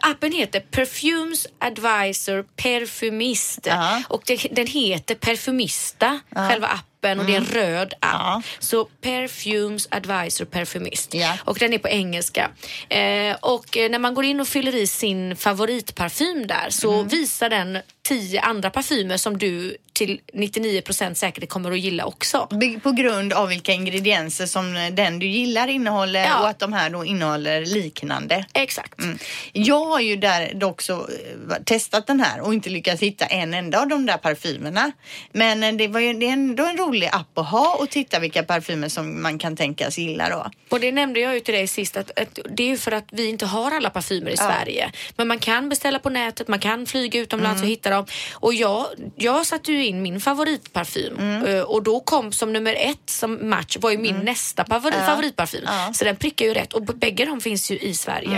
Appen 0.00 0.32
heter 0.32 0.60
Perfumes 0.60 1.46
Advisor 1.58 2.44
Perfumist 2.56 3.66
Ja. 3.66 4.02
och 4.08 4.22
det, 4.26 4.36
den 4.50 4.66
heter 4.66 5.14
Perfumista, 5.14 6.20
själva 6.34 6.66
appen 6.66 6.93
och 7.10 7.24
det 7.26 7.32
är 7.32 7.36
en 7.36 7.44
röd 7.44 7.94
app. 8.00 8.10
Ja. 8.12 8.42
Så 8.58 8.84
Perfumes 8.84 9.88
Advisor 9.90 10.44
Perfumist 10.44 11.14
Ja. 11.14 11.38
och 11.44 11.58
den 11.58 11.72
är 11.72 11.78
på 11.78 11.88
engelska. 11.88 12.50
Eh, 12.88 13.36
och 13.40 13.76
eh, 13.76 13.90
när 13.90 13.98
man 13.98 14.14
går 14.14 14.24
in 14.24 14.40
och 14.40 14.48
fyller 14.48 14.74
i 14.74 14.86
sin 14.86 15.36
favoritparfym 15.36 16.46
där 16.46 16.70
så 16.70 17.02
visar 17.02 17.50
den 17.50 17.78
tio 18.02 18.40
andra 18.40 18.70
parfymer 18.70 19.16
som 19.16 19.38
du 19.38 19.76
till 19.92 20.20
99% 20.34 21.14
säkert 21.14 21.48
kommer 21.48 21.70
att 21.72 21.78
gilla 21.80 22.04
också. 22.04 22.48
På 22.82 22.90
grund 22.90 23.32
av 23.32 23.48
vilka 23.48 23.72
ingredienser 23.72 24.46
som 24.46 24.76
eh, 24.76 24.90
den 24.94 25.18
du 25.18 25.26
gillar 25.26 25.68
innehåller 25.68 26.24
Ja. 26.24 26.40
och 26.40 26.48
att 26.48 26.58
de 26.58 26.72
här 26.72 26.90
då 26.90 27.04
innehåller 27.04 27.66
liknande. 27.66 28.44
Exakt. 28.52 29.00
Mm. 29.00 29.18
Jag 29.52 29.84
har 29.84 30.00
ju 30.00 30.16
där 30.16 30.64
också 30.64 30.92
eh, 30.92 31.56
testat 31.64 32.06
den 32.06 32.20
här 32.20 32.40
och 32.40 32.54
inte 32.54 32.70
lyckats 32.70 33.02
hitta 33.02 33.24
en 33.26 33.54
enda 33.54 33.80
av 33.80 33.88
de 33.88 34.06
där 34.06 34.16
parfymerna. 34.16 34.92
Men 35.32 35.76
det, 35.76 35.88
var 35.88 36.00
ju, 36.00 36.12
det 36.12 36.26
är 36.26 36.32
ändå 36.32 36.64
en 36.66 36.76
rolig 36.76 36.93
app 37.02 37.38
att 37.38 37.46
ha 37.50 37.76
och 37.80 37.90
titta 37.90 38.18
vilka 38.18 38.42
parfymer 38.42 38.88
som 38.88 39.22
man 39.22 39.38
kan 39.38 39.56
tänkas 39.56 39.98
gilla 39.98 40.28
då. 40.28 40.50
Och 40.68 40.80
det 40.80 40.92
nämnde 40.92 41.20
jag 41.20 41.34
ju 41.34 41.40
till 41.40 41.54
dig 41.54 41.66
sist 41.66 41.96
att, 41.96 42.18
att 42.18 42.38
det 42.50 42.62
är 42.62 42.66
ju 42.68 42.76
för 42.76 42.92
att 42.92 43.04
vi 43.12 43.28
inte 43.28 43.46
har 43.46 43.70
alla 43.70 43.90
parfymer 43.90 44.30
i 44.30 44.36
Sverige. 44.36 44.92
Men 45.16 45.28
man 45.28 45.38
kan 45.38 45.68
beställa 45.68 45.98
på 45.98 46.10
nätet, 46.10 46.48
man 46.48 46.58
kan 46.58 46.86
flyga 46.86 47.20
utomlands 47.20 47.62
och 47.62 47.68
hitta 47.68 47.90
dem. 47.90 48.06
Och 48.32 48.54
jag, 48.54 48.86
jag 49.16 49.46
satte 49.46 49.72
ju 49.72 49.86
in 49.86 50.02
min 50.02 50.20
favoritparfym 50.20 51.44
eh, 51.46 51.60
och 51.60 51.82
då 51.82 52.00
kom 52.00 52.32
som 52.32 52.52
nummer 52.52 52.74
ett 52.74 53.10
som 53.10 53.48
match 53.48 53.76
var 53.80 53.90
ju 53.90 53.98
min 53.98 54.18
nästa 54.18 54.64
favori, 54.64 54.92
favoritparfym. 55.06 55.64
Så 55.94 56.04
den 56.04 56.16
prickar 56.16 56.46
ju 56.46 56.54
rätt 56.54 56.72
och 56.72 56.82
bägge 56.82 57.24
de 57.24 57.40
finns 57.40 57.70
ju 57.70 57.78
i 57.78 57.94
Sverige. 57.94 58.36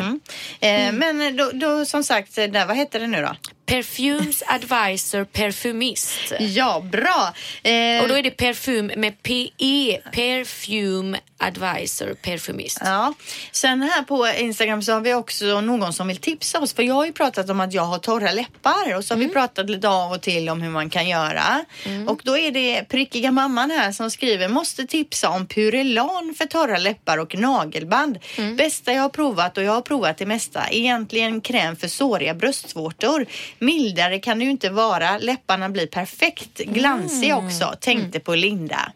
Eh, 0.61 0.93
Men 0.93 1.23
eh, 1.23 1.33
då, 1.33 1.51
då 1.55 1.85
som 1.85 2.05
sagt, 2.05 2.39
eh, 2.39 2.45
där, 2.47 2.67
vad 2.67 2.77
heter 2.77 3.01
det 3.01 3.07
nu 3.07 3.23
då? 3.23 3.37
Perfumes 3.67 4.43
Advisor 4.47 5.25
Perfumist. 5.25 6.33
Ja, 6.39 6.81
bra. 6.93 7.33
Eh, 7.63 8.03
Och 8.03 8.09
då 8.09 8.19
är 8.19 8.23
det 8.23 8.31
parfym 8.31 8.87
med 8.97 9.23
PE, 9.23 9.99
Perfume 10.13 11.19
Advisor 11.39 12.15
Perfumist. 12.23 12.79
Ja. 12.85 13.15
Sen 13.53 13.83
här 13.83 14.03
på 14.03 14.29
Instagram 14.39 14.83
så 14.83 14.93
har 14.93 15.01
vi 15.01 15.15
också 15.15 15.61
någon 15.61 15.93
som 15.93 16.09
vill 16.09 16.17
tipsa 16.17 16.61
oss. 16.61 16.75
För 16.75 16.83
jag 16.83 16.95
har 16.95 17.07
ju 17.07 17.13
pratat 17.13 17.51
om 17.51 17.61
att 17.61 17.73
jag 17.73 17.83
har 17.83 17.99
torra 17.99 18.33
läppar 18.33 18.95
och 18.97 19.05
så 19.05 19.15
har 19.15 19.19
vi 19.19 19.29
pratat 19.29 19.71
lite 19.71 19.89
av 19.89 20.13
och 20.13 20.23
till 20.23 20.49
om 20.49 20.63
hur 20.63 20.71
man 20.71 20.91
kan 20.91 21.09
göra. 21.09 21.65
Och 22.07 22.21
då 22.25 22.39
är 22.39 22.51
det 22.51 22.85
prickiga 22.89 23.31
mamman 23.33 23.71
här 23.71 23.93
som 23.93 24.11
skriver 24.11 24.49
måste 24.49 24.87
tipsa 24.87 25.29
om 25.29 25.47
Purelan 25.47 26.35
för 26.39 26.47
torra 26.47 26.79
läppar 26.79 27.19
och 27.19 27.35
nagelband. 27.35 28.19
Bästa 28.57 28.93
jag 28.93 29.03
har 29.03 29.09
provat 29.09 29.59
och 29.59 29.65
jag 29.65 29.73
har 29.73 29.83
provat 29.83 30.19
det 30.19 30.27
mesta. 30.27 30.63
Egentligen 30.71 31.41
kräm 31.41 31.77
för 31.77 31.89
såriga 31.89 32.35
bröstvårtor. 32.35 33.27
Mildare 33.59 34.19
kan 34.19 34.39
det 34.39 34.45
ju 34.45 34.51
inte 34.51 34.71
vara. 34.71 35.19
Läpparna 35.19 35.69
blir 35.69 35.87
perfekt 35.87 36.59
glansiga 36.59 37.37
också. 37.37 37.75
Tänkte 37.81 38.21
på 38.21 38.35
Linda. 38.35 38.93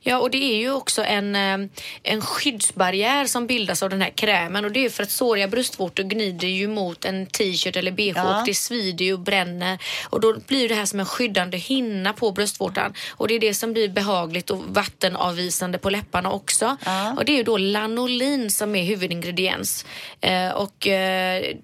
Ja, 0.00 0.18
och 0.18 0.30
det 0.30 0.38
är 0.38 0.56
ju 0.56 0.72
också 0.72 1.04
en, 1.04 1.36
eh, 1.36 1.58
en 2.02 2.20
skyddsbarriär 2.20 3.24
som 3.26 3.46
bildas 3.46 3.82
av 3.82 3.90
den 3.90 4.00
här 4.00 4.10
krämen 4.10 4.64
och 4.64 4.72
det 4.72 4.84
är 4.84 4.90
för 4.90 5.02
att 5.02 5.10
såriga 5.10 5.48
bröstvårtor 5.48 6.02
gnider 6.02 6.48
ju 6.48 6.68
mot 6.68 7.04
en 7.04 7.26
t-shirt 7.26 7.76
eller 7.76 7.92
bh 7.92 8.12
Ja. 8.16 8.40
och 8.40 8.46
det 8.46 8.54
svider 8.54 9.04
ju 9.04 9.12
och 9.12 9.18
bränner 9.20 9.78
och 10.10 10.20
då 10.20 10.36
blir 10.46 10.68
det 10.68 10.74
här 10.74 10.84
som 10.84 11.00
en 11.00 11.06
skyddande 11.06 11.58
hinna 11.58 12.12
på 12.12 12.32
bröstvårtan 12.32 12.94
och 13.10 13.28
det 13.28 13.34
är 13.34 13.40
det 13.40 13.54
som 13.54 13.72
blir 13.72 13.88
behagligt 13.88 14.50
och 14.50 14.64
vattenavvisande 14.68 15.78
på 15.78 15.90
läpparna 15.90 16.30
också. 16.30 16.76
Ja. 16.84 17.14
Och 17.16 17.24
det 17.24 17.32
är 17.32 17.36
ju 17.36 17.42
då 17.42 17.56
lanolin 17.58 18.50
som 18.50 18.76
är 18.76 18.84
huvudingrediens. 18.84 19.86
Eh, 20.20 20.48
och 20.50 20.86
eh, 20.86 21.56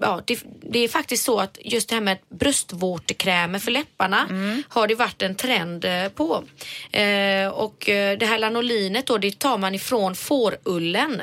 ja, 0.00 0.22
det, 0.24 0.38
det 0.62 0.78
är 0.78 0.88
faktiskt 0.88 1.24
så 1.24 1.40
att 1.40 1.58
just 1.64 1.88
det 1.88 1.94
här 1.94 2.02
med 2.02 2.18
bröstvårtekrämer 2.28 3.58
för 3.58 3.70
läpparna 3.70 4.26
har 4.68 4.88
det 4.88 4.94
varit 4.94 5.22
en 5.22 5.34
trend 5.34 5.84
eh, 5.84 6.08
på. 6.08 6.44
Eh, 6.92 7.48
och 7.48 7.88
eh, 7.88 8.18
det 8.18 8.26
här 8.26 8.38
lanolinet 8.38 9.06
då, 9.06 9.18
det 9.18 9.38
tar 9.38 9.58
man 9.58 9.74
ifrån 9.74 10.14
fårullen. 10.14 11.22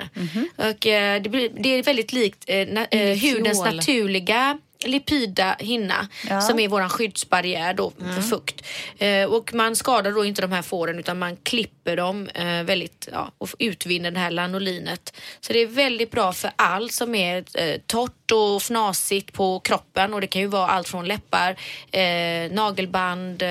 Och 0.56 0.88
eh, 0.88 1.21
det, 1.21 1.30
blir, 1.30 1.49
det 1.60 1.69
är 1.69 1.84
väldigt 1.84 2.13
likt 2.13 2.43
eh, 2.47 2.67
na, 2.67 2.86
eh, 2.86 3.17
hudens 3.17 3.63
naturliga 3.63 4.60
lipida 4.84 5.56
hinna 5.60 6.08
Ja. 6.30 6.41
som 6.41 6.60
är 6.60 6.67
våran 6.67 6.89
skyddsbarriär 6.89 7.74
då 7.74 7.91
för 8.15 8.22
fukt. 8.22 8.65
Eh, 8.98 9.26
och 9.26 9.54
man 9.54 9.76
skadar 9.76 10.12
då 10.12 10.26
inte 10.26 10.41
de 10.41 10.52
här 10.52 10.62
fåren 10.62 11.00
utan 11.00 11.20
man 11.20 11.36
klipper 11.44 11.96
dem 11.98 12.28
eh, 12.28 12.63
väldigt 12.63 13.10
ja, 13.12 13.32
och 13.38 13.50
utvinner 13.60 14.12
det 14.12 14.20
här 14.20 14.32
lanolinet. 14.32 15.13
Så 15.39 15.54
det 15.54 15.60
är 15.60 15.67
väldigt 15.67 16.12
bra 16.12 16.34
för 16.34 16.52
allt 16.56 16.91
som 16.94 17.15
är 17.15 17.44
eh, 17.54 17.80
torrt 17.88 18.32
och 18.32 18.62
fnasigt 18.62 19.34
på 19.34 19.60
kroppen 19.60 20.13
och 20.13 20.22
det 20.22 20.28
kan 20.28 20.41
ju 20.41 20.48
vara 20.48 20.67
allt 20.67 20.88
från 20.88 21.06
läppar, 21.06 21.56
eh, 21.91 22.52
nagelband, 22.52 23.44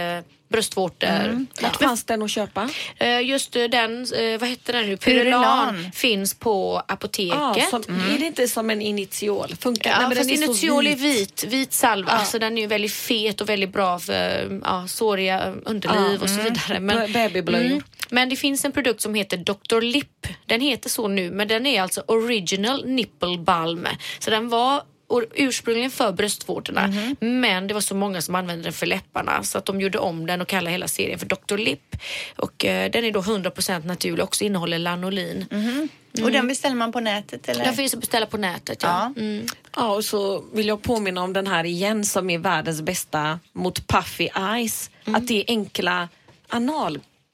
bröstvårtor. 0.51 1.47
Vart 1.63 1.77
fanns 1.77 2.05
den 2.05 2.23
att 2.23 2.31
köpa? 2.31 2.69
Eh, 2.97 3.21
just 3.21 3.53
den, 3.53 4.07
eh, 4.15 4.39
vad 4.41 4.49
heter 4.49 4.73
den 4.73 4.87
nu? 4.87 4.97
Purelan 4.97 5.91
finns 5.95 6.35
på 6.35 6.83
apoteket. 6.89 7.35
Ja, 7.39 7.67
som, 7.71 7.83
Är 8.15 8.19
det 8.19 8.27
inte 8.27 8.49
som 8.49 8.71
en 8.71 8.83
initial? 8.83 9.55
Funkar 9.61 9.91
Ja, 9.91 9.99
Nej, 9.99 10.09
men 10.09 10.17
fast 10.17 10.29
den 10.31 10.43
är 10.43 10.47
Initiol 10.47 10.87
är 10.87 10.97
vit. 10.97 11.45
vit, 11.49 11.73
salva 11.73 12.25
så 12.25 12.39
den 12.39 12.59
är 12.59 12.63
ju 12.63 12.67
väldigt 12.69 12.93
fet 12.93 13.41
och 13.41 13.49
väldigt 13.49 13.73
bra 13.73 13.99
för 13.99 14.61
ja, 14.65 14.87
såriga 14.89 15.55
underliv 15.65 16.17
Ja, 16.19 16.19
och 16.23 16.29
så 16.31 16.41
mm. 16.41 16.45
vidare. 16.45 16.79
Blö- 16.79 17.13
babyblöjor. 17.13 17.83
men 18.11 18.29
det 18.29 18.37
finns 18.37 18.65
en 18.65 18.73
produkt 18.73 19.01
som 19.01 19.15
heter 19.15 19.37
Dr. 19.37 19.81
Lip. 19.81 20.27
Den 20.47 20.61
heter 20.61 20.91
så 20.91 21.09
nu 21.09 21.31
men 21.31 21.49
den 21.49 21.67
är 21.67 21.83
alltså 21.83 22.03
Original 22.07 22.87
Nipple 22.87 23.39
Balm. 23.39 23.87
Så 24.19 24.31
den 24.31 24.49
var 24.49 24.83
ursprungligen 25.35 25.91
för 25.91 26.13
bröstvårtorna 26.13 26.87
Mhm. 26.87 27.17
men 27.21 27.67
det 27.67 27.75
var 27.75 27.81
så 27.81 27.95
många 27.95 28.21
som 28.23 28.35
använde 28.35 28.63
den 28.65 28.73
för 28.73 28.87
läpparna 28.87 29.43
så 29.43 29.59
att 29.59 29.65
de 29.65 29.81
gjorde 29.81 29.99
om 29.99 30.27
den 30.27 30.41
och 30.41 30.49
kallade 30.49 30.71
hela 30.73 30.89
serien 30.89 31.19
för 31.19 31.27
Dr. 31.27 31.57
Lip. 31.57 31.97
Och 32.37 32.65
eh, 32.65 32.91
den 32.91 33.05
är 33.05 33.13
då 33.13 33.21
100% 33.21 33.87
naturlig 33.87 34.19
och 34.23 34.25
också 34.29 34.45
innehåller 34.45 34.79
lanolin. 34.79 35.47
Och 36.25 36.33
den 36.33 36.49
beställer 36.49 36.77
man 36.77 36.93
på 36.93 37.01
nätet 37.01 37.49
eller? 37.49 37.65
Den 37.65 37.75
finns 37.75 37.95
att 37.95 38.01
beställa 38.01 38.27
på 38.27 38.37
nätet. 38.37 38.79
Ja. 38.83 39.13
Ja. 39.17 39.21
Mm. 39.23 39.47
Ja, 39.77 39.95
och 39.95 40.05
så 40.05 40.45
vill 40.53 40.69
jag 40.69 40.83
påminna 40.83 41.23
om 41.23 41.33
den 41.33 41.47
här 41.47 41.65
igen 41.65 42.05
som 42.05 42.31
är 42.31 42.39
världens 42.39 42.83
bästa 42.83 43.39
mot 43.53 43.87
puffy 43.87 44.29
eyes. 44.37 44.91
Att 45.05 45.27
det 45.27 45.35
är 45.41 45.45
enkla 45.49 46.09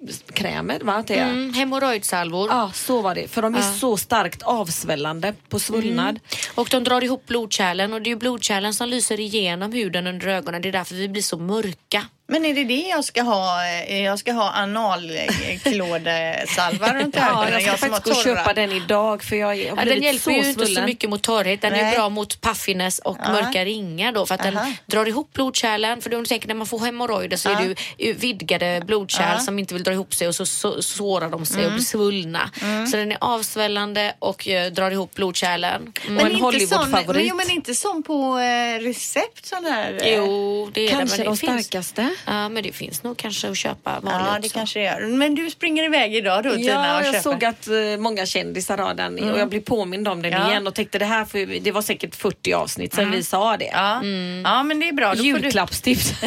analkrämer, 0.02 0.80
va? 0.80 1.04
Det 1.06 1.18
är. 1.18 1.30
Mm, 1.30 1.52
hemorrojdsalvor. 1.54 2.48
Ja, 2.50 2.70
så 2.74 3.02
var 3.02 3.14
det. 3.14 3.28
För 3.28 3.42
de 3.42 3.54
är 3.54 3.62
så 3.62 3.96
starkt 3.96 4.42
avsvällande 4.42 5.34
på 5.48 5.58
svullnad. 5.58 6.18
Och 6.54 6.68
de 6.70 6.84
drar 6.84 7.04
ihop 7.04 7.26
blodkärlen 7.26 7.92
och 7.92 8.02
det 8.02 8.10
är 8.10 8.16
blodkärlen 8.16 8.74
som 8.74 8.88
lyser 8.88 9.20
igenom 9.20 9.72
huden 9.72 10.06
under 10.06 10.26
ögonen. 10.26 10.62
Det 10.62 10.68
är 10.68 10.72
därför 10.72 10.94
vi 10.94 11.08
blir 11.08 11.22
så 11.22 11.38
mörka. 11.38 12.02
Men 12.28 12.44
är 12.44 12.54
det 12.54 12.64
det 12.64 12.88
jag 12.88 13.04
ska 13.04 13.22
ha? 13.22 13.64
Eh, 13.66 14.02
Jag 14.02 14.18
ska 14.18 14.32
ha 14.32 14.52
analklådesalva 14.52 16.94
runt 16.94 17.14
Ja, 17.18 17.30
ögonen? 17.30 17.52
jag 17.52 17.62
ska 17.62 17.70
har 17.70 17.76
faktiskt 17.76 18.04
gå 18.04 18.10
och 18.10 18.16
köpa 18.36 18.52
den 18.54 18.72
idag 18.72 19.22
för 19.22 19.36
jag 19.36 19.46
har 19.46 19.54
Ja, 19.54 19.74
den 19.84 20.02
hjälper 20.02 20.22
så 20.24 20.30
ju 20.30 20.48
inte 20.48 20.66
så 20.66 20.82
mycket 20.82 21.10
mot 21.10 21.22
torrhet. 21.22 21.60
Den 21.62 21.72
är 21.72 21.82
Nej. 21.82 21.96
bra 21.96 22.08
mot 22.08 22.40
puffiness 22.40 22.98
och 22.98 23.16
Ja. 23.24 23.32
mörka 23.32 23.64
ringar 23.64 24.12
då 24.12 24.26
för 24.26 24.34
att 24.34 24.40
Aha. 24.46 24.50
den 24.50 24.74
drar 24.86 25.06
ihop 25.06 25.32
blodkärlen. 25.32 26.02
För 26.02 26.14
om 26.14 26.20
du 26.22 26.26
tänker 26.26 26.48
när 26.48 26.54
man 26.54 26.66
får 26.66 26.78
hemorrojder 26.80 27.36
så 27.36 27.48
Ja. 27.48 27.60
är 27.60 27.68
det 27.68 27.74
ju 28.04 28.12
vidgade 28.12 28.82
blodkärl 28.86 29.32
Ja. 29.34 29.38
som 29.40 29.58
inte 29.58 29.74
vill 29.74 29.82
dra 29.82 29.92
ihop 29.92 30.14
sig 30.14 30.28
och 30.28 30.34
så, 30.34 30.46
så 30.46 30.82
sårar 30.82 31.30
de 31.30 31.46
sig 31.46 31.66
och 31.66 31.72
blir 31.72 31.82
svullna. 31.82 32.50
Så 32.90 32.96
den 32.96 33.12
är 33.12 33.18
avsvällande 33.20 34.14
och 34.18 34.48
eh, 34.48 34.72
drar 34.72 34.90
ihop 34.90 35.14
blodkärlen. 35.14 35.92
Mm. 36.06 36.16
Och 36.16 36.22
en 36.22 36.30
inte 36.32 36.42
Hollywood-favorit. 36.44 37.06
sån- 37.06 37.16
Men, 37.16 37.26
jo, 37.26 37.36
men 37.36 37.50
inte 37.50 37.74
som 37.74 38.02
på 38.02 38.38
eh, 38.38 38.80
recept 38.80 39.46
sån 39.46 39.64
här. 39.64 39.98
eh, 40.02 40.14
Jo, 40.16 40.70
det 40.74 40.80
är 40.86 40.90
Kanske 40.90 41.16
det. 41.16 41.24
Men 41.24 41.26
de 41.26 41.30
det 41.30 41.36
finns, 41.46 41.66
starkaste. 41.66 42.15
Ja, 42.26 42.48
men 42.48 42.62
det 42.62 42.72
finns 42.72 43.02
nog 43.02 43.16
kanske 43.16 43.48
att 43.50 43.56
köpa 43.56 44.00
vanligt. 44.00 44.26
Ja, 44.32 44.38
det 44.42 44.48
så. 44.48 44.54
kanske 44.54 44.78
det 44.78 44.84
gör. 44.84 45.00
Men 45.06 45.34
du 45.34 45.50
springer 45.50 45.84
iväg 45.84 46.14
idag 46.14 46.42
då 46.44 46.50
Tina 46.54 46.66
Ja, 46.72 46.94
och 47.00 47.06
jag 47.06 47.14
köper? 47.14 47.20
såg 47.20 47.44
att 47.44 47.66
eh, 47.68 47.74
många 47.98 48.26
kändisar 48.26 48.78
har 48.78 48.94
den 48.94 49.30
och 49.30 49.38
jag 49.38 49.48
blev 49.48 49.60
påmind 49.60 50.08
om 50.08 50.22
den 50.22 50.32
Ja. 50.32 50.50
igen 50.50 50.66
och 50.66 50.74
tänkte 50.74 50.98
det 50.98 51.04
här, 51.04 51.24
för, 51.24 51.60
det 51.60 51.72
var 51.72 51.82
säkert 51.82 52.14
40 52.14 52.52
avsnitt 52.52 52.94
sedan 52.94 53.10
vi 53.10 53.22
sa 53.22 53.56
det. 53.56 53.70
Ja. 53.72 54.02
ja, 54.44 54.62
men 54.62 54.80
det 54.80 54.88
är 54.88 54.92
bra. 54.92 55.14
Då 55.14 55.22
du... 55.22 55.28
Julklappstips. 55.28 56.12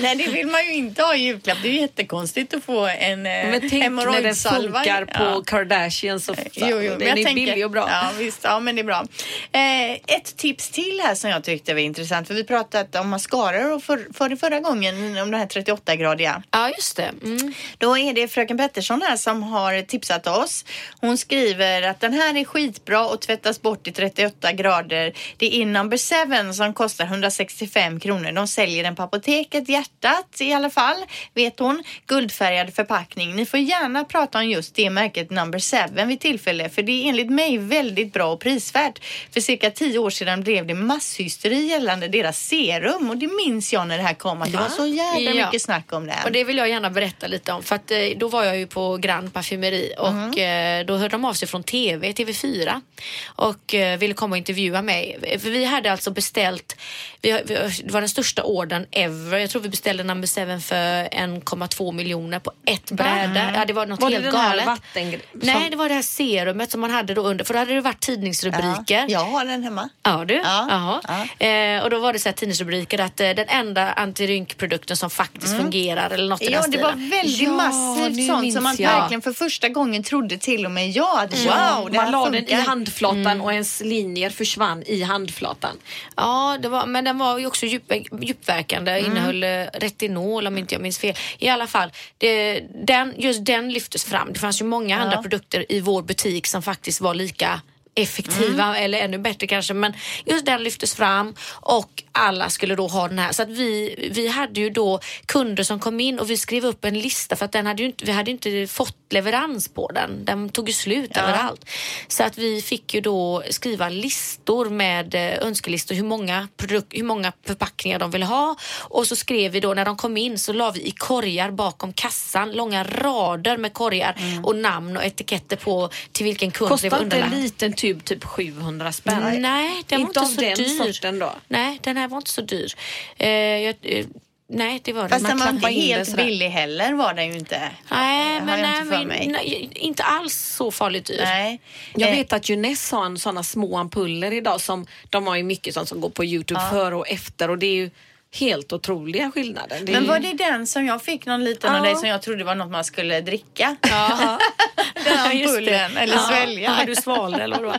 Nej, 0.00 0.16
det 0.16 0.26
vill 0.28 0.46
man 0.46 0.64
ju 0.66 0.72
inte 0.74 1.02
ha 1.02 1.14
i 1.14 1.18
julklapp. 1.18 1.58
Det 1.62 1.68
är 1.68 1.72
ju 1.72 1.80
jättekonstigt 1.80 2.54
att 2.54 2.64
få 2.64 2.86
en 2.86 3.26
eh, 3.26 3.32
Men 3.32 3.60
tänk 3.60 3.62
när 3.62 3.70
den 3.70 3.82
hemorrojdsalva. 3.82 4.78
funkar 4.78 5.04
på 5.04 5.12
Ja. 5.24 5.42
Kardashians 5.46 6.28
och 6.28 6.36
Jo, 6.54 6.66
jo, 6.70 6.76
men 6.90 6.98
den 6.98 7.08
jag 7.08 7.18
är 7.18 7.24
tänker, 7.24 7.34
billig 7.46 7.64
och 7.64 7.70
bra. 7.70 7.88
Ja, 7.90 8.10
visst, 8.18 8.40
ja, 8.42 8.60
men 8.60 8.74
det 8.76 8.82
är 8.82 8.84
bra. 8.84 9.04
Eh, 9.52 9.92
ett 9.92 10.36
tips 10.36 10.70
till 10.70 11.00
här 11.04 11.14
som 11.14 11.30
jag 11.30 11.44
tyckte 11.44 11.74
var 11.74 11.80
intressant. 11.80 12.26
För 12.26 12.34
vi 12.34 12.44
pratat 12.44 12.96
om 12.96 13.08
mascaror 13.08 13.72
och 13.72 13.82
för, 13.90 14.14
för 14.14 14.36
förra 14.36 14.60
gången 14.60 15.18
om 15.18 15.30
den 15.30 15.40
här 15.40 15.46
38-gradiga. 15.46 16.42
Ja, 16.50 16.70
just 16.70 16.96
det. 16.96 17.10
Mm. 17.22 17.54
Då 17.78 17.98
är 17.98 18.12
det 18.12 18.28
fröken 18.28 18.56
Pettersson 18.56 19.02
här 19.02 19.16
som 19.16 19.42
har 19.42 19.82
tipsat 19.82 20.26
oss. 20.26 20.64
Hon 21.00 21.18
skriver 21.18 21.82
att 21.82 22.00
den 22.00 22.12
här 22.12 22.36
är 22.36 22.44
skitbra 22.44 23.06
och 23.06 23.20
tvättas 23.20 23.62
bort 23.62 23.86
i 23.86 23.92
38 23.92 24.52
grader. 24.52 25.12
Det 25.36 25.62
är 25.62 25.66
number 25.66 26.46
7 26.46 26.52
som 26.52 26.74
kostar 26.74 27.04
165 27.04 28.00
kronor. 28.00 28.32
De 28.32 28.48
säljer 28.48 28.82
den 28.82 28.96
på 28.96 29.02
apoteket, 29.02 29.68
hjärtat 29.68 30.40
i 30.40 30.52
alla 30.52 30.70
fall, 30.70 31.04
vet 31.34 31.58
hon. 31.58 31.82
Guldfärgad 32.06 32.74
förpackning. 32.74 33.36
Ni 33.36 33.46
får 33.46 33.60
gärna 33.60 34.04
prata 34.04 34.38
om 34.38 34.48
just 34.48 34.74
det 34.74 34.90
märket 34.90 35.30
number 35.30 35.88
7 35.98 36.04
vid 36.06 36.20
tillfälle 36.20 36.68
för 36.68 36.82
det 36.82 36.92
är 36.92 37.08
enligt 37.08 37.30
mig 37.30 37.58
väldigt 37.58 38.12
bra 38.12 38.32
och 38.32 38.40
prisvärt. 38.40 39.02
För 39.30 39.40
cirka 39.40 39.70
10 39.70 39.98
år 39.98 40.10
sedan 40.10 40.40
blev 40.40 40.66
det 40.66 40.74
masshysteri 40.74 41.66
gällande 41.66 42.08
deras 42.08 42.38
serum 42.38 43.10
och 43.10 43.16
det 43.16 43.30
minns 43.46 43.72
jag 43.72 43.79
när 43.84 43.96
det 43.98 44.02
här 44.04 44.14
kom 44.14 44.42
att 44.42 44.52
det 44.52 44.58
var 44.58 44.68
så 44.68 44.86
jävla 44.86 45.30
Ja. 45.30 45.46
mycket 45.46 45.62
snack 45.62 45.92
om 45.92 46.06
det. 46.06 46.16
Och 46.24 46.32
det 46.32 46.44
vill 46.44 46.56
jag 46.56 46.68
gärna 46.68 46.90
berätta 46.90 47.26
lite 47.26 47.52
om 47.52 47.62
för 47.62 47.76
att 47.76 47.90
eh, 47.90 47.98
då 48.16 48.28
var 48.28 48.44
jag 48.44 48.58
ju 48.58 48.66
på 48.66 48.96
Grand 48.96 49.32
Parfumeri 49.32 49.92
och 49.98 50.38
eh, 50.38 50.84
då 50.86 50.96
hörde 50.96 51.08
de 51.08 51.24
av 51.24 51.32
sig 51.34 51.48
från 51.48 51.62
TV, 51.62 52.12
TV4 52.12 52.80
och 53.26 53.74
eh, 53.74 53.98
ville 53.98 54.14
komma 54.14 54.32
och 54.34 54.38
intervjua 54.38 54.82
mig. 54.82 55.18
För 55.42 55.50
vi 55.50 55.64
hade 55.64 55.92
alltså 55.92 56.10
beställt, 56.10 56.76
vi, 57.22 57.32
det 57.32 57.90
var 57.92 58.00
den 58.00 58.08
största 58.08 58.42
ordern 58.42 58.86
ever. 58.90 59.38
Jag 59.38 59.50
tror 59.50 59.62
vi 59.62 59.68
beställde 59.68 60.04
number 60.04 60.28
7 60.56 60.60
för 60.60 61.04
1,2 61.08 61.92
miljoner 61.92 62.38
på 62.38 62.52
ett 62.66 62.90
bräde. 62.90 63.52
Ja, 63.56 63.64
det 63.64 63.72
var 63.72 63.86
något 63.86 64.00
Var 64.00 64.10
det 64.10 64.16
helt 64.16 64.36
här 64.36 64.48
galet. 64.50 64.66
vatten... 64.66 65.14
Nej, 65.32 65.70
det 65.70 65.76
var 65.76 65.88
det 65.88 65.94
här 65.94 66.02
serumet 66.02 66.70
som 66.70 66.80
man 66.80 66.90
hade 66.90 67.14
då 67.14 67.22
under, 67.22 67.44
för 67.44 67.54
då 67.54 67.58
hade 67.60 67.74
det 67.74 67.80
varit 67.80 68.00
tidningsrubriker. 68.00 68.96
Ja, 68.98 69.04
jag 69.08 69.20
har 69.24 69.44
den 69.44 69.62
hemma. 69.62 69.88
Ja 70.02 70.24
du? 70.24 70.34
Ja, 70.34 70.66
Jaha. 70.70 71.46
Eh, 71.50 71.82
och 71.82 71.90
då 71.90 71.98
var 71.98 72.12
det 72.12 72.18
så 72.18 72.28
här 72.28 72.34
tidningsrubriker 72.36 72.98
att 73.00 73.16
den 73.16 73.44
enda 73.48 73.69
antirynkprodukten 73.78 74.96
som 74.96 75.10
faktiskt 75.10 75.56
fungerar 75.56 76.10
eller 76.10 76.28
något 76.28 76.42
i 76.42 76.46
Mm. 76.46 76.54
Ja, 76.54 76.62
den 76.62 76.70
det 76.70 76.76
stilen. 76.78 77.00
var 77.10 77.10
väldigt 77.10 77.40
Ja, 77.40 77.52
massivt 77.52 78.26
sånt 78.26 78.52
som 78.52 78.62
man 78.62 78.76
jag. 78.78 78.92
verkligen 79.00 79.22
för 79.22 79.32
första 79.32 79.68
gången 79.68 80.02
trodde 80.02 80.38
till 80.38 80.64
och 80.66 80.70
med 80.70 80.90
jag 80.90 81.18
att 81.20 81.44
Ja, 81.44 81.76
wow, 81.80 81.90
det 81.90 81.96
man 81.96 82.10
la 82.12 82.30
den 82.30 82.48
i 82.48 82.54
handflatan 82.54 83.20
Mm. 83.26 83.40
och 83.40 83.52
ens 83.52 83.80
linjer 83.80 84.30
försvann 84.30 84.82
i 84.86 85.02
handflatan. 85.02 85.76
Ja, 86.16 86.58
det 86.62 86.68
var, 86.68 86.86
men 86.86 87.04
den 87.04 87.18
var 87.18 87.38
ju 87.38 87.46
också 87.46 87.66
djup, 87.66 87.92
djupverkande. 88.20 88.92
Mm. 88.92 89.10
Innehöll 89.10 89.42
eh, 89.42 89.48
retinol 89.80 90.46
om 90.46 90.58
inte 90.58 90.74
jag 90.74 90.82
minns 90.82 90.98
fel. 90.98 91.14
I 91.38 91.48
alla 91.48 91.66
fall, 91.66 91.92
det, 92.18 92.60
den, 92.84 93.14
just 93.18 93.44
den 93.44 93.72
lyftes 93.72 94.04
fram. 94.04 94.32
Det 94.32 94.38
fanns 94.38 94.60
ju 94.60 94.64
många 94.64 95.00
andra 95.00 95.22
produkter 95.22 95.66
i 95.72 95.80
vår 95.80 96.02
butik 96.02 96.46
som 96.46 96.62
faktiskt 96.62 97.00
var 97.00 97.14
lika 97.14 97.60
effektiva 97.94 98.76
eller 98.78 98.98
ännu 98.98 99.18
bättre 99.18 99.46
kanske 99.46 99.74
men 99.74 99.92
just 100.24 100.46
den 100.46 100.62
lyftes 100.62 100.94
fram 100.94 101.34
och 101.52 102.02
alla 102.12 102.50
skulle 102.50 102.74
då 102.74 102.86
ha 102.86 103.08
den 103.08 103.18
här 103.18 103.32
så 103.32 103.42
att 103.42 103.48
vi, 103.48 103.94
vi 104.14 104.28
hade 104.28 104.60
ju 104.60 104.70
då 104.70 105.00
kunder 105.26 105.62
som 105.64 105.80
kom 105.80 106.00
in 106.00 106.18
och 106.18 106.30
vi 106.30 106.36
skrev 106.36 106.64
upp 106.66 106.84
en 106.84 106.98
lista 107.00 107.36
för 107.36 107.44
att 107.44 107.52
den 107.52 107.66
hade 107.66 107.82
ju 107.82 107.88
inte, 107.88 108.04
vi 108.04 108.12
hade 108.12 108.30
inte 108.30 108.66
fått 108.66 108.96
leverans 109.12 109.68
på 109.68 109.88
den. 109.88 110.24
Den 110.24 110.48
tog 110.48 110.68
ju 110.68 110.72
slut 110.74 111.16
överallt. 111.16 111.64
Så 112.08 112.22
att 112.22 112.38
vi 112.38 112.62
fick 112.62 112.94
ju 112.94 113.00
då 113.00 113.42
skriva 113.50 113.88
listor 113.88 114.70
med 114.70 115.14
eh, 115.14 115.46
önskelistor 115.46 115.94
hur 115.94 116.04
många, 116.04 116.48
produk- 116.56 116.96
hur 116.96 117.04
många 117.04 117.32
förpackningar 117.46 117.98
de 117.98 118.10
ville 118.10 118.24
ha 118.24 118.56
och 118.80 119.06
så 119.06 119.16
skrev 119.16 119.52
vi 119.52 119.60
då 119.60 119.74
när 119.74 119.84
de 119.84 119.96
kom 119.96 120.16
in 120.16 120.38
så 120.38 120.52
la 120.52 120.70
vi 120.70 120.80
i 120.80 120.90
korgar 120.90 121.50
bakom 121.50 121.92
kassan 121.92 122.52
långa 122.52 122.84
rader 122.84 123.56
med 123.56 123.72
korgar 123.72 124.16
och 124.44 124.56
namn 124.56 124.96
och 124.96 125.04
etiketter 125.04 125.56
på 125.56 125.90
till 126.12 126.24
vilken 126.24 126.50
kund 126.50 126.68
det 126.82 126.88
var 126.88 126.98
Kostar 126.98 127.04
inte 127.04 127.16
en 127.16 127.22
underlagt. 127.22 127.44
Tub 127.80 128.04
typ 128.04 128.24
700 128.24 128.92
spänn? 128.92 129.42
Nej, 129.42 129.82
den 129.86 130.00
var 130.00 130.08
Inte 130.08 130.20
inte 130.20 130.20
av 130.20 130.24
så 130.24 130.40
den 130.40 130.54
dyr. 130.54 130.64
sorten 130.92 131.18
då? 131.18 131.32
Nej, 131.48 131.78
den 131.82 131.96
här 131.96 132.08
var 132.08 132.16
inte 132.16 132.30
så 132.30 132.40
dyr. 132.40 132.74
Eh, 133.16 133.28
jag, 133.30 133.76
eh, 133.82 134.06
nej, 134.48 134.80
det 134.84 134.92
var 134.92 135.00
den 135.02 135.10
Fast 135.10 135.20
inte. 135.20 135.30
den 135.30 135.38
var 135.60 135.68
inte 135.68 135.68
helt 135.68 136.16
billig 136.16 136.48
heller 136.50 136.92
var 136.92 137.14
den 137.14 137.26
ju 137.32 137.38
inte. 137.38 137.70
Nej, 137.90 138.40
men, 138.40 138.60
nej, 138.60 138.80
inte 138.80 139.04
mig. 139.06 139.26
nej, 139.28 139.70
inte 139.74 140.02
alls 140.02 140.34
så 140.34 140.70
farligt 140.70 141.04
dyr. 141.06 141.20
Nej. 141.24 141.60
Jag 141.94 142.08
Eh, 142.10 142.16
vet 142.16 142.32
att 142.32 142.48
Junes 142.48 142.90
har 142.92 143.04
en 143.06 143.18
såna 143.18 143.42
små 143.42 143.76
ampuller 143.76 144.32
idag 144.32 144.60
som 144.60 144.86
de 145.10 145.26
har 145.26 145.36
ju 145.36 145.42
mycket 145.42 145.74
sånt 145.74 145.88
som 145.88 146.00
går 146.00 146.10
på 146.10 146.24
Youtube 146.24 146.60
före 146.70 146.94
och 146.94 147.08
efter 147.08 147.50
och 147.50 147.58
det 147.58 147.66
är 147.66 147.74
ju 147.74 147.90
helt 148.34 148.72
otroliga 148.72 149.30
skillnader. 149.30 149.80
Det 149.82 149.92
Men 149.92 150.06
var 150.06 150.18
det 150.18 150.32
den 150.32 150.66
som 150.66 150.86
jag 150.86 151.02
fick 151.02 151.26
någon 151.26 151.44
liten 151.44 151.70
av 151.70 151.76
Ja. 151.76 151.82
dig 151.82 151.96
som 151.96 152.08
jag 152.08 152.22
trodde 152.22 152.44
var 152.44 152.54
något 152.54 152.70
man 152.70 152.84
skulle 152.84 153.20
dricka? 153.20 153.76
Ja. 153.82 154.38
Den 155.04 155.18
ampullen 155.46 155.96
eller 155.96 156.14
ja. 156.14 156.20
svälja. 156.20 156.76
Ja, 156.78 156.86
du 156.86 156.94
svalde 156.94 157.42
eller 157.42 157.56
vadå? 157.56 157.74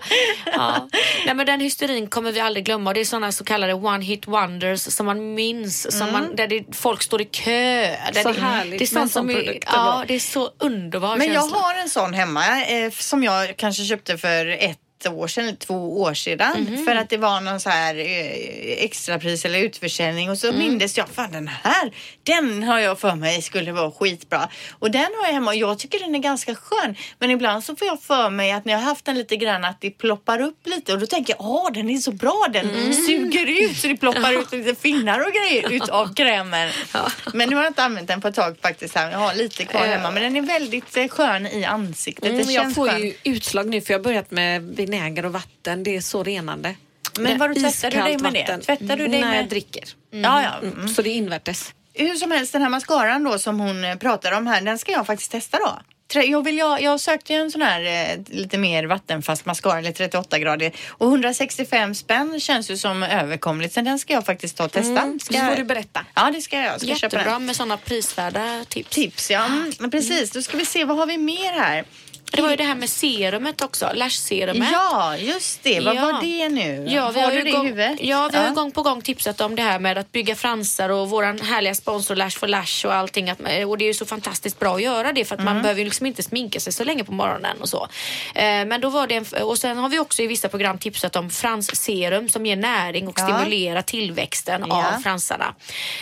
Ja. 0.46 0.88
Nej, 1.26 1.36
men 1.36 1.46
den 1.46 1.60
hysterin 1.60 2.08
kommer 2.08 2.32
vi 2.32 2.40
aldrig 2.40 2.66
glömma. 2.66 2.94
Det 2.94 3.00
är 3.00 3.06
sådana 3.06 3.32
så 3.32 3.44
kallade 3.44 3.74
one 3.74 4.06
hit 4.06 4.28
wonders 4.28 4.82
som 4.82 5.06
man 5.06 5.34
minns. 5.34 5.98
Som 5.98 6.12
man, 6.12 6.36
där 6.36 6.48
det, 6.48 6.76
folk 6.76 7.02
står 7.04 7.22
i 7.22 7.26
kö. 7.26 7.96
Så 8.14 8.32
det, 8.32 8.40
härligt 8.42 8.80
det 8.80 8.86
är 8.86 8.88
sånt 8.88 9.12
sån 9.12 9.28
som 9.28 9.30
är, 9.30 9.50
är 9.50 9.60
Ja, 9.66 10.04
det 10.08 10.16
är 10.16 10.20
så 10.20 10.50
underbar 10.60 11.18
Men 11.18 11.28
jag 11.28 11.36
känsla. 11.44 11.60
har 11.60 11.76
en 11.76 11.90
sån 11.90 12.14
hemma 12.14 12.66
eh, 12.66 12.92
som 12.92 13.24
jag 13.24 13.58
kanske 13.58 13.84
köpte 13.84 14.18
för 14.18 14.46
ett 14.46 14.78
år 15.10 15.28
sedan 15.28 15.44
eller 15.48 15.58
två 15.58 16.02
år 16.02 16.14
sedan. 16.14 16.68
Mhm. 16.70 16.86
för 16.86 16.96
att 16.96 17.10
det 17.10 17.18
var 17.18 17.42
någon 17.42 17.60
så 17.60 17.70
här 17.70 17.96
eh, 17.96 18.84
extrapris 18.84 19.46
eller 19.46 19.60
utförsäljning. 19.60 20.30
Och 20.30 20.38
så 20.38 20.48
Mm. 20.48 20.60
mindes 20.60 20.98
jag 20.98 21.10
fan 21.10 21.32
den 21.32 21.48
här 21.48 21.92
den 22.24 22.64
har 22.64 22.80
jag 22.80 23.00
för 23.00 23.16
mig 23.16 23.42
skulle 23.42 23.72
vara 23.72 23.92
skitbra. 23.92 24.50
Och 24.80 24.92
den 24.92 25.02
har 25.20 25.28
jag 25.28 25.34
hemma. 25.34 25.52
Och 25.52 25.56
jag 25.56 25.80
tycker 25.80 26.00
den 26.00 26.16
är 26.16 26.20
ganska 26.20 26.56
skön. 26.56 26.96
Men 27.20 27.32
ibland 27.32 27.64
så 27.64 27.76
får 27.76 27.88
jag 27.88 28.02
för 28.02 28.30
mig 28.30 28.52
att 28.52 28.66
när 28.66 28.74
jag 28.74 28.80
har 28.80 28.86
haft 28.86 29.06
den 29.06 29.18
lite 29.18 29.36
grann 29.38 29.66
att 29.66 29.82
det 29.82 29.90
ploppar 29.92 30.42
upp 30.42 30.68
lite. 30.68 30.94
Och 30.94 31.00
då 31.00 31.06
tänker 31.06 31.34
jag 31.38 31.46
åh 31.46 31.72
den 31.74 31.90
är 31.90 31.98
så 31.98 32.12
bra. 32.12 32.48
Den 32.54 32.70
Mm. 32.70 32.94
suger 32.94 33.64
ut 33.64 33.78
så 33.78 33.88
det 33.88 33.98
ploppar 33.98 34.34
ut 34.42 34.52
lite 34.52 34.76
finnar 34.76 35.20
och 35.28 35.34
grejer 35.34 35.72
ut 35.72 35.90
av 35.90 36.14
krämen. 36.16 36.72
Men 37.34 37.50
nu 37.50 37.56
har 37.56 37.64
jag 37.64 37.70
inte 37.70 37.84
använt 37.84 38.08
den 38.08 38.22
på 38.22 38.28
ett 38.28 38.36
tag 38.36 38.56
faktiskt 38.62 38.96
här. 38.96 39.12
jag 39.12 39.18
har 39.20 39.34
lite 39.36 39.66
kvar 39.66 39.86
hemma. 39.86 40.12
Men 40.12 40.24
den 40.24 40.36
är 40.36 40.42
väldigt 40.42 40.98
eh, 40.98 41.08
skön 41.08 41.48
i 41.48 41.66
ansiktet. 41.66 42.26
Mm, 42.32 42.46
det 42.48 42.54
jag 42.54 42.64
känns 42.64 42.76
får 42.76 42.88
skönt. 42.90 43.04
ju 43.04 43.14
utslag 43.24 43.68
nu 43.70 43.82
för 43.82 43.94
jag 43.94 44.00
har 44.00 44.04
börjat 44.04 44.32
med 44.32 44.62
vinäger 44.92 45.26
och 45.26 45.34
vatten. 45.34 45.84
Det 45.84 45.96
är 45.96 46.02
så 46.02 46.24
renande. 46.24 46.76
Men 47.20 47.38
vadå, 47.38 47.54
tvättar 47.54 47.92
du 47.92 47.98
dig 48.02 48.18
med 48.18 48.34
det? 48.34 48.40
vatten. 48.40 48.62
Tvättar 48.62 48.98
du 48.98 49.08
dig 49.08 49.22
När 49.22 49.28
med- 49.30 49.40
jag 49.40 49.50
dricker. 49.50 49.84
Ja, 50.12 50.44
ja. 50.44 50.68
Mm. 50.68 50.88
Så 50.88 51.02
det 51.02 51.10
är 51.10 51.14
invärtes. 51.16 51.74
Hur 51.94 52.16
som 52.16 52.32
helst, 52.32 52.54
den 52.54 52.62
här 52.62 52.70
mascaran 52.70 53.24
då 53.24 53.40
som 53.40 53.60
hon 53.60 53.84
eh, 53.84 53.96
pratar 53.96 54.32
om 54.32 54.48
här, 54.48 54.62
den 54.62 54.80
ska 54.80 54.92
jag 54.92 55.06
faktiskt 55.06 55.32
testa 55.32 55.58
då. 55.58 55.80
Jag, 56.22 56.44
vill, 56.44 56.58
jag, 56.58 56.82
jag 56.82 57.00
sökte 57.00 57.34
ju 57.34 57.40
en 57.40 57.52
sån 57.52 57.62
här 57.62 57.82
eh, 58.12 58.20
lite 58.28 58.58
mer 58.58 58.84
vattenfast 58.84 59.46
mascara, 59.46 59.80
eller 59.80 59.92
38 59.92 60.40
grader. 60.40 60.72
Och 60.90 61.08
165 61.08 61.96
spänn 61.96 62.40
känns 62.40 62.72
ju 62.72 62.78
som 62.78 63.04
överkomligt. 63.04 63.74
Så 63.74 63.82
den 63.82 64.00
ska 64.00 64.14
jag 64.14 64.26
faktiskt 64.26 64.58
ta 64.58 64.66
och 64.66 64.72
testa. 64.72 65.02
Mm, 65.02 65.20
Ska 65.20 65.34
så 65.34 65.46
får 65.46 65.56
du 65.56 65.64
berätta. 65.64 66.06
Ja, 66.16 66.32
det 66.34 66.42
ska 66.42 66.56
jag. 66.58 66.66
jag 66.66 66.82
ska 66.82 66.96
köpa 66.96 67.16
Jättebra 67.16 67.34
den. 67.34 67.46
med 67.46 67.56
sådana 67.56 67.78
prisvärda 67.78 68.66
tips. 68.70 68.90
Tips, 68.90 69.32
ja. 69.32 69.46
Mm, 69.46 69.72
men 69.80 69.92
precis. 69.92 70.32
Då 70.32 70.42
ska 70.42 70.58
vi 70.58 70.66
se, 70.66 70.86
vad 70.86 70.98
har 70.98 71.06
vi 71.06 71.18
mer 71.18 71.52
här? 71.60 71.86
Det 72.32 72.42
var 72.42 72.50
ju 72.50 72.56
det 72.56 72.64
här 72.64 72.76
med 72.76 72.90
serumet 72.90 73.62
också, 73.62 73.92
lash-serumet. 73.94 74.70
Ja, 74.74 75.18
just 75.18 75.64
det. 75.64 75.80
Vad 75.80 75.96
Ja. 75.96 76.02
var 76.02 76.22
det 76.22 76.50
nu? 76.50 76.88
Ja, 76.90 77.12
vi 77.12 77.20
har, 77.20 77.28
har, 77.28 77.36
du 77.36 77.42
det 77.42 77.52
gång, 77.52 77.66
i 77.66 77.70
huvudet? 77.70 77.98
Ja, 78.02 78.30
vi 78.32 78.38
har 78.38 78.48
ju 78.48 78.54
gång 78.54 78.72
på 78.72 78.82
gång 78.84 79.02
tipsat 79.02 79.42
om 79.42 79.56
det 79.56 79.62
här 79.62 79.80
med 79.80 79.98
att 79.98 80.12
bygga 80.12 80.36
fransar 80.36 80.90
och 80.90 81.10
våran 81.10 81.40
härliga 81.42 81.76
sponsor 81.76 82.16
Lash 82.16 82.38
for 82.40 82.48
Lash 82.48 82.86
och 82.86 82.94
allting. 82.94 83.30
Att, 83.30 83.40
och 83.68 83.78
det 83.78 83.84
är 83.86 83.88
ju 83.88 83.94
så 83.94 84.06
fantastiskt 84.06 84.60
bra 84.60 84.76
att 84.76 84.82
göra 84.82 85.12
det 85.12 85.26
för 85.26 85.36
att 85.36 85.42
Mm. 85.42 85.54
man 85.54 85.62
behöver 85.62 85.80
ju 85.80 85.86
liksom 85.86 86.06
inte 86.06 86.24
sminka 86.24 86.60
sig 86.60 86.74
så 86.74 86.84
länge 86.84 87.04
på 87.04 87.12
morgonen 87.12 87.62
och 87.62 87.70
så. 87.70 87.88
Eh, 88.36 88.44
men 88.66 88.82
då 88.82 88.90
var 88.90 89.08
det 89.08 89.16
en, 89.16 89.26
och 89.44 89.58
sen 89.58 89.78
har 89.78 89.90
vi 89.90 90.00
också 90.00 90.22
i 90.22 90.28
vissa 90.28 90.50
program 90.50 90.78
tipsat 90.78 91.16
om 91.16 91.30
fransserum 91.30 92.30
som 92.30 92.46
ger 92.46 92.56
näring 92.56 93.08
och 93.08 93.20
Ja. 93.20 93.24
stimulerar 93.24 93.82
tillväxten 93.82 94.66
Ja. 94.68 94.80
Mm. 94.82 94.96
av 94.96 95.02
fransarna. 95.02 95.54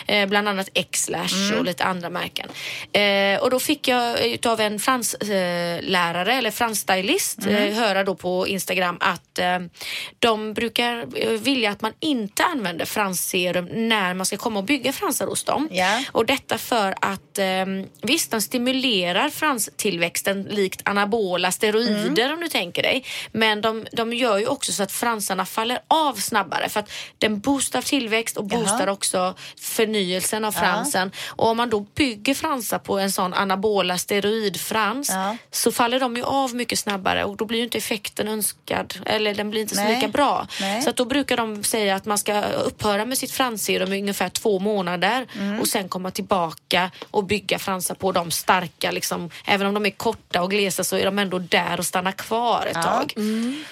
Eh, 0.06 0.26
bland 0.28 0.48
annat 0.48 0.68
X-Lash 0.74 1.52
och 1.58 1.64
lite 1.64 1.84
andra 1.84 2.10
märken. 2.10 2.48
Eh, 2.92 3.42
och 3.42 3.50
då 3.50 3.60
fick 3.60 3.88
jag 3.88 4.26
utav 4.26 4.60
en 4.60 4.78
franslärare 4.80 6.19
eller 6.28 6.50
fransstylist 6.50 7.38
Mm. 7.46 7.54
eh, 7.72 7.74
höra 7.74 8.04
då 8.04 8.14
på 8.14 8.48
Instagram 8.48 8.96
att 9.00 9.38
eh, 9.38 9.58
de 10.18 10.54
brukar 10.54 11.06
eh, 11.16 11.30
vilja 11.30 11.70
att 11.70 11.80
man 11.82 11.92
inte 12.00 12.44
använder 12.44 12.84
fransserum 12.84 13.64
när 13.88 14.14
man 14.14 14.26
ska 14.26 14.36
komma 14.36 14.58
och 14.58 14.64
bygga 14.64 14.92
fransar 14.92 15.26
hos 15.26 15.44
dem. 15.44 15.68
Ja. 15.72 16.02
Och 16.12 16.26
detta 16.26 16.58
för 16.58 16.94
att 17.00 17.38
eh, 17.38 17.66
visst, 18.02 18.30
den 18.30 18.42
stimulerar 18.42 19.30
franstillväxten 19.30 20.42
likt 20.42 20.80
anabola 20.84 21.52
steroider 21.52 22.24
Mm. 22.24 22.32
om 22.34 22.40
du 22.40 22.48
tänker 22.48 22.82
dig. 22.82 23.04
Men 23.32 23.60
de, 23.60 23.86
de 23.92 24.12
gör 24.12 24.38
ju 24.38 24.46
också 24.46 24.72
så 24.72 24.82
att 24.82 24.92
fransarna 24.92 25.46
faller 25.46 25.78
av 25.88 26.14
snabbare 26.14 26.68
för 26.68 26.80
att 26.80 26.90
den 27.18 27.40
boostar 27.40 27.82
tillväxt 27.82 28.36
och 28.36 28.44
boostar 28.44 28.80
Jaha. 28.86 28.92
också 28.92 29.34
förnyelsen 29.60 30.44
av 30.44 30.52
fransen. 30.52 31.10
Och 31.28 31.48
om 31.48 31.56
man 31.56 31.70
då 31.70 31.80
bygger 31.80 32.34
fransar 32.34 32.78
på 32.78 32.98
en 32.98 33.12
sån 33.12 33.34
anabola 33.34 33.98
steroidfrans 33.98 35.08
Ja. 35.10 35.36
så 35.50 35.72
faller 35.72 36.00
de 36.00 36.09
ju 36.16 36.22
av 36.24 36.54
mycket 36.54 36.78
snabbare 36.78 37.24
och 37.24 37.36
då 37.36 37.44
blir 37.44 37.58
ju 37.58 37.64
inte 37.64 37.78
effekten 37.78 38.28
önskad 38.28 38.94
eller 39.06 39.34
den 39.34 39.50
blir 39.50 39.60
inte 39.60 39.74
så 39.76 39.82
Nej. 39.82 39.94
lika 39.94 40.08
bra. 40.08 40.46
Nej. 40.60 40.82
Så 40.82 40.90
att 40.90 40.96
då 40.96 41.04
brukar 41.04 41.36
de 41.36 41.64
säga 41.64 41.94
att 41.96 42.04
man 42.06 42.18
ska 42.18 42.42
upphöra 42.42 43.04
med 43.04 43.18
sitt 43.18 43.30
fransserum 43.32 43.92
i 43.92 44.00
ungefär 44.00 44.28
två 44.28 44.58
månader 44.58 45.26
Mm. 45.38 45.60
och 45.60 45.66
sen 45.68 45.88
komma 45.88 46.10
tillbaka 46.10 46.90
och 47.10 47.24
bygga 47.24 47.58
fransar 47.58 47.94
på 47.94 48.12
de 48.12 48.30
starka. 48.30 48.90
Liksom, 48.90 49.30
även 49.46 49.66
om 49.66 49.74
de 49.74 49.86
är 49.86 49.90
korta 49.90 50.42
och 50.42 50.50
glesa 50.50 50.84
så 50.84 50.96
är 50.96 51.04
de 51.04 51.18
ändå 51.18 51.38
där 51.38 51.78
och 51.78 51.86
stannar 51.86 52.12
kvar 52.12 52.66
ett 52.66 52.72
Ja. 52.74 52.82
tag. 52.82 53.12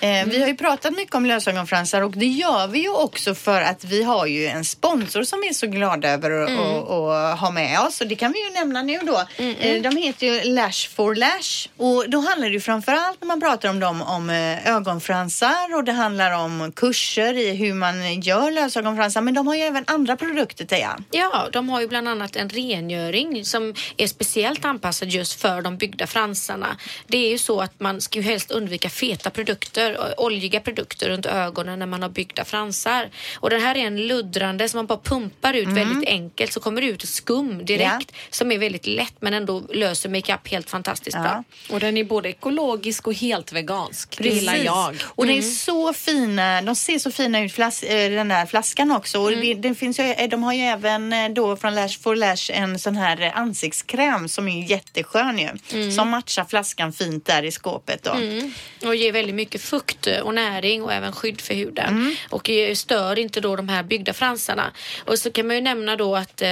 Eh, 0.01 0.27
vi 0.27 0.41
har 0.41 0.49
ju 0.49 0.57
pratat 0.57 0.93
mycket 0.97 1.15
om 1.15 1.27
lösögonfransar 1.27 2.01
och 2.03 2.11
det 2.13 2.27
gör 2.27 2.67
vi 2.67 2.79
ju 2.79 2.91
också 2.95 3.35
för 3.35 3.61
att 3.61 3.85
vi 3.85 4.03
har 4.03 4.27
ju 4.27 4.47
en 4.47 4.65
sponsor 4.65 5.23
som 5.23 5.41
vi 5.41 5.49
är 5.49 5.53
så 5.53 5.67
glada 5.67 6.09
över 6.11 6.31
att 6.31 6.49
Mm. 6.49 7.39
ha 7.39 7.51
med 7.51 7.81
oss 7.81 8.01
och 8.01 8.07
det 8.07 8.15
kan 8.17 8.33
vi 8.33 8.45
ju 8.45 8.51
nämna 8.51 8.83
nu 8.83 8.99
då. 8.99 9.23
Eh, 9.45 9.83
de 9.83 9.97
heter 9.97 10.27
ju 10.27 10.45
Lash 10.55 10.89
for 10.95 11.15
Lash 11.15 11.69
och 11.77 12.11
då 12.11 12.19
handlar 12.29 12.49
det 12.49 12.55
ju 12.55 12.61
framförallt 12.61 13.21
när 13.21 13.27
man 13.29 13.41
pratar 13.41 13.69
om 13.69 13.81
dem 13.81 14.03
om 14.03 14.31
eh, 14.31 14.69
ögonfransar 14.77 15.75
och 15.77 15.85
det 15.85 15.93
handlar 15.93 16.33
om 16.45 16.73
kurser 16.77 17.35
i 17.35 17.55
hur 17.55 17.75
man 17.75 18.21
gör 18.21 18.51
lösögonfransar 18.51 19.21
men 19.21 19.35
de 19.35 19.47
har 19.47 19.55
ju 19.55 19.61
även 19.63 19.85
andra 19.87 20.17
produkter 20.17 20.65
Teija. 20.65 20.99
Ja, 21.11 21.49
de 21.53 21.69
har 21.69 21.81
ju 21.81 21.89
bland 21.89 22.09
annat 22.09 22.37
en 22.37 22.49
rengöring 22.49 23.45
som 23.45 23.75
är 23.97 24.07
speciellt 24.07 24.65
anpassad 24.65 25.09
just 25.09 25.41
för 25.41 25.63
de 25.63 25.77
byggda 25.77 26.07
fransarna. 26.07 26.77
Det 27.07 27.19
är 27.27 27.31
ju 27.31 27.39
så 27.39 27.61
att 27.61 27.81
man 27.81 28.01
ska 28.01 28.19
ju 28.19 28.25
helst 28.25 28.51
undvika 28.51 28.91
feta 28.91 29.31
produkter, 29.31 29.97
och 29.99 30.25
oljiga 30.25 30.61
produkter 30.61 31.09
runt 31.09 31.27
ögonen 31.27 31.79
när 31.79 31.87
man 31.87 32.03
har 32.03 32.09
byggda 32.09 32.45
fransar. 32.45 33.09
Och 33.41 33.51
den 33.51 33.61
här 33.61 33.77
är 33.77 33.87
en 33.87 34.07
luddrande 34.07 34.69
som 34.69 34.79
man 34.79 34.87
bara 34.87 34.99
pumpar 34.99 35.55
ut 35.55 35.69
väldigt 35.69 36.09
enkelt 36.09 36.53
så 36.53 36.61
kommer 36.61 36.81
det 36.81 36.87
ut 36.87 37.09
skum 37.09 37.65
direkt 37.65 38.13
som 38.31 38.53
är 38.53 38.59
väldigt 38.59 38.87
lätt 38.87 39.15
men 39.21 39.35
ändå 39.35 39.63
löser 39.73 40.09
makeup 40.09 40.49
helt 40.49 40.71
fantastiskt 40.71 41.17
Ja. 41.17 41.23
bra. 41.23 41.45
Och 41.71 41.81
den 41.81 41.97
är 41.97 42.05
både 42.05 42.18
ekologisk 42.27 43.07
och 43.07 43.15
helt 43.15 43.53
vegansk. 43.53 44.19
Det 44.19 44.29
gillar 44.29 44.53
Precis. 44.53 44.67
jag. 44.67 44.97
Och 45.05 45.27
det 45.27 45.39
är 45.39 45.43
så 45.43 45.93
fina, 45.93 46.63
de 46.63 46.75
ser 46.77 46.99
så 46.99 47.11
fina 47.11 47.41
ut 47.41 47.53
flas, 47.53 47.83
eh, 47.83 48.11
den 48.11 48.29
där 48.29 48.47
flaskan 48.47 48.91
också. 48.91 49.21
Och 49.21 49.31
det, 49.31 49.55
den 49.55 49.75
finns 49.75 49.99
ju, 49.99 50.05
eh, 50.05 50.29
de 50.29 50.43
har 50.43 50.53
ju 50.53 50.63
även 50.63 51.13
eh, 51.13 51.29
då 51.29 51.57
från 51.57 51.75
Lash 51.75 51.99
for 52.01 52.17
Lash 52.17 52.51
en 52.53 52.79
sån 52.79 52.97
här 52.97 53.33
ansiktskräm 53.35 54.29
som 54.29 54.49
är 54.49 54.71
jätteskön 54.71 55.39
ju. 55.39 55.91
Som 55.91 56.09
matchar 56.09 56.45
flaskan 56.45 56.93
fint 56.93 57.27
där 57.27 57.43
i 57.43 57.51
skåpet 57.51 58.03
då. 58.03 58.11
Mm. 58.11 58.53
Och 58.85 58.95
ger 58.95 59.13
väldigt 59.13 59.35
mycket 59.35 59.63
fukt 59.63 60.09
och 60.23 60.35
näring 60.35 60.83
och 60.83 60.93
även 60.93 61.13
skydd 61.13 61.41
för 61.41 61.55
huden. 61.55 61.89
Mm. 61.89 62.17
Och 62.31 62.51
stör 62.75 63.19
inte 63.19 63.41
då 63.41 63.57
de 63.57 63.69
här 63.69 63.83
byggda 63.83 64.13
fransarna. 64.13 64.73
Och 65.05 65.19
så 65.19 65.31
kan 65.31 65.47
man 65.47 65.57
ju 65.57 65.63
nämna 65.63 65.97
då 65.97 66.17
att 66.17 66.43
eh, 66.43 66.49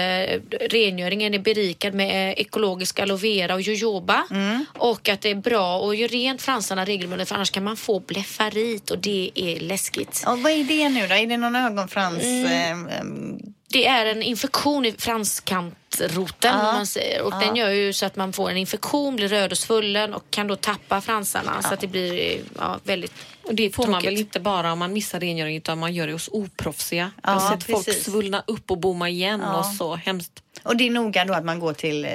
rengöringen 0.70 1.34
är 1.34 1.38
berikad 1.38 1.94
med 1.94 2.34
ekologisk 2.38 3.00
aloe 3.00 3.16
vera 3.16 3.54
och 3.54 3.60
jojoba. 3.60 4.24
Mm. 4.30 4.66
Och 4.78 5.08
att 5.08 5.20
det 5.20 5.30
är 5.30 5.34
bra 5.34 5.55
att 5.56 5.96
göra 5.98 6.08
rent 6.08 6.42
fransarna 6.42 6.84
regelbundet 6.84 7.28
för 7.28 7.34
annars 7.34 7.50
kan 7.50 7.64
man 7.64 7.76
få 7.76 8.00
blefarit 8.00 8.90
och 8.90 8.98
det 8.98 9.30
är 9.34 9.60
läskigt. 9.60 10.24
Och 10.26 10.42
vad 10.42 10.52
är 10.52 10.64
det 10.64 10.88
nu 10.88 11.06
då? 11.06 11.14
Är 11.14 11.26
det 11.26 11.36
någon 11.36 11.56
ögonfrans? 11.56 12.22
Mm. 12.22 12.86
Eh, 12.88 13.04
Det 13.68 13.86
är 13.86 14.06
en 14.06 14.22
infektion 14.22 14.86
i 14.86 14.92
franskant 14.98 15.85
fettroten 15.98 16.54
om 16.54 16.60
man 16.64 16.86
säger. 16.86 17.22
Och 17.22 17.30
den 17.40 17.56
gör 17.56 17.70
ju 17.70 17.92
så 17.92 18.06
att 18.06 18.16
man 18.16 18.32
får 18.32 18.50
en 18.50 18.56
infektion, 18.56 19.16
blir 19.16 19.28
röd 19.28 19.52
och 19.52 19.58
svullen 19.58 20.14
och 20.14 20.24
kan 20.30 20.46
då 20.46 20.56
tappa 20.56 21.00
fransarna 21.00 21.62
så 21.62 21.74
att 21.74 21.80
det 21.80 21.86
blir 21.86 22.38
ja, 22.58 22.78
väldigt 22.84 23.12
Och 23.42 23.54
det 23.54 23.70
får 23.70 23.82
man 23.86 23.92
Tråkigt. 23.92 24.10
väl 24.10 24.18
inte 24.20 24.40
bara 24.40 24.72
om 24.72 24.78
man 24.78 24.92
missar 24.92 25.20
rengöring 25.20 25.56
utan 25.56 25.78
man 25.78 25.94
gör 25.94 26.06
det 26.06 26.12
hos 26.12 26.28
oproffsiga. 26.32 27.10
Jag 27.22 27.30
Ja, 27.34 27.38
har 27.38 27.56
sett 27.56 27.64
folk 27.64 27.86
precis. 27.86 28.04
svullna 28.04 28.42
upp 28.46 28.70
och 28.70 28.78
bomma 28.78 29.08
igen 29.08 29.40
Ja. 29.44 29.58
och 29.58 29.66
så 29.66 29.96
hemskt. 29.96 30.32
Och 30.62 30.76
det 30.76 30.86
är 30.86 30.90
noga 30.90 31.24
då 31.24 31.34
att 31.34 31.44
man 31.44 31.58
går 31.60 31.72
till 31.72 32.04
eh, 32.04 32.10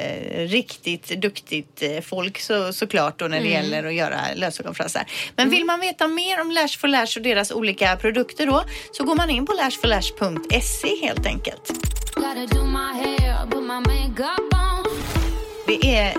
riktigt 0.47 1.21
duktigt 1.21 1.81
eh, 1.81 2.01
folk 2.01 2.39
så, 2.39 2.73
såklart 2.73 3.19
då 3.19 3.25
när 3.25 3.39
det 3.41 3.47
Mm. 3.47 3.51
gäller 3.71 3.83
att 3.87 3.93
göra 3.93 4.17
lösögonfransar. 4.35 5.05
Men 5.35 5.49
vill 5.49 5.65
man 5.65 5.79
veta 5.79 6.07
mer 6.07 6.41
om 6.41 6.51
Lash 6.51 6.77
for 6.79 6.87
Lash 6.87 7.17
och 7.17 7.23
deras 7.23 7.51
olika 7.51 7.95
produkter 7.97 8.47
då 8.47 8.63
så 8.91 9.03
går 9.03 9.15
man 9.15 9.29
in 9.29 9.45
på 9.45 9.53
lashforlash.se 9.53 11.05
helt 11.07 11.25
enkelt. 11.25 11.71
Det 15.67 15.95
är 15.95 16.13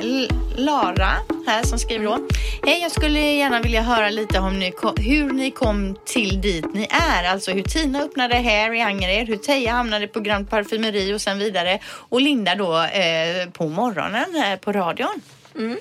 Lara 0.56 1.12
här 1.46 1.62
som 1.62 1.78
skriver 1.78 2.04
då. 2.04 2.28
Hej, 2.66 2.82
jag 2.82 2.92
skulle 2.92 3.20
gärna 3.20 3.60
vilja 3.60 3.82
höra 3.82 4.10
lite 4.10 4.38
om 4.38 4.58
ni 4.58 4.70
kom, 4.70 4.94
hur 4.98 5.32
ni 5.32 5.50
kom 5.50 5.96
till 6.04 6.40
dit 6.40 6.74
ni 6.74 6.86
är. 6.90 7.24
Alltså 7.24 7.50
hur 7.50 7.62
Tina 7.62 8.02
öppnade 8.02 8.34
Hair 8.34 8.74
i 8.74 8.80
Angered, 8.80 9.28
hur 9.28 9.36
Teija 9.36 9.72
hamnade 9.72 10.06
på 10.06 10.20
Grand 10.20 10.50
Parfumeri 10.50 11.14
och 11.14 11.20
sen 11.20 11.38
vidare. 11.38 11.78
Och 11.86 12.20
Linda 12.20 12.54
då 12.54 12.82
eh, 12.82 13.50
på 13.52 13.68
morgonen 13.68 14.34
här 14.34 14.56
på 14.56 14.72
radion. 14.72 15.22
Mm. 15.56 15.78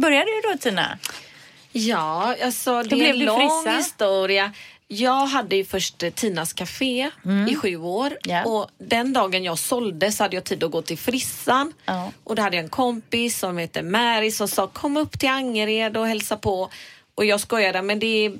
Började 0.00 0.26
du 0.26 0.52
då 0.52 0.58
Tina? 0.58 0.98
Ja, 1.72 2.34
alltså 2.44 2.82
det 2.82 2.88
blev 2.88 3.08
är 3.08 3.10
en 3.10 3.18
lång 3.18 3.64
frissa? 3.64 3.76
historia. 3.76 4.52
Jag 4.94 5.26
hade 5.26 5.56
ju 5.56 5.64
först 5.64 6.02
eh, 6.02 6.10
Tinas 6.10 6.52
Café 6.52 7.10
i 7.50 7.54
sju 7.56 7.76
år 7.76 8.06
Mm. 8.06 8.18
Ja. 8.24 8.44
och 8.44 8.70
den 8.78 9.12
dagen 9.12 9.44
jag 9.44 9.58
sålde 9.58 10.12
så 10.12 10.22
hade 10.24 10.36
jag 10.36 10.44
tid 10.44 10.64
att 10.64 10.70
gå 10.70 10.82
till 10.82 10.98
frissan 10.98 11.72
Ja. 11.84 12.12
och 12.24 12.36
då 12.36 12.42
hade 12.42 12.56
jag 12.56 12.62
en 12.64 12.70
kompis 12.70 13.38
som 13.38 13.58
heter 13.58 13.82
Mary 13.82 14.30
som 14.30 14.48
sa 14.48 14.66
kom 14.66 14.96
upp 14.96 15.18
till 15.18 15.28
Angered 15.28 15.96
och 15.96 16.06
hälsa 16.08 16.36
på 16.36 16.70
och 17.14 17.24
jag 17.24 17.40
skojade 17.40 17.82
men 17.82 17.98
det 17.98 18.06
är 18.26 18.32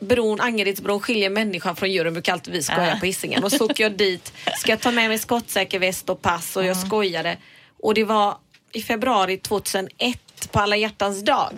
bron, 0.00 0.40
Angeredsbron 0.40 1.00
skiljer 1.00 1.30
människan 1.30 1.76
från 1.76 1.92
djuren 1.92 2.12
brukar 2.12 2.32
alltid 2.32 2.52
vi 2.54 2.62
skoja 2.62 2.88
Ja. 2.88 2.96
på 3.00 3.06
Hisingen 3.06 3.44
och 3.44 3.52
så 3.52 3.64
åker 3.64 3.84
jag 3.84 3.92
dit, 3.92 4.32
ska 4.58 4.72
jag 4.72 4.80
ta 4.80 4.90
med 4.90 5.08
mig 5.08 5.18
skottsäker 5.18 5.78
väst 5.78 6.10
och 6.10 6.22
pass 6.22 6.56
och 6.56 6.64
jag 6.64 6.76
skojade 6.76 7.36
och 7.82 7.94
det 7.94 8.04
var 8.04 8.36
i 8.72 8.82
februari 8.82 9.36
2001 9.38 10.18
på 10.52 10.60
alla 10.60 10.76
hjärtans 10.76 11.24
dag. 11.24 11.52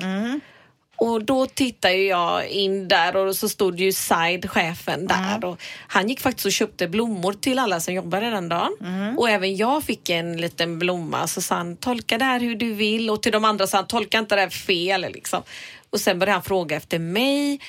Och 0.98 1.24
då 1.24 1.46
tittade 1.46 1.94
jag 1.96 2.48
in 2.48 2.88
där 2.88 3.16
och 3.16 3.36
så 3.36 3.48
stod 3.48 3.80
ju 3.80 3.92
Said, 3.92 4.50
chefen, 4.50 5.06
där. 5.06 5.44
Och 5.44 5.60
han 5.88 6.08
gick 6.08 6.20
faktiskt 6.20 6.46
och 6.46 6.52
köpte 6.52 6.88
blommor 6.88 7.32
till 7.32 7.58
alla 7.58 7.80
som 7.80 7.94
jobbade 7.94 8.30
den 8.30 8.48
dagen. 8.48 8.72
Och 9.18 9.30
även 9.30 9.56
jag 9.56 9.82
fick 9.84 10.10
en 10.10 10.36
liten 10.36 10.78
blomma. 10.78 11.26
Så 11.26 11.42
sa 11.42 11.54
han, 11.54 11.76
tolka 11.76 12.18
det 12.18 12.24
här 12.24 12.40
hur 12.40 12.54
du 12.56 12.72
vill. 12.72 13.10
Och 13.10 13.22
till 13.22 13.32
de 13.32 13.44
andra 13.44 13.66
sa 13.66 13.76
han, 13.78 13.86
tolka 13.86 14.18
inte 14.18 14.34
det 14.34 14.40
här 14.40 14.48
fel. 14.48 15.00
Liksom. 15.00 15.42
Och 15.90 16.00
sen 16.00 16.18
började 16.18 16.32
han 16.32 16.42
fråga 16.42 16.76
efter 16.76 16.98
mig. 16.98 17.60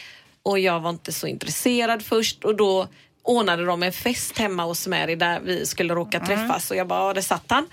Och 0.44 0.60
jag 0.60 0.80
var 0.80 0.90
inte 0.90 1.14
så 1.14 1.28
intresserad 1.28 2.06
först. 2.06 2.44
Och 2.44 2.56
då 2.56 2.88
ordnade 3.24 3.66
de 3.66 3.84
en 3.84 3.94
fest 3.94 4.38
hemma 4.38 4.64
hos 4.64 4.88
Mary 4.88 5.16
där 5.16 5.40
vi 5.40 5.66
skulle 5.66 5.94
råka 5.94 6.20
träffas. 6.20 6.72
Och 6.72 6.78
jag 6.78 6.88
bara, 6.88 7.08
ja, 7.08 7.14
där 7.14 7.22
satt 7.22 7.46
han. 7.48 7.66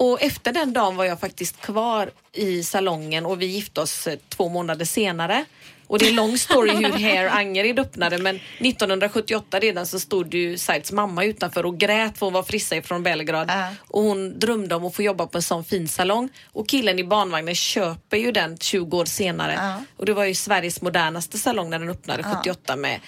Och 0.00 0.22
efter 0.22 0.52
den 0.52 0.72
dagen 0.72 0.96
var 0.96 1.04
jag 1.04 1.20
faktiskt 1.20 1.60
kvar 1.60 2.10
i 2.32 2.62
salongen 2.62 3.26
och 3.26 3.42
vi 3.42 3.46
gifte 3.46 3.80
oss 3.80 4.06
eh, 4.06 4.18
två 4.28 4.48
månader 4.48 4.84
senare. 4.84 5.44
Och 5.88 5.98
det 5.98 6.04
är 6.04 6.08
en 6.08 6.16
lång 6.16 6.38
story 6.38 6.70
hur 6.70 6.92
Hair 6.92 7.28
Angered 7.28 7.78
öppnade 7.78 8.18
men 8.18 8.36
1978 8.36 9.58
redan 9.58 9.86
så 9.86 10.00
stod 10.00 10.34
ju 10.34 10.58
Saids 10.58 10.92
mamma 10.92 11.24
utanför 11.24 11.66
och 11.66 11.78
grät 11.78 12.18
för 12.18 12.26
hon 12.26 12.32
var 12.32 12.42
frissa 12.42 12.82
från 12.82 13.02
Belgrad. 13.02 13.48
Ja. 13.50 13.68
Och 13.88 14.02
hon 14.02 14.38
drömde 14.38 14.74
om 14.74 14.84
att 14.84 14.94
få 14.94 15.02
jobba 15.02 15.26
på 15.26 15.38
en 15.38 15.42
sån 15.42 15.64
fin 15.64 15.88
salong. 15.88 16.28
Och 16.52 16.68
killen 16.68 16.98
i 16.98 17.04
barnvagnen 17.04 17.54
köper 17.54 18.16
ju 18.16 18.32
den 18.32 18.58
20 18.58 18.96
år 18.96 19.04
senare. 19.04 19.54
Ja. 19.56 19.84
Och 19.96 20.06
det 20.06 20.12
var 20.12 20.24
ju 20.24 20.34
Sveriges 20.34 20.82
modernaste 20.82 21.38
salong 21.38 21.70
när 21.70 21.78
den 21.78 21.88
öppnade 21.88 22.22
78 22.22 22.76
med 22.76 23.00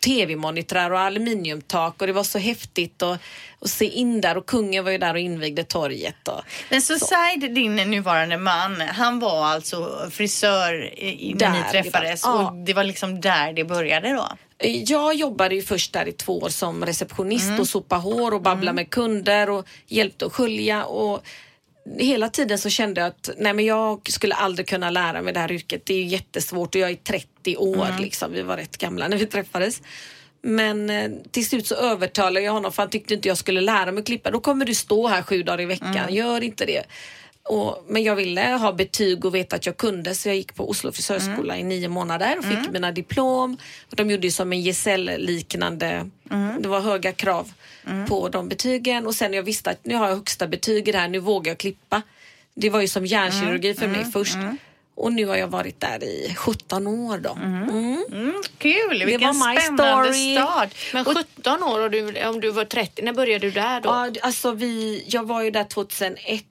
tv-monitrar 0.00 0.90
och 0.90 1.00
aluminiumtak 1.00 2.00
och 2.00 2.06
det 2.06 2.12
var 2.12 2.22
så 2.22 2.38
häftigt 2.38 3.02
att, 3.02 3.20
att 3.60 3.70
se 3.70 3.84
in 3.84 4.20
där 4.20 4.36
och 4.36 4.46
kungen 4.46 4.84
var 4.84 4.90
ju 4.90 4.98
där 4.98 5.14
och 5.14 5.20
invigde 5.20 5.64
torget. 5.64 6.28
Och, 6.28 6.40
Men 6.70 6.82
så, 6.82 6.98
Said, 6.98 7.54
din 7.54 7.76
nuvarande 7.76 8.38
man, 8.38 8.80
han 8.80 9.18
var 9.18 9.46
alltså 9.46 10.08
frisör 10.10 10.98
i, 10.98 11.32
när 11.32 11.38
Där 11.38 11.50
ni 11.50 11.58
det 11.58 11.82
träffades 11.82 12.22
ja. 12.24 12.50
och 12.50 12.56
det 12.56 12.74
var 12.74 12.84
liksom 12.84 13.20
där 13.20 13.52
det 13.52 13.64
började 13.64 14.12
då? 14.12 14.28
Jag 14.86 15.14
jobbade 15.14 15.54
ju 15.54 15.62
först 15.62 15.92
där 15.92 16.08
i 16.08 16.12
två 16.12 16.38
år 16.38 16.48
som 16.48 16.86
receptionist 16.86 17.60
och 17.60 17.68
sopa 17.68 17.96
hår 17.96 18.34
och 18.34 18.42
babbla 18.42 18.72
med 18.72 18.90
kunder 18.90 19.50
och 19.50 19.66
hjälpte 19.86 20.26
att 20.26 20.32
skölja 20.32 20.84
och 20.84 21.22
hela 21.98 22.28
tiden 22.28 22.58
så 22.58 22.70
kände 22.70 23.00
jag 23.00 23.08
att 23.08 23.30
nej 23.38 23.52
men 23.52 23.64
jag 23.64 24.08
skulle 24.08 24.34
aldrig 24.34 24.68
kunna 24.68 24.90
lära 24.90 25.22
mig 25.22 25.32
det 25.32 25.40
här 25.40 25.52
yrket. 25.52 25.86
Det 25.86 25.94
är 25.94 26.04
jättesvårt 26.04 26.74
och 26.74 26.80
jag 26.80 26.90
är 26.90 26.94
30 26.96 27.56
år 27.56 28.00
liksom. 28.00 28.32
Vi 28.32 28.42
var 28.42 28.56
rätt 28.56 28.76
gamla 28.76 29.08
när 29.08 29.16
vi 29.16 29.26
träffades. 29.26 29.82
Men 30.42 30.90
eh, 30.90 31.10
till 31.30 31.46
slut 31.46 31.66
så 31.66 31.74
övertalade 31.74 32.40
jag 32.40 32.52
honom 32.52 32.72
för 32.72 32.82
han 32.82 32.90
tyckte 32.90 33.14
inte 33.14 33.28
jag 33.28 33.36
skulle 33.36 33.60
lära 33.60 33.92
mig 33.92 34.04
klippa. 34.04 34.30
Då 34.30 34.40
kommer 34.40 34.64
du 34.64 34.74
stå 34.74 35.08
här 35.08 35.22
sju 35.22 35.42
dagar 35.42 35.60
i 35.60 35.66
veckan. 35.66 36.14
Gör 36.14 36.40
inte 36.40 36.66
det. 36.66 36.82
Och, 37.42 37.84
men 37.88 38.02
jag 38.02 38.16
ville 38.16 38.42
ha 38.42 38.72
betyg 38.72 39.24
och 39.24 39.34
veta 39.34 39.56
att 39.56 39.66
jag 39.66 39.76
kunde 39.76 40.14
så 40.14 40.28
jag 40.28 40.36
gick 40.36 40.54
på 40.54 40.70
Oslo 40.70 40.92
frisörskola 40.92 41.58
i 41.58 41.62
nio 41.62 41.88
månader 41.88 42.38
och 42.38 42.44
fick 42.44 42.72
mina 42.72 42.92
diplom. 42.92 43.56
Och 43.90 43.96
de 43.96 44.10
gjorde 44.10 44.26
ju 44.26 44.30
som 44.30 44.52
en 44.52 44.60
gesällliknande, 44.60 46.10
det 46.60 46.68
var 46.68 46.80
höga 46.80 47.12
krav 47.12 47.52
på 48.08 48.28
de 48.28 48.48
betygen 48.48 49.06
och 49.06 49.14
sen 49.14 49.32
jag 49.32 49.42
visste 49.42 49.70
att 49.70 49.84
nu 49.84 49.94
har 49.94 50.08
jag 50.08 50.14
högsta 50.14 50.46
betyg 50.46 50.88
i 50.88 50.92
det 50.92 50.98
här, 50.98 51.08
nu 51.08 51.18
vågar 51.18 51.50
jag 51.50 51.58
klippa. 51.58 52.02
Det 52.54 52.70
var 52.70 52.80
ju 52.80 52.88
som 52.88 53.06
hjärnkirurgi 53.06 53.74
för 53.74 53.88
mig 53.88 54.04
först. 54.12 54.36
Och 54.94 55.12
nu 55.12 55.26
har 55.26 55.36
jag 55.36 55.48
varit 55.48 55.80
där 55.80 56.04
i 56.04 56.34
17 56.36 56.86
år 56.86 57.18
då. 57.18 57.38
Mm. 57.42 58.04
Mm, 58.12 58.42
kul, 58.58 59.04
vilken 59.06 59.34
spännande 59.34 60.14
story. 60.14 60.36
start. 60.36 60.74
Men 60.92 61.04
17 61.04 61.62
år 61.62 61.80
och 61.80 61.90
du, 61.90 62.24
om 62.24 62.40
du 62.40 62.50
var 62.50 62.64
30, 62.64 63.02
när 63.02 63.12
började 63.12 63.46
du 63.46 63.50
där 63.50 63.80
då? 63.80 63.88
Ja, 63.88 64.10
alltså 64.22 64.52
vi, 64.52 65.04
jag 65.06 65.26
var 65.26 65.42
ju 65.42 65.50
där 65.50 65.64
2001 65.64 66.44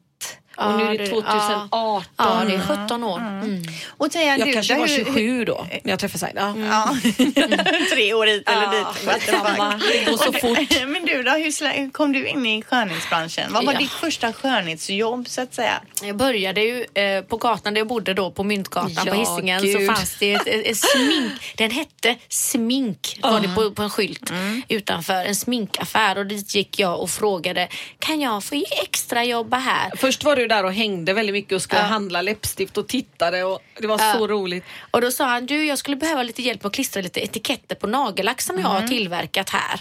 och 0.60 0.72
Ja, 0.72 0.78
nu 0.78 0.84
är 0.84 0.90
det 0.98 0.98
det- 0.98 1.10
2018. 1.10 2.04
Ja, 2.18 2.42
det 2.48 2.54
är 2.56 2.84
17 2.86 3.04
år. 3.04 3.18
Mm. 3.20 3.64
Och 3.98 4.12
Teija, 4.12 4.38
Jag 4.38 4.48
du, 4.48 4.54
kanske 4.54 4.80
var 4.80 4.88
hur- 4.88 5.06
27 5.06 5.46
då 5.46 5.66
när 5.84 5.92
jag 5.92 6.00
träffade 6.00 6.20
Said. 6.20 6.34
Ja. 6.36 6.54
Ja. 6.58 6.96
Tre 7.94 8.14
år 8.14 8.28
hit 8.28 8.50
eller 8.50 8.62
Ja, 8.64 8.70
dit. 8.72 9.12
skitsamma. 9.14 9.82
Det 9.92 10.12
går 10.12 10.18
så 10.18 10.34
fort. 10.34 10.88
Men 10.88 11.06
du 11.06 11.24
då, 11.24 11.32
hur 11.32 11.92
kom 11.92 12.14
du 12.14 12.28
in 12.28 12.46
i 12.46 12.62
skönhetsbranschen? 12.62 13.54
Vad 13.54 13.66
var 13.66 13.74
Ja. 13.74 13.80
ditt 13.80 13.92
första 13.92 14.34
skönhetsjobb 14.34 15.28
så 15.28 15.42
att 15.42 15.54
säga? 15.54 15.82
Jag 16.04 16.16
började 16.18 16.62
ju 16.62 16.86
eh, 16.94 17.22
på 17.24 17.38
gatan 17.38 17.74
där 17.74 17.80
jag 17.82 17.88
bodde 17.88 18.14
då 18.14 18.32
på 18.32 18.44
Myntgatan 18.44 18.92
Ja, 19.06 19.12
på 19.14 19.20
Hisingen 19.20 19.62
gud. 19.62 19.88
så 19.88 19.94
fanns 19.94 20.18
det 20.20 20.34
ett, 20.34 20.48
ett, 20.48 20.66
ett 20.68 20.78
smink. 20.78 21.54
Den 21.58 21.72
hette 21.72 22.16
Smink 22.30 23.20
var 23.24 23.40
det 23.40 23.48
på, 23.56 23.72
på 23.72 23.82
en 23.84 23.90
skylt 23.90 24.32
utanför 24.68 25.14
en 25.26 25.36
sminkaffär 25.36 26.18
och 26.18 26.26
dit 26.26 26.56
gick 26.56 26.80
jag 26.80 27.00
och 27.02 27.10
frågade 27.10 27.68
kan 28.00 28.22
jag 28.22 28.44
få 28.44 28.64
extra 28.84 29.24
jobba 29.24 29.58
här? 29.58 29.92
Först 29.98 30.24
var 30.24 30.36
du 30.36 30.48
där 30.50 30.64
och 30.64 30.74
hängde 30.74 31.14
väldigt 31.14 31.34
mycket 31.34 31.54
och 31.54 31.62
skulle 31.62 31.82
Ja. 31.82 31.88
handla 31.88 32.22
läppstift 32.22 32.78
och 32.78 32.88
tittade 32.88 33.44
och 33.44 33.60
det 33.80 33.88
var 33.88 34.00
Ja. 34.00 34.14
så 34.14 34.28
roligt. 34.28 34.64
Och 34.92 35.02
då 35.02 35.12
sa 35.12 35.26
han, 35.26 35.46
du 35.46 35.66
jag 35.66 35.78
skulle 35.78 35.96
behöva 35.98 36.24
lite 36.24 36.42
hjälp 36.42 36.66
att 36.66 36.74
klistra 36.74 37.02
lite 37.02 37.20
etiketter 37.24 37.76
på 37.76 37.88
nagellack 37.88 38.42
som 38.42 38.60
jag 38.60 38.68
har 38.68 38.88
tillverkat 38.88 39.50
här. 39.50 39.80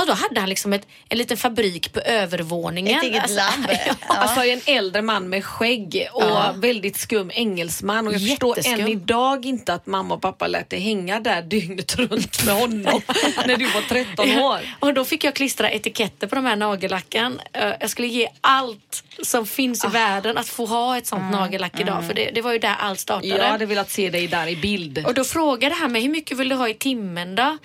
Och 0.00 0.06
då 0.06 0.12
hade 0.12 0.40
han 0.40 0.48
liksom 0.48 0.72
ett, 0.72 0.86
en 1.08 1.18
liten 1.18 1.36
fabrik 1.36 1.92
på 1.92 2.00
övervåningen. 2.00 2.98
Ett 2.98 3.04
eget 3.04 3.30
labb. 3.30 3.66
ja. 3.86 3.94
Alltså 4.08 4.44
en 4.44 4.60
äldre 4.66 5.02
man 5.02 5.28
med 5.28 5.44
skägg 5.44 6.08
och 6.12 6.22
Ja. 6.22 6.54
väldigt 6.56 6.96
skum 6.96 7.30
engelsman 7.34 8.06
och 8.08 8.14
jag 8.14 8.20
förstår 8.28 8.56
Jätteskum. 8.56 8.80
än 8.80 8.88
idag 8.88 9.46
inte 9.46 9.74
att 9.74 9.86
mamma 9.86 10.14
och 10.14 10.22
pappa 10.22 10.46
lät 10.46 10.70
dig 10.70 10.80
hänga 10.80 11.20
där 11.20 11.42
dygnet 11.42 11.96
runt 11.96 12.44
med 12.44 12.54
honom 12.54 13.00
när 13.46 13.56
du 13.56 13.66
var 13.66 13.80
13 13.88 14.38
år. 14.38 14.60
Och 14.80 14.94
då 14.94 15.04
fick 15.04 15.24
jag 15.24 15.34
klistra 15.34 15.70
etiketter 15.70 16.26
på 16.26 16.34
de 16.34 16.44
här 16.44 16.56
nagellacken. 16.56 17.40
Eh, 17.52 17.72
Jag 17.80 17.90
skulle 17.90 18.08
ge 18.08 18.28
allt 18.40 19.04
som 19.22 19.46
finns 19.46 19.84
Ah. 19.84 19.88
i 19.88 19.90
världen 19.90 20.38
att 20.38 20.48
få 20.48 20.66
ha 20.66 20.98
ett 20.98 21.06
sånt 21.06 21.20
Mm. 21.20 21.32
nagellack 21.32 21.80
idag. 21.80 22.06
För 22.06 22.14
det, 22.14 22.30
det 22.34 22.42
var 22.42 22.52
ju 22.52 22.58
där 22.58 22.74
allt 22.78 23.00
startade. 23.00 23.26
Jag 23.28 23.44
hade 23.44 23.66
velat 23.66 23.90
se 23.90 24.10
dig 24.10 24.26
där 24.26 24.46
i 24.48 24.56
bild. 24.56 25.04
Och 25.06 25.14
då 25.14 25.24
frågade 25.24 25.74
han 25.74 25.92
mig, 25.92 26.02
hur 26.02 26.08
mycket 26.10 26.38
vill 26.38 26.48
du 26.48 26.54
ha 26.54 26.68
i 26.68 26.74
timmen 26.74 27.34
då? 27.34 27.58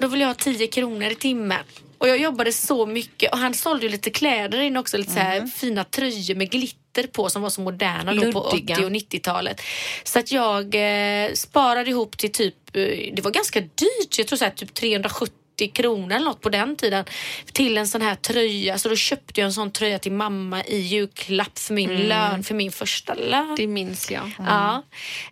Då 0.00 0.08
vill 0.08 0.20
jag 0.20 0.28
ha 0.28 0.34
10 0.34 0.66
kronor 0.66 1.10
i 1.10 1.14
timmen. 1.14 1.60
Och 1.98 2.08
jag 2.08 2.18
jobbade 2.18 2.52
så 2.52 2.86
mycket 2.86 3.32
och 3.32 3.38
han 3.38 3.54
sålde 3.54 3.82
ju 3.86 3.88
lite 3.92 4.10
kläder 4.10 4.60
in 4.60 4.76
också, 4.76 4.98
lite 4.98 5.12
så 5.12 5.18
här 5.18 5.46
fina 5.46 5.84
tröjor 5.84 6.34
med 6.34 6.50
glitter 6.50 7.06
på 7.06 7.28
som 7.30 7.42
var 7.42 7.50
så 7.50 7.60
moderna 7.60 8.14
då 8.14 8.32
på 8.32 8.50
Luddiga. 8.52 8.74
80 8.76 8.84
och 8.84 8.90
90-talet. 8.92 9.60
Så 10.04 10.18
att 10.18 10.32
jag 10.32 10.74
eh, 10.74 11.32
sparade 11.32 11.90
ihop 11.90 12.18
till 12.18 12.32
typ, 12.32 12.76
eh, 12.76 12.82
det 13.14 13.20
var 13.22 13.30
ganska 13.30 13.60
dyrt, 13.60 14.18
jag 14.18 14.26
tror 14.26 14.36
så 14.36 14.44
här, 14.44 14.52
typ 14.52 14.74
370 14.74 15.34
kronor 15.74 16.14
eller 16.16 16.24
något 16.24 16.40
på 16.40 16.48
den 16.48 16.76
tiden 16.76 17.04
till 17.52 17.78
en 17.78 17.88
sån 17.88 18.02
här 18.02 18.14
tröja. 18.14 18.78
Så 18.78 18.88
då 18.88 18.96
köpte 18.96 19.40
jag 19.40 19.46
en 19.46 19.52
sån 19.52 19.70
tröja 19.70 19.98
till 19.98 20.12
mamma 20.12 20.64
i 20.64 20.76
julklapp 20.78 21.58
för 21.58 21.74
min 21.74 21.90
lön, 21.96 22.42
för 22.44 22.54
min 22.54 22.72
första 22.72 23.14
lön. 23.14 23.54
Det 23.56 23.66
minns 23.66 24.10
jag. 24.10 24.30
Ja. 24.38 24.82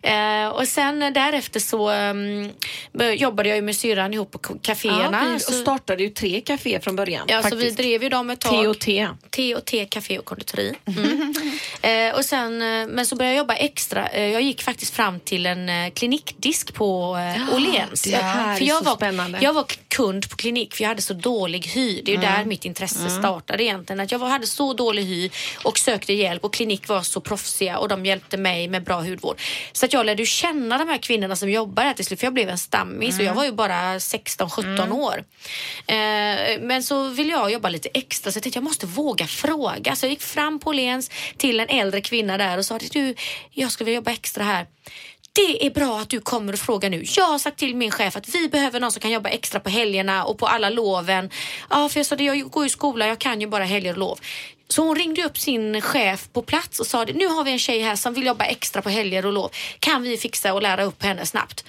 Eh, 0.01 0.47
och 0.47 0.67
sen 0.67 0.99
därefter 0.99 1.59
så 1.59 1.91
um, 1.91 2.51
jobbade 3.15 3.49
jag 3.49 3.55
ju 3.55 3.61
med 3.61 3.75
syrran 3.75 4.13
ihop 4.13 4.31
på 4.31 4.39
kaféerna. 4.61 5.23
Ja, 5.27 5.33
vi 5.33 5.39
så, 5.39 5.51
startade 5.53 6.03
ju 6.03 6.09
tre 6.09 6.41
kaféer 6.41 6.79
från 6.79 6.95
början. 6.95 7.25
ja, 7.29 7.41
så 7.43 7.55
vi 7.55 7.61
faktiskt. 7.61 7.77
drev 7.77 8.03
ju 8.03 8.09
dem 8.09 8.29
ett 8.29 8.39
tag. 8.39 8.51
T 8.63 8.67
och 8.67 8.79
T. 8.79 9.07
Te 9.29 9.55
och 9.55 9.65
te, 9.65 9.85
café 9.85 10.19
och 10.19 10.25
konditori. 10.25 10.73
Mm. 10.87 11.33
eh, 12.09 12.15
och 12.17 12.25
sen, 12.25 12.61
eh, 12.61 12.87
men 12.87 13.05
så 13.05 13.15
började 13.15 13.35
jag 13.35 13.41
jobba 13.41 13.55
extra. 13.55 14.07
Eh, 14.07 14.29
jag 14.31 14.41
gick 14.41 14.61
faktiskt 14.63 14.93
fram 14.95 15.19
till 15.19 15.45
en 15.45 15.69
eh, 15.69 15.89
klinikdisk 15.93 16.73
på 16.73 17.17
eh, 17.17 17.55
Åhléns. 17.55 18.01
det 18.01 18.15
här 18.15 18.55
för 18.55 18.63
är 18.63 18.67
jag 18.67 18.77
så 18.77 18.83
var, 18.83 18.95
spännande. 18.95 19.39
Jag 19.41 19.53
var 19.53 19.63
k- 19.63 19.75
kund 20.15 20.29
på 20.29 20.35
klinik 20.35 20.75
för 20.75 20.83
jag 20.83 20.89
hade 20.89 21.01
så 21.01 21.13
dålig 21.13 21.65
hy. 21.65 22.01
Det 22.01 22.11
är 22.11 22.15
ju 22.15 22.21
där 22.21 22.45
mitt 22.45 22.65
intresse 22.65 23.09
startade 23.09 23.63
egentligen. 23.63 23.99
Att 23.99 24.11
jag 24.11 24.19
hade 24.19 24.47
så 24.47 24.73
dålig 24.73 25.03
hy 25.03 25.29
och 25.63 25.77
sökte 25.77 26.13
hjälp 26.13 26.43
och 26.43 26.53
klinik 26.53 26.87
var 26.87 27.01
så 27.01 27.21
proffsiga 27.21 27.77
och 27.77 27.87
de 27.87 28.05
hjälpte 28.05 28.37
mig 28.37 28.67
med 28.67 28.83
bra 28.83 29.01
hudvård. 29.01 29.41
Så 29.73 29.85
att 29.85 29.93
jag 29.93 30.05
lärde 30.05 30.21
ju 30.21 30.25
känna 30.25 30.77
de 30.77 30.89
här 30.89 30.97
kvinnorna 30.97 31.35
som 31.35 31.49
jobbar 31.49 31.83
här 31.83 31.93
till 31.93 32.05
slut 32.05 32.19
för 32.19 32.27
jag 32.27 32.33
blev 32.33 32.49
en 32.49 32.57
stammis 32.57 33.19
och 33.19 33.25
jag 33.25 33.33
var 33.33 33.45
ju 33.45 33.51
bara 33.51 33.97
16-17 33.97 34.91
år. 34.91 35.23
Eh, 35.87 36.61
men 36.61 36.83
så 36.83 37.09
ville 37.09 37.31
jag 37.31 37.51
jobba 37.51 37.69
lite 37.69 37.89
extra 37.93 38.31
så 38.31 38.37
jag 38.37 38.43
tänkte 38.43 38.57
jag 38.57 38.63
måste 38.63 38.85
våga 38.85 39.27
fråga. 39.27 39.95
Så 39.95 40.05
jag 40.05 40.11
gick 40.11 40.21
fram 40.21 40.59
på 40.59 40.69
Åhléns 40.69 41.11
till 41.37 41.59
en 41.59 41.69
äldre 41.69 42.01
kvinna 42.01 42.37
där 42.37 42.57
och 42.57 42.65
sa 42.65 42.79
du, 42.91 43.15
jag 43.51 43.71
skulle 43.71 43.85
vilja 43.85 43.95
jobba 43.95 44.11
extra 44.11 44.43
här. 44.43 44.65
Det 45.35 45.65
är 45.65 45.69
bra 45.69 45.99
att 45.99 46.09
du 46.09 46.19
kommer 46.19 46.53
och 46.53 46.59
frågar 46.59 46.89
nu. 46.89 47.03
Jag 47.17 47.27
har 47.27 47.39
sagt 47.39 47.57
till 47.57 47.75
min 47.75 47.91
chef 47.91 48.15
att 48.15 48.35
vi 48.35 48.49
behöver 48.49 48.79
någon 48.79 48.91
som 48.91 48.99
kan 48.99 49.11
jobba 49.11 49.29
extra 49.29 49.59
på 49.59 49.69
helgerna 49.69 50.25
och 50.25 50.37
på 50.37 50.47
alla 50.47 50.69
loven. 50.69 51.29
Ja, 51.69 51.89
för 51.89 51.99
jag 51.99 52.05
sa 52.05 52.15
det, 52.15 52.23
jag 52.23 52.49
går 52.51 52.65
i 52.65 52.69
skola, 52.69 53.07
jag 53.07 53.19
kan 53.19 53.41
ju 53.41 53.47
bara 53.47 53.63
helger 53.63 53.91
och 53.91 53.97
lov. 53.97 54.19
Så 54.67 54.81
hon 54.81 54.95
ringde 54.95 55.23
upp 55.23 55.37
sin 55.37 55.81
chef 55.81 56.29
på 56.33 56.41
plats 56.41 56.79
och 56.79 56.87
sa 56.87 57.05
det, 57.05 57.13
nu 57.13 57.27
har 57.27 57.43
vi 57.43 57.51
en 57.51 57.59
tjej 57.59 57.79
här 57.79 57.95
som 57.95 58.13
vill 58.13 58.25
jobba 58.25 58.45
extra 58.45 58.81
på 58.81 58.89
helger 58.89 59.25
och 59.25 59.33
lov. 59.33 59.49
Kan 59.79 60.03
vi 60.03 60.17
fixa 60.17 60.53
och 60.53 60.61
lära 60.61 60.83
upp 60.83 61.03
henne 61.03 61.25
snabbt? 61.25 61.65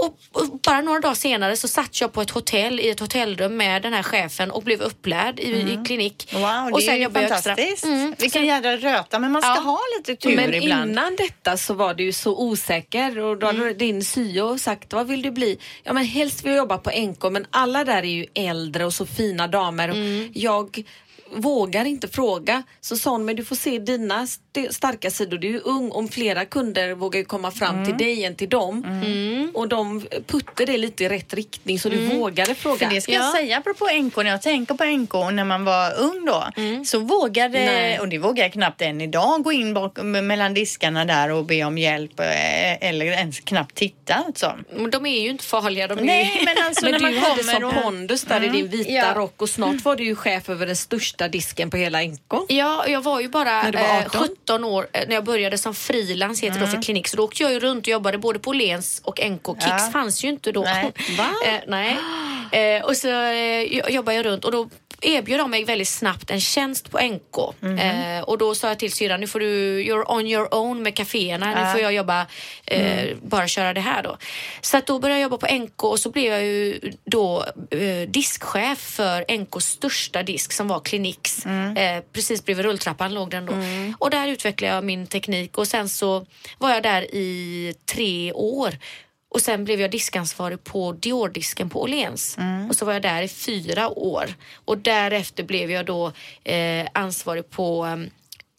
Och, 0.00 0.18
och 0.32 0.58
bara 0.66 0.80
några 0.80 1.00
dagar 1.00 1.14
senare 1.14 1.56
så 1.56 1.68
satt 1.68 2.00
jag 2.00 2.12
på 2.12 2.22
ett 2.22 2.30
hotell 2.30 2.80
i 2.80 2.88
ett 2.90 3.00
hotellrum 3.00 3.56
med 3.56 3.82
den 3.82 3.92
här 3.92 4.02
chefen 4.02 4.50
och 4.50 4.62
blev 4.62 4.80
upplärd 4.82 5.40
i, 5.40 5.50
i 5.50 5.78
klinik. 5.86 6.28
Wow, 6.32 6.42
det 6.66 6.72
och 6.72 6.82
är 6.82 6.94
ju 6.96 7.10
fantastiskt. 7.10 7.84
Mm. 7.84 8.14
Vilken 8.18 8.46
jädra 8.46 8.76
röta, 8.76 9.18
men 9.18 9.32
man 9.32 9.42
ska 9.42 9.50
Ja. 9.54 9.60
ha 9.60 9.78
lite 9.98 10.16
tur 10.16 10.36
Men 10.36 10.54
ibland. 10.54 10.90
innan 10.90 11.16
detta 11.16 11.56
så 11.56 11.74
var 11.74 11.94
du 11.94 12.04
ju 12.04 12.12
så 12.12 12.38
osäker 12.42 13.18
och 13.18 13.38
då 13.38 13.46
hade 13.46 13.58
Mm. 13.58 13.78
din 13.78 14.04
syo 14.04 14.58
sagt 14.58 14.92
vad 14.92 15.06
vill 15.06 15.22
du 15.22 15.30
bli? 15.30 15.58
Ja 15.82 15.92
men 15.92 16.04
helst 16.04 16.44
vill 16.44 16.52
jag 16.52 16.58
jobba 16.58 16.78
på 16.78 16.90
NK 16.90 17.24
men 17.30 17.46
alla 17.50 17.84
där 17.84 17.98
är 18.02 18.02
ju 18.02 18.26
äldre 18.34 18.84
och 18.84 18.92
så 18.94 19.06
fina 19.06 19.46
damer. 19.48 19.88
Mm. 19.88 20.30
Jag 20.34 20.82
vågar 21.32 21.84
inte 21.84 22.08
fråga. 22.08 22.62
Så 22.80 22.96
sa 22.96 23.10
hon, 23.10 23.24
men 23.24 23.36
du 23.36 23.44
får 23.44 23.56
se 23.56 23.78
dina 23.78 24.22
st- 24.22 24.72
starka 24.72 25.10
sidor. 25.10 25.38
Du 25.38 25.48
är 25.48 25.52
ju 25.52 25.60
ung 25.60 25.90
om 25.90 26.08
flera 26.08 26.44
kunder 26.44 26.94
vågar 26.94 27.22
komma 27.22 27.50
fram 27.50 27.74
Mm. 27.74 27.86
till 27.86 27.96
dig 28.06 28.24
än 28.24 28.34
till 28.34 28.48
dem. 28.48 28.84
Och 29.54 29.68
de 29.68 30.06
puttade 30.26 30.72
det 30.72 30.78
lite 30.78 31.04
i 31.04 31.08
rätt 31.08 31.34
riktning 31.34 31.78
så 31.78 31.88
du 31.88 31.96
vågade 32.06 32.54
fråga. 32.54 32.78
För 32.88 32.94
det 32.94 33.00
ska 33.00 33.12
jag 33.12 33.22
Ja. 33.24 33.32
säga 33.32 33.58
apropå 33.58 33.88
NK, 33.92 34.16
när 34.16 34.30
jag 34.30 34.42
tänker 34.42 34.74
på 34.74 34.84
NK 34.84 35.12
när 35.32 35.44
man 35.44 35.64
var 35.64 35.98
ung 36.00 36.24
då, 36.26 36.44
så 36.84 36.98
vågade, 36.98 37.58
Nej. 37.58 38.00
och 38.00 38.08
det 38.08 38.18
vågar 38.18 38.44
jag 38.44 38.52
knappt 38.52 38.82
än 38.82 39.00
idag, 39.00 39.42
gå 39.42 39.52
in 39.52 39.74
bak, 39.74 39.98
mellan 40.02 40.54
diskarna 40.54 41.04
där 41.04 41.30
och 41.30 41.44
be 41.44 41.64
om 41.64 41.78
hjälp 41.78 42.20
eh, 42.20 42.88
eller 42.88 43.06
ens 43.06 43.40
knappt 43.40 43.74
titta. 43.74 44.14
Alltså. 44.14 44.52
Men 44.76 44.90
De 44.90 45.06
är 45.06 45.20
ju 45.22 45.28
inte 45.30 45.44
farliga. 45.44 45.86
De 45.88 45.98
är 45.98 46.02
Nej, 46.02 46.36
ju... 46.38 46.44
men 46.44 46.54
alltså 46.66 46.84
Men 46.90 46.92
när 46.92 46.98
du 46.98 47.04
man 47.04 47.14
hade 47.14 47.42
kommer 47.42 47.54
som 47.54 47.64
och... 47.64 47.74
pondus 47.82 48.22
där 48.24 48.44
i 48.44 48.48
din 48.48 48.68
vita 48.68 48.90
Ja. 48.90 49.12
rock 49.14 49.42
och 49.42 49.48
snart 49.50 49.84
var 49.84 49.96
du 49.96 50.04
ju 50.04 50.14
chef 50.16 50.48
över 50.48 50.66
den 50.66 50.76
största 50.76 51.17
disken 51.28 51.70
på 51.70 51.76
hela 51.76 52.02
NK. 52.02 52.32
Ja, 52.48 52.86
jag 52.88 53.00
var 53.00 53.20
ju 53.20 53.28
bara 53.28 53.62
var 53.62 53.74
eh, 53.74 54.06
18? 54.06 54.28
17 54.44 54.64
år 54.64 54.88
eh, 54.92 55.04
när 55.08 55.14
jag 55.14 55.24
började 55.24 55.58
som 55.58 55.74
frilans 55.74 56.40
heter 56.42 56.60
då 56.60 56.66
för 56.66 56.82
klinik. 56.82 57.08
Så 57.08 57.16
då 57.16 57.24
åkte 57.24 57.42
jag 57.42 57.52
ju 57.52 57.60
runt 57.60 57.84
och 57.86 57.88
jobbade 57.88 58.18
både 58.18 58.38
på 58.38 58.50
Åhléns 58.50 59.00
och 59.04 59.20
NK. 59.30 59.46
Kicks 59.46 59.66
Ja. 59.68 59.78
fanns 59.92 60.24
ju 60.24 60.28
inte 60.28 60.52
då. 60.52 60.60
Nej. 60.62 60.92
Eh, 61.46 61.60
nej. 61.66 61.96
Eh, 62.76 62.84
och 62.84 62.96
så 62.96 63.08
eh, 63.08 63.62
jo- 63.62 63.84
jobbade 63.88 64.16
jag 64.16 64.26
runt 64.26 64.44
och 64.44 64.52
då 64.52 64.68
erbjöd 65.02 65.40
de 65.40 65.50
mig 65.50 65.64
väldigt 65.64 65.88
snabbt 65.88 66.30
en 66.30 66.40
tjänst 66.40 66.90
på 66.90 66.98
NK. 66.98 67.54
Mhm. 67.60 67.78
Eh, 67.78 68.20
och 68.22 68.38
då 68.38 68.54
sa 68.54 68.68
jag 68.68 68.78
till 68.78 68.92
syrran, 68.92 69.20
nu 69.20 69.26
får 69.26 69.40
du, 69.40 69.46
you're 69.82 70.04
on 70.12 70.26
your 70.26 70.54
own 70.54 70.82
med 70.82 70.94
kaféerna. 70.96 71.64
Nu 71.64 71.72
får 71.72 71.80
jag 71.80 71.92
jobba, 71.92 72.26
eh, 72.66 73.02
Mm. 73.02 73.18
bara 73.22 73.48
köra 73.48 73.72
det 73.74 73.80
här 73.80 74.02
då. 74.02 74.16
Så 74.60 74.76
att 74.76 74.86
då 74.86 74.98
började 74.98 75.20
jag 75.20 75.30
jobba 75.30 75.36
på 75.48 75.54
NK 75.54 75.84
och 75.84 76.00
så 76.00 76.10
blev 76.10 76.32
jag 76.32 76.44
ju 76.44 76.80
då 77.04 77.44
eh, 77.70 78.08
diskchef 78.08 78.78
för 78.78 79.24
NKs 79.38 79.64
största 79.66 80.22
disk 80.22 80.52
som 80.52 80.68
var 80.68 80.80
Clinics. 80.80 81.46
Mm. 81.46 81.76
Eh, 81.76 82.02
precis 82.12 82.44
bredvid 82.44 82.64
rulltrappan 82.66 83.14
låg 83.14 83.30
den 83.30 83.46
då. 83.46 83.52
Och 83.98 84.10
där 84.10 84.28
utvecklade 84.28 84.74
jag 84.74 84.84
min 84.84 85.06
teknik 85.06 85.58
och 85.58 85.68
sen 85.68 85.88
så 85.88 86.26
var 86.58 86.70
jag 86.70 86.82
där 86.82 87.14
i 87.14 87.74
tre 87.86 88.32
år. 88.32 88.74
Och 89.30 89.40
sen 89.40 89.64
blev 89.64 89.80
jag 89.80 89.90
diskansvarig 89.90 90.64
på 90.64 90.92
Dior-disken 90.92 91.70
på 91.70 91.82
Åhléns. 91.82 92.36
Och 92.68 92.76
så 92.76 92.84
var 92.84 92.92
jag 92.92 93.02
där 93.02 93.22
i 93.22 93.28
fyra 93.28 93.88
år. 93.88 94.34
Och 94.64 94.78
därefter 94.78 95.44
blev 95.44 95.70
jag 95.70 95.86
då 95.86 96.12
eh, 96.44 96.86
ansvarig 96.92 97.50
på 97.50 97.84
um, 97.84 98.10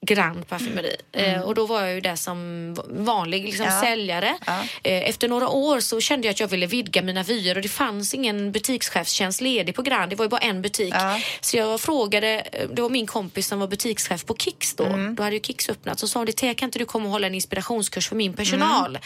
Grand 0.06 0.48
Parfumeri. 0.48 0.96
Eh, 1.12 1.42
och 1.42 1.56
då 1.56 1.66
var 1.66 1.82
jag 1.82 1.94
ju 1.94 2.02
där 2.02 2.16
som 2.16 2.74
vanlig 2.90 3.44
liksom, 3.46 3.66
Ja. 3.66 3.82
säljare. 3.82 4.38
Ja. 4.46 4.60
Eh, 4.84 5.10
efter 5.10 5.28
några 5.28 5.50
år 5.50 5.80
så 5.80 6.02
kände 6.02 6.28
jag 6.28 6.32
att 6.34 6.40
jag 6.40 6.48
ville 6.48 6.66
vidga 6.68 7.02
mina 7.02 7.24
vyer 7.24 7.56
och 7.56 7.62
det 7.62 7.70
fanns 7.70 8.14
ingen 8.14 8.52
butikschefstjänst 8.52 9.42
ledig 9.42 9.76
på 9.76 9.82
Grand. 9.82 10.10
Det 10.12 10.16
var 10.16 10.26
ju 10.26 10.30
bara 10.30 10.42
en 10.42 10.62
butik. 10.62 10.94
Ja. 10.98 11.20
Så 11.42 11.58
jag 11.58 11.82
frågade, 11.82 12.28
eh, 12.40 12.70
det 12.70 12.82
var 12.82 12.90
min 12.90 13.08
kompis 13.08 13.48
som 13.48 13.60
var 13.60 13.68
butikschef 13.68 14.26
på 14.26 14.36
Kicks 14.36 14.74
då. 14.74 14.84
Då 15.18 15.24
hade 15.24 15.36
ju 15.36 15.42
Kicks 15.42 15.70
öppnat. 15.70 16.00
Så 16.00 16.08
sa 16.08 16.20
hon, 16.20 16.26
det 16.26 16.54
kan 16.54 16.68
inte 16.68 16.80
du 16.80 16.86
komma 16.86 17.06
och 17.06 17.12
hålla 17.12 17.28
en 17.28 17.36
inspirationskurs 17.36 18.08
för 18.10 18.16
min 18.16 18.34
personal? 18.34 19.00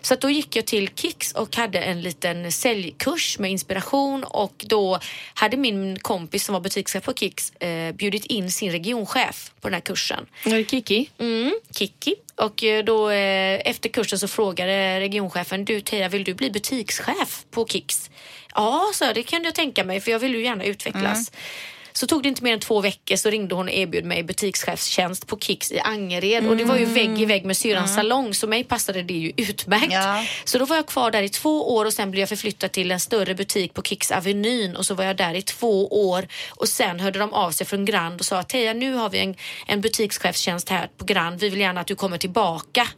Så 0.00 0.14
att 0.14 0.20
då 0.20 0.30
gick 0.30 0.56
jag 0.56 0.66
till 0.66 0.90
Kicks 0.94 1.32
och 1.32 1.56
hade 1.56 1.78
en 1.80 2.02
liten 2.02 2.52
säljkurs 2.52 3.38
med 3.38 3.50
inspiration 3.50 4.24
och 4.24 4.64
då 4.68 4.98
hade 5.34 5.56
min 5.56 5.98
kompis 5.98 6.44
som 6.44 6.52
var 6.52 6.60
butikschef 6.60 7.04
på 7.04 7.12
Kicks 7.14 7.50
eh, 7.50 7.92
bjudit 7.94 8.24
in 8.26 8.52
sin 8.52 8.72
regionchef 8.72 9.52
på 9.60 9.68
den 9.68 9.74
här 9.74 9.80
kursen. 9.80 10.24
Var 10.44 10.56
det 10.56 10.70
Kiki? 10.70 11.10
Mm, 11.18 11.54
Kiki. 11.78 12.14
Och 12.36 12.64
eh, 12.64 12.84
då 12.84 13.10
eh, 13.10 13.60
efter 13.70 13.88
kursen 13.88 14.18
så 14.18 14.28
frågade 14.28 15.00
regionchefen, 15.00 15.64
du 15.64 15.80
Teija 15.80 16.08
vill 16.08 16.24
du 16.24 16.34
bli 16.34 16.50
butikschef 16.50 17.44
på 17.50 17.66
Kicks? 17.66 18.10
Ja, 18.54 18.90
så 18.94 19.12
det 19.12 19.22
kan 19.22 19.44
jag 19.44 19.54
tänka 19.54 19.84
mig 19.84 20.00
för 20.00 20.10
jag 20.10 20.18
vill 20.18 20.34
ju 20.34 20.42
gärna 20.44 20.64
utvecklas. 20.64 21.32
Så 21.98 22.06
tog 22.06 22.22
det 22.22 22.28
inte 22.28 22.44
mer 22.44 22.52
än 22.52 22.60
två 22.60 22.80
veckor 22.80 23.16
så 23.16 23.30
ringde 23.30 23.54
hon 23.54 23.68
och 23.68 23.74
erbjöd 23.74 24.04
mig 24.04 24.22
butikschefstjänst 24.22 25.26
på 25.26 25.38
Kicks 25.38 25.72
i 25.72 25.78
Angered 25.78 26.48
och 26.48 26.56
det 26.56 26.64
var 26.64 26.76
ju 26.76 26.84
vägg 26.84 27.20
i 27.20 27.24
vägg 27.24 27.44
med 27.44 27.56
syrrans 27.56 27.94
salong 27.94 28.34
så 28.34 28.46
mig 28.46 28.64
passade 28.64 29.02
det 29.02 29.14
ju 29.14 29.32
utmärkt. 29.36 29.92
Ja. 29.92 30.24
Så 30.44 30.58
då 30.58 30.64
var 30.64 30.76
jag 30.76 30.86
kvar 30.86 31.10
där 31.10 31.22
i 31.22 31.28
två 31.28 31.74
år 31.74 31.84
och 31.84 31.92
sen 31.92 32.10
blev 32.10 32.20
jag 32.20 32.28
förflyttad 32.28 32.72
till 32.72 32.90
en 32.90 33.00
större 33.00 33.34
butik 33.34 33.74
på 33.74 33.82
Kicks 33.82 34.10
Avenyn 34.10 34.76
och 34.76 34.86
så 34.86 34.94
var 34.94 35.04
jag 35.04 35.16
där 35.16 35.34
i 35.34 35.42
två 35.42 35.86
år 36.10 36.28
och 36.50 36.68
sen 36.68 37.00
hörde 37.00 37.18
de 37.18 37.32
av 37.32 37.50
sig 37.50 37.66
från 37.66 37.84
Grand 37.84 38.20
och 38.20 38.26
sa 38.26 38.42
Teija 38.42 38.72
nu 38.72 38.94
har 38.94 39.10
vi 39.10 39.18
en, 39.18 39.34
en 39.66 39.80
butikschefstjänst 39.80 40.68
här 40.68 40.88
på 40.96 41.04
Grand, 41.04 41.40
vi 41.40 41.48
vill 41.48 41.60
gärna 41.60 41.80
att 41.80 41.86
du 41.86 41.94
kommer 41.94 42.18
tillbaka. 42.18 42.88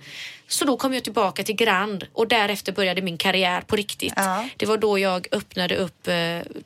Så 0.50 0.64
då 0.64 0.76
kom 0.76 0.94
jag 0.94 1.04
tillbaka 1.04 1.42
till 1.42 1.54
Grand 1.54 2.06
och 2.12 2.28
därefter 2.28 2.72
började 2.72 3.02
min 3.02 3.18
karriär 3.18 3.60
på 3.60 3.76
riktigt. 3.76 4.12
Ja. 4.16 4.48
Det 4.56 4.66
var 4.66 4.76
då 4.76 4.98
jag 4.98 5.26
öppnade 5.32 5.76
upp, 5.76 6.08
eh, 6.08 6.14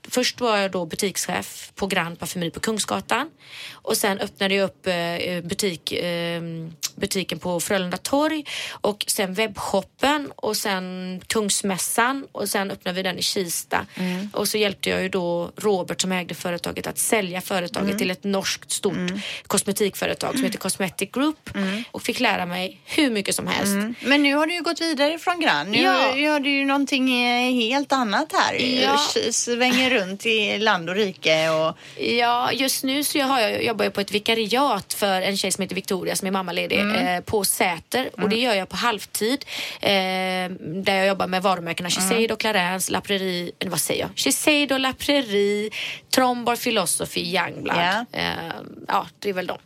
först 0.09 0.41
var 0.41 0.57
jag 0.57 0.71
då 0.71 0.87
butikschef 0.87 1.73
på 1.75 1.87
Grand 1.87 2.19
Parfumeri 2.19 2.51
på 2.51 2.61
Kungsgatan 2.61 3.31
och 3.73 3.97
sen 3.97 4.19
öppnade 4.19 4.55
jag 4.55 4.65
upp 4.65 4.87
eh, 4.87 5.41
butik, 5.43 5.93
eh, 5.93 6.43
butiken 6.95 7.39
på 7.39 7.61
Frölunda 7.61 7.97
torg 7.97 8.45
och 8.71 9.05
sen 9.09 9.35
webbshoppen 9.35 10.33
och 10.37 10.57
sen 10.57 11.21
Kungsmässan 11.27 12.27
och 12.33 12.49
sen 12.49 12.71
öppnade 12.71 12.97
vi 12.97 13.03
den 13.03 13.19
i 13.19 13.23
Kista. 13.23 13.87
Och 14.33 14.49
så 14.49 14.59
hjälpte 14.59 14.91
jag 14.91 15.03
ju 15.03 15.09
då 15.09 15.51
Robert 15.57 16.01
som 16.01 16.13
ägde 16.13 16.35
företaget 16.35 16.87
att 16.87 16.99
sälja 16.99 17.41
företaget 17.41 17.99
till 17.99 18.11
ett 18.11 18.25
norskt 18.25 18.71
stort 18.71 18.95
kosmetikföretag 19.47 20.35
som 20.35 20.45
heter 20.45 20.59
Cosmetic 20.59 21.11
Group 21.13 21.51
och 21.91 22.03
fick 22.03 22.21
lära 22.21 22.47
mig 22.47 22.81
hur 22.85 23.11
mycket 23.11 23.35
som 23.35 23.47
helst. 23.47 23.74
Men 24.01 24.23
nu 24.23 24.35
har 24.35 24.47
du 24.47 24.55
ju 24.55 24.63
gått 24.63 24.81
vidare 24.81 25.19
från 25.19 25.41
Grand. 25.41 25.71
Nu 25.71 25.79
Ja. 25.83 26.17
gör 26.17 26.41
du 26.41 26.51
ju 26.51 26.65
någonting 26.65 27.25
eh, 27.27 27.53
helt 27.53 27.93
annat 27.93 28.33
här. 28.33 28.55
Ja. 28.83 28.99
Svänger 29.33 29.91
runt 29.91 30.27
i 30.27 30.59
land 30.59 30.91
och 30.91 30.97
rike 30.97 31.49
och... 31.51 31.79
Ja, 32.05 32.53
just 32.53 32.85
nu 32.85 33.05
så 33.05 33.19
jag 33.19 33.27
har 33.27 33.41
jag, 33.41 33.65
jobbar 33.65 33.85
jag 33.85 33.95
på 33.95 34.01
ett 34.01 34.11
vikariat 34.13 34.95
för 34.95 35.23
en 35.23 35.37
tjej 35.37 35.53
som 35.53 35.63
heter 35.63 35.75
Victoria 35.75 36.17
som 36.17 36.27
är 36.29 36.33
mammaledig 36.33 36.79
eh, 36.81 37.21
på 37.21 37.45
Säter 37.45 38.11
och 38.23 38.29
det 38.29 38.37
gör 38.37 38.55
jag 38.55 38.69
på 38.69 38.77
halvtid. 38.77 39.45
Eh, 39.81 39.91
där 40.61 40.95
jag 40.95 41.07
jobbar 41.07 41.27
med 41.27 41.43
varumärkena 41.43 41.91
Shiseido, 41.91 42.37
Clarins, 42.37 42.91
La 42.91 43.01
Prairie, 43.01 43.53
vad 43.67 43.81
säger 43.81 44.01
jag? 44.01 44.11
Shiseido, 44.17 44.79
La 44.79 44.93
Prairie, 44.93 45.71
Trombar 46.15 46.57
Philosophy, 46.57 47.21
Youngblood. 47.21 47.77
Ja. 47.77 48.05
Eh, 48.13 48.25
ja, 48.89 49.07
det 49.19 49.29
är 49.29 49.33
väl 49.33 49.47
dem. 49.47 49.59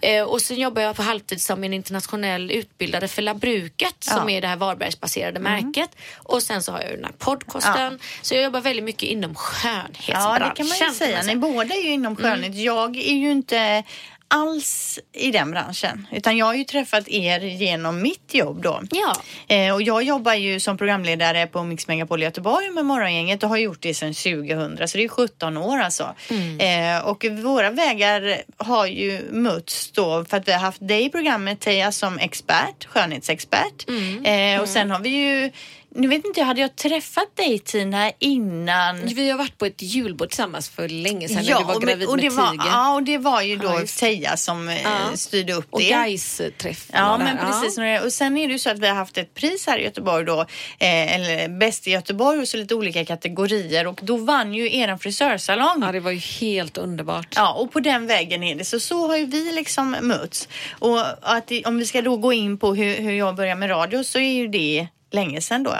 Eh, 0.00 0.22
och 0.22 0.40
sen 0.42 0.56
jobbar 0.56 0.82
jag 0.82 0.96
på 0.96 1.02
halvtid 1.02 1.40
som 1.40 1.64
en 1.64 1.72
internationell 1.74 2.50
utbildare 2.50 3.08
för 3.08 3.22
Labru 3.22 3.53
Bruket 3.60 3.96
som 4.04 4.28
Ja. 4.28 4.36
är 4.36 4.40
det 4.40 4.48
här 4.48 4.56
Varbergsbaserade 4.56 5.40
märket. 5.40 5.90
Och 6.16 6.42
sen 6.42 6.62
så 6.62 6.72
har 6.72 6.80
jag 6.80 6.90
ju 6.90 6.96
den 6.96 7.04
här 7.04 7.12
podcasten. 7.12 7.98
Så 8.22 8.34
jag 8.34 8.44
jobbar 8.44 8.60
väldigt 8.60 8.84
mycket 8.84 9.02
inom 9.08 9.34
skönhetsbranschen. 9.34 10.42
Ja, 10.42 10.48
det 10.48 10.54
kan 10.56 10.66
man 10.68 10.78
ju 10.88 10.94
säga. 10.94 11.22
Ni 11.22 11.36
båda 11.36 11.74
är 11.74 11.82
ju 11.82 11.90
inom 11.92 12.16
skönhet. 12.16 12.54
Jag 12.54 12.96
är 12.96 13.14
ju 13.14 13.30
inte 13.30 13.82
alls 14.28 14.98
i 15.12 15.30
den 15.30 15.50
branschen. 15.50 16.06
Utan 16.12 16.36
jag 16.36 16.46
har 16.46 16.54
ju 16.54 16.64
träffat 16.64 17.08
er 17.08 17.40
genom 17.40 18.02
mitt 18.02 18.34
jobb 18.34 18.62
då. 18.62 18.82
Ja. 18.90 19.14
Eh, 19.54 19.74
och 19.74 19.82
jag 19.82 20.02
jobbar 20.02 20.34
ju 20.34 20.60
som 20.60 20.76
programledare 20.78 21.46
på 21.46 21.62
Mix 21.62 21.88
Megapol 21.88 22.22
Göteborg 22.22 22.70
med 22.70 22.84
Morgongänget 22.86 23.42
och 23.42 23.48
har 23.48 23.56
gjort 23.56 23.80
det 23.80 23.94
sedan 23.94 24.14
2000 24.14 24.88
så 24.88 24.98
det 24.98 25.04
är 25.04 25.08
17 25.08 25.56
år 25.56 25.78
alltså. 25.78 26.14
Eh, 26.58 27.06
och 27.06 27.24
våra 27.24 27.70
vägar 27.70 28.42
har 28.56 28.86
ju 28.86 29.20
mötts 29.30 29.90
då 29.92 30.24
för 30.24 30.36
att 30.36 30.48
vi 30.48 30.52
har 30.52 30.60
haft 30.60 30.88
dig 30.88 31.04
i 31.04 31.10
programmet 31.10 31.60
Teija 31.60 31.92
som 31.92 32.18
expert, 32.18 32.86
skönhetsexpert. 32.86 33.88
Eh, 34.24 34.60
och 34.60 34.68
sen 34.68 34.90
har 34.90 34.98
vi 34.98 35.08
ju, 35.08 35.50
nu 35.94 36.08
vet 36.08 36.24
inte 36.24 36.40
jag, 36.40 36.46
hade 36.46 36.60
jag 36.60 36.76
träffat 36.76 37.36
dig 37.36 37.58
Tina 37.58 38.12
innan? 38.18 39.06
Vi 39.06 39.30
har 39.30 39.38
varit 39.38 39.58
på 39.58 39.66
ett 39.66 39.82
julbord 39.82 40.28
tillsammans 40.28 40.68
för 40.68 40.88
länge 40.88 41.28
sedan 41.28 41.36
när 41.36 41.58
du 41.58 41.64
var 41.64 41.74
och 41.74 41.82
gravid 41.82 42.08
och 42.08 42.16
det 42.16 42.22
med 42.22 42.32
var, 42.32 42.50
Tiger. 42.50 42.64
Ja, 42.66 42.94
och 42.94 43.02
det 43.02 43.18
var 43.18 43.42
ju 43.42 43.56
då 43.56 43.66
Ja. 43.68 43.86
Teija 43.98 44.36
som 44.36 44.68
eh, 44.68 44.82
Ja. 44.82 44.90
styrde 45.14 45.52
upp 45.52 45.66
och 45.70 45.80
det. 45.80 45.88
Gais-träffen. 45.90 46.96
Ja, 46.98 47.12
och 47.12 47.18
där. 47.18 47.24
men 47.24 47.36
precis. 47.62 48.04
Och 48.04 48.12
sen 48.12 48.36
är 48.36 48.46
det 48.46 48.52
ju 48.52 48.58
så 48.58 48.70
att 48.70 48.78
vi 48.78 48.86
har 48.88 48.94
haft 48.94 49.18
ett 49.18 49.34
pris 49.34 49.66
här 49.66 49.78
i 49.78 49.84
Göteborg 49.84 50.24
då, 50.24 50.40
eh, 50.40 51.14
eller 51.14 51.48
bäst 51.48 51.86
i 51.86 51.90
Göteborg 51.90 52.40
och 52.40 52.48
så 52.48 52.56
lite 52.56 52.74
olika 52.74 53.04
kategorier 53.04 53.86
och 53.86 54.00
då 54.02 54.16
vann 54.16 54.54
ju 54.54 54.76
eran 54.76 54.98
frisörsalong. 54.98 55.82
Ja, 55.82 55.92
det 55.92 56.00
var 56.00 56.10
ju 56.10 56.18
helt 56.18 56.76
underbart. 56.78 57.28
Ja, 57.36 57.52
och 57.52 57.72
på 57.72 57.80
den 57.80 58.06
vägen 58.06 58.42
är 58.42 58.54
det. 58.54 58.64
Så 58.64 58.80
så 58.80 59.08
har 59.08 59.16
ju 59.16 59.26
vi 59.26 59.52
liksom 59.52 59.96
mötts. 60.00 60.48
Och 60.70 61.00
att, 61.22 61.52
om 61.64 61.78
vi 61.78 61.86
ska 61.86 62.02
då 62.02 62.16
gå 62.16 62.32
in 62.32 62.58
på 62.58 62.74
hur, 62.74 62.96
hur 62.96 63.12
jag 63.12 63.36
började 63.36 63.60
med 63.60 63.70
radio 63.70 64.04
så 64.04 64.18
är 64.18 64.32
ju 64.32 64.48
det 64.48 64.88
länge 65.14 65.40
sedan 65.40 65.62
då 65.62 65.74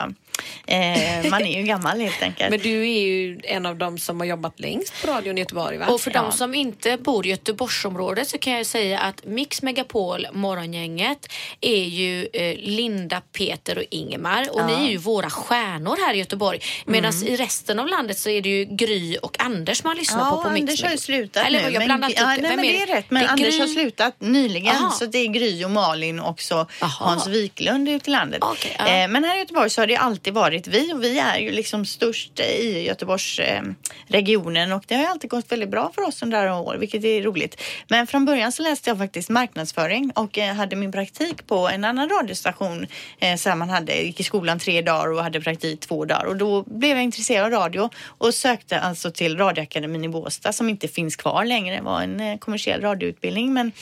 ja. 0.66 0.74
Eh, 0.74 1.30
man 1.30 1.42
är 1.42 1.58
ju 1.60 1.62
gammal 1.66 2.00
helt 2.00 2.22
enkelt. 2.22 2.50
Men 2.50 2.60
du 2.60 2.80
är 2.90 3.00
ju 3.00 3.40
en 3.44 3.66
av 3.66 3.76
dem 3.76 3.98
som 3.98 4.20
har 4.20 4.26
jobbat 4.26 4.60
längst 4.60 5.02
på 5.02 5.12
radion 5.12 5.38
i 5.38 5.40
Göteborg 5.40 5.78
va? 5.78 5.86
Och 5.86 6.00
för 6.00 6.10
Ja. 6.14 6.22
de 6.22 6.32
som 6.32 6.54
inte 6.54 6.96
bor 6.96 7.26
i 7.26 7.30
Göteborgsområdet 7.30 8.28
så 8.28 8.38
kan 8.38 8.52
jag 8.52 8.66
säga 8.66 8.98
att 9.00 9.24
Mix 9.24 9.62
Megapol 9.62 10.26
Morgongänget 10.32 11.32
är 11.60 11.84
ju 11.84 12.28
eh, 12.32 12.56
Linda, 12.58 13.20
Peter 13.38 13.78
och 13.78 13.84
Ingemar 13.90 14.48
och 14.52 14.66
ni 14.66 14.72
är 14.72 14.90
ju 14.90 14.96
våra 14.96 15.30
stjärnor 15.30 15.96
här 16.06 16.14
i 16.14 16.18
Göteborg. 16.18 16.58
Medan 16.86 17.12
Mm. 17.14 17.28
i 17.28 17.36
resten 17.36 17.78
av 17.78 17.86
landet 17.88 18.18
så 18.18 18.30
är 18.30 18.42
det 18.42 18.48
ju 18.48 18.64
Gry 18.64 19.16
och 19.22 19.40
Anders 19.40 19.84
man 19.84 19.96
lyssnar 19.96 20.30
på 20.30 20.42
på 20.42 20.50
Mix 20.50 20.60
Anders 20.62 20.82
har 20.82 20.90
ju 20.90 20.98
slutat 20.98 21.46
Eller 21.46 21.58
nu. 21.58 21.64
jag 21.64 21.72
men- 21.78 21.84
blandat 21.86 22.12
ja, 22.16 22.26
nej, 22.26 22.40
men 22.42 22.58
är 22.58 22.62
det 22.62 22.82
är 22.82 22.86
rätt. 22.86 23.10
Men 23.10 23.22
Det 23.22 23.28
är 23.28 23.32
Anders 23.32 23.54
Gry- 23.54 23.60
har 23.60 23.66
slutat 23.66 24.14
nyligen. 24.20 24.76
Aha. 24.76 24.90
Så 24.90 25.06
det 25.06 25.18
är 25.18 25.26
Gry 25.28 25.64
och 25.64 25.70
Malin 25.70 26.20
och 26.20 26.30
också 26.30 26.54
Aha. 26.80 27.04
Hans 27.06 27.26
Wiklund 27.26 27.88
ute 27.88 28.10
i 28.10 28.12
landet. 28.12 28.38
Ja. 28.42 28.86
eh, 28.86 29.08
men 29.08 29.24
här 29.24 29.36
i 29.36 29.38
Göteborg 29.38 29.70
så 29.70 29.80
har 29.82 29.86
det 29.86 29.96
alltid 29.96 30.23
varit 30.32 30.66
vi 30.66 30.92
och 30.92 31.04
vi 31.04 31.18
är 31.18 31.38
ju 31.38 31.50
liksom 31.50 31.84
störst 31.86 32.40
i 32.40 32.84
Göteborgsregionen 32.86 34.72
och 34.72 34.84
det 34.86 34.94
har 34.94 35.02
ju 35.02 35.08
alltid 35.08 35.30
gått 35.30 35.52
väldigt 35.52 35.70
bra 35.70 35.92
för 35.94 36.02
oss 36.02 36.22
under 36.22 36.38
alla 36.38 36.58
år, 36.58 36.76
vilket 36.76 37.04
är 37.04 37.22
roligt. 37.22 37.60
Men 37.88 38.06
från 38.06 38.24
början 38.24 38.52
så 38.52 38.62
läste 38.62 38.90
jag 38.90 38.98
faktiskt 38.98 39.28
marknadsföring 39.28 40.10
och 40.14 40.38
eh, 40.38 40.54
hade 40.54 40.76
min 40.76 40.92
praktik 40.92 41.46
på 41.46 41.68
en 41.68 41.84
annan 41.84 42.08
radiostation. 42.08 42.86
Eh, 43.18 43.36
så 43.36 43.54
man 43.54 43.70
hade, 43.70 43.94
gick 43.94 44.20
i 44.20 44.22
skolan 44.22 44.58
tre 44.58 44.82
dagar 44.82 45.12
och 45.12 45.22
hade 45.22 45.40
praktik 45.40 45.80
två 45.80 46.04
dagar 46.04 46.24
och 46.24 46.36
då 46.36 46.62
blev 46.62 46.90
jag 46.90 47.04
intresserad 47.04 47.44
av 47.44 47.60
radio 47.60 47.90
och 48.06 48.34
sökte 48.34 48.80
alltså 48.80 49.10
till 49.10 49.38
Radioakademin 49.38 50.04
i 50.04 50.08
Båstad 50.08 50.52
som 50.52 50.68
inte 50.68 50.88
finns 50.88 51.16
kvar 51.16 51.44
längre. 51.44 51.76
Det 51.76 51.82
var 51.82 52.02
en 52.02 52.20
eh, 52.20 52.38
kommersiell 52.38 52.80
radioutbildning 52.80 53.52
men 53.52 53.72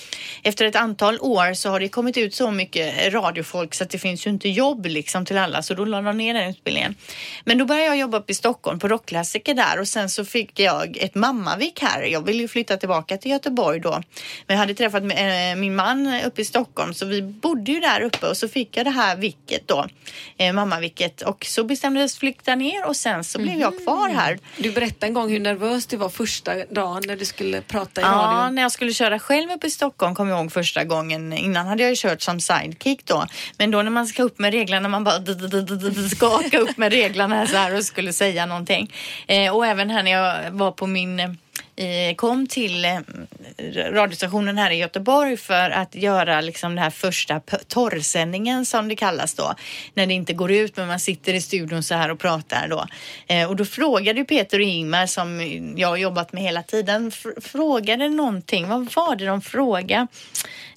efter 0.43 0.64
ett 0.64 0.76
antal 0.76 1.18
år 1.20 1.55
så 1.55 1.70
har 1.70 1.80
det 1.80 1.88
kommit 1.88 2.16
ut 2.16 2.34
så 2.34 2.51
mycket 2.51 3.12
radiofolk 3.12 3.74
så 3.74 3.84
att 3.84 3.90
det 3.90 3.99
finns 3.99 4.26
ju 4.26 4.30
inte 4.30 4.49
jobb 4.49 4.86
liksom 4.86 5.24
till 5.24 5.38
alla 5.38 5.62
så 5.62 5.74
då 5.74 5.84
la 5.84 6.03
de 6.03 6.16
ner 6.16 6.32
den 6.33 6.51
utbildningen. 6.51 6.95
Men 7.45 7.59
då 7.59 7.64
började 7.64 7.87
jag 7.87 7.97
jobba 7.99 8.18
upp 8.18 8.30
i 8.30 8.35
Stockholm 8.35 8.78
på 8.78 8.89
Rockklassiker 8.89 9.55
där 9.55 9.80
och 9.80 9.89
sen 9.89 10.11
så 10.11 10.24
fick 10.24 10.61
jag 10.61 10.97
ett 10.97 11.14
mammavik 11.14 11.83
här. 11.83 12.03
Jag 12.03 12.26
ville 12.26 12.43
ju 12.43 12.49
flytta 12.49 12.76
tillbaka 12.76 13.16
till 13.16 13.30
Göteborg 13.30 13.80
då. 13.80 13.91
Men 14.47 14.55
jag 14.55 14.57
hade 14.57 14.74
träffat 14.74 15.03
eh, 15.03 15.57
min 15.57 15.76
man 15.76 16.20
uppe 16.24 16.43
i 16.43 16.45
Stockholm 16.45 16.95
så 16.95 17.07
vi 17.07 17.22
bodde 17.22 17.72
ju 17.72 17.80
där 17.80 18.01
uppe 18.01 18.26
och 18.28 18.37
så 18.37 18.49
fick 18.49 18.76
jag 18.76 18.87
det 18.87 18.91
här 18.91 19.16
vicket 19.16 19.68
då, 19.68 19.87
eh, 20.37 20.53
mammavicket 20.53 21.22
och 21.22 21.45
så 21.45 21.64
bestämde 21.64 22.01
jag 22.01 22.05
oss 22.05 22.16
flytta 22.18 22.55
ner 22.55 22.87
och 22.87 22.97
sen 22.97 23.24
så 23.24 23.39
blev 23.39 23.61
jag 23.61 23.83
kvar 23.85 24.09
här. 24.09 24.39
Du 24.57 24.70
berättade 24.72 25.07
en 25.07 25.14
gång 25.14 25.30
hur 25.30 25.41
nervös 25.41 25.87
du 25.87 25.97
var 25.97 26.09
första 26.09 26.55
dagen 26.64 27.03
när 27.07 27.16
du 27.16 27.24
skulle 27.24 27.61
prata 27.62 28.01
i 28.01 28.05
Ja, 28.05 28.09
radion. 28.11 28.55
när 28.55 28.62
jag 28.62 28.72
skulle 28.72 28.93
köra 28.93 29.18
själv 29.18 29.51
upp 29.51 29.64
i 29.64 29.70
Stockholm 29.70 30.14
kom 30.14 30.28
jag 30.28 30.41
ihåg 30.41 30.53
första 30.53 30.85
gången. 30.85 31.33
Innan 31.33 31.66
hade 31.66 31.83
jag 31.83 31.91
ju 31.91 31.97
kört 31.97 32.22
som 32.22 32.41
sidekick 32.41 33.05
då. 33.07 33.26
Men 33.59 33.70
då 33.70 33.83
när 33.83 33.91
man 33.91 34.07
ska 34.07 34.22
upp 34.22 34.39
med 34.39 34.53
reglerna, 34.53 34.89
man 34.89 35.05
bara 35.05 35.18
skaka 36.23 36.59
upp 36.59 36.77
med 36.77 36.93
reglerna 36.93 37.47
så 37.47 37.57
här 37.57 37.77
och 37.77 37.85
skulle 37.85 38.12
säga 38.12 38.47
någonting. 38.47 38.93
Eh, 39.27 39.57
och 39.57 39.66
även 39.66 39.91
här 39.91 40.03
när 40.03 40.11
jag 40.11 40.51
var 40.51 40.73
på 40.73 40.87
min 40.87 41.20
eh, 41.20 42.14
kom 42.16 42.47
till 42.47 42.85
eh, 42.85 42.99
radiostationen 43.91 44.59
här 44.59 44.70
i 44.70 44.77
Göteborg 44.77 45.37
för 45.37 45.70
att 45.70 45.95
göra 45.95 46.41
liksom 46.41 46.75
den 46.75 46.85
här 46.85 46.91
första 46.91 47.41
torrsändningen 47.68 48.66
som 48.66 48.89
det 48.89 48.97
kallas 48.97 49.35
då. 49.35 49.55
När 49.95 50.07
det 50.07 50.14
inte 50.14 50.33
går 50.33 50.53
ut 50.53 50.77
men 50.77 50.89
man 50.89 51.01
sitter 51.01 51.35
i 51.35 51.41
studion 51.41 51.83
så 51.83 51.95
här 51.95 52.11
och 52.11 52.18
pratar 52.18 52.68
då. 52.68 52.87
Eh, 53.27 53.49
och 53.49 53.57
då 53.57 53.64
frågade 53.64 54.18
ju 54.18 54.25
Peter 54.25 54.59
och 54.59 54.64
Ingmar 54.64 55.07
som 55.07 55.41
jag 55.77 55.89
har 55.89 55.97
jobbat 55.97 56.33
med 56.33 56.43
hela 56.43 56.62
tiden 56.62 57.12
frågade 57.41 58.09
någonting. 58.09 58.68
Vad 58.68 58.93
var 58.95 59.16
det 59.16 59.27
de 59.27 59.41
frågade? 59.41 60.07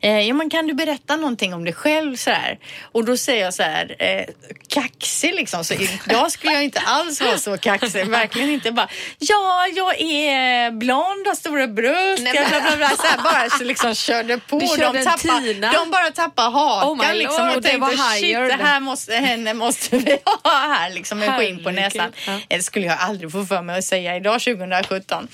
Eh, 0.06 0.20
ja 0.28 0.34
men 0.34 0.50
kan 0.50 0.68
du 0.68 0.74
berätta 0.74 1.16
någonting 1.16 1.54
om 1.54 1.64
dig 1.66 1.74
själv 1.74 2.16
så 2.16 2.30
här? 2.32 2.58
Och 2.92 3.06
då 3.06 3.18
säger 3.18 3.44
jag 3.44 3.54
så 3.54 3.64
här 3.64 3.96
eh, 4.00 4.26
kaxig 4.68 5.34
liksom. 5.36 5.64
Så 5.66 5.74
idag 5.74 6.32
skulle 6.32 6.54
jag 6.54 6.64
inte 6.64 6.80
alls 6.80 7.22
vara 7.22 7.38
så 7.38 7.58
kaxig. 7.58 8.06
Verkligen 8.08 8.50
inte 8.50 8.72
bara 8.72 8.88
ja 9.20 9.68
jag 9.76 10.02
är 10.02 10.72
blond, 10.72 11.28
har 11.28 11.36
stora 11.36 11.68
bröst. 11.68 12.24
Nej, 12.24 12.34
men- 12.34 12.50
bla, 12.50 12.62
bla, 12.62 12.78
bla, 12.78 12.90
så 12.90 13.08
här, 13.08 13.18
bara 13.24 13.50
så 13.50 13.64
liksom 13.64 13.96
körde 13.96 14.38
på. 14.40 14.60
Du 14.60 14.68
körde 14.68 15.00
de, 15.00 15.06
tappar, 15.06 15.42
Tina. 15.54 15.72
de 15.72 15.92
bara 15.92 16.12
tappar 16.12 16.52
hakan 16.52 17.00
Oh 17.00 17.14
liksom. 17.16 17.50
Och 17.50 17.56
det 17.62 17.70
tänkte 17.70 17.78
var 17.78 18.16
shit 18.20 18.36
det 18.60 18.64
här 18.64 18.80
måste, 18.80 19.14
henne 19.14 19.54
måste 19.54 19.98
vi 19.98 20.12
ha 20.44 20.52
här 20.52 20.90
liksom 20.90 21.20
med 21.20 21.38
skinn 21.40 21.64
på 21.64 21.72
näsan. 21.72 22.14
ja. 22.28 22.34
Eh, 22.34 22.40
Det 22.58 22.64
skulle 22.64 22.86
jag 22.86 22.98
aldrig 23.00 23.32
få 23.32 23.46
för 23.46 23.62
mig 23.62 23.78
att 23.78 23.86
säga 23.86 24.16
idag 24.16 24.42
2017. 24.42 25.28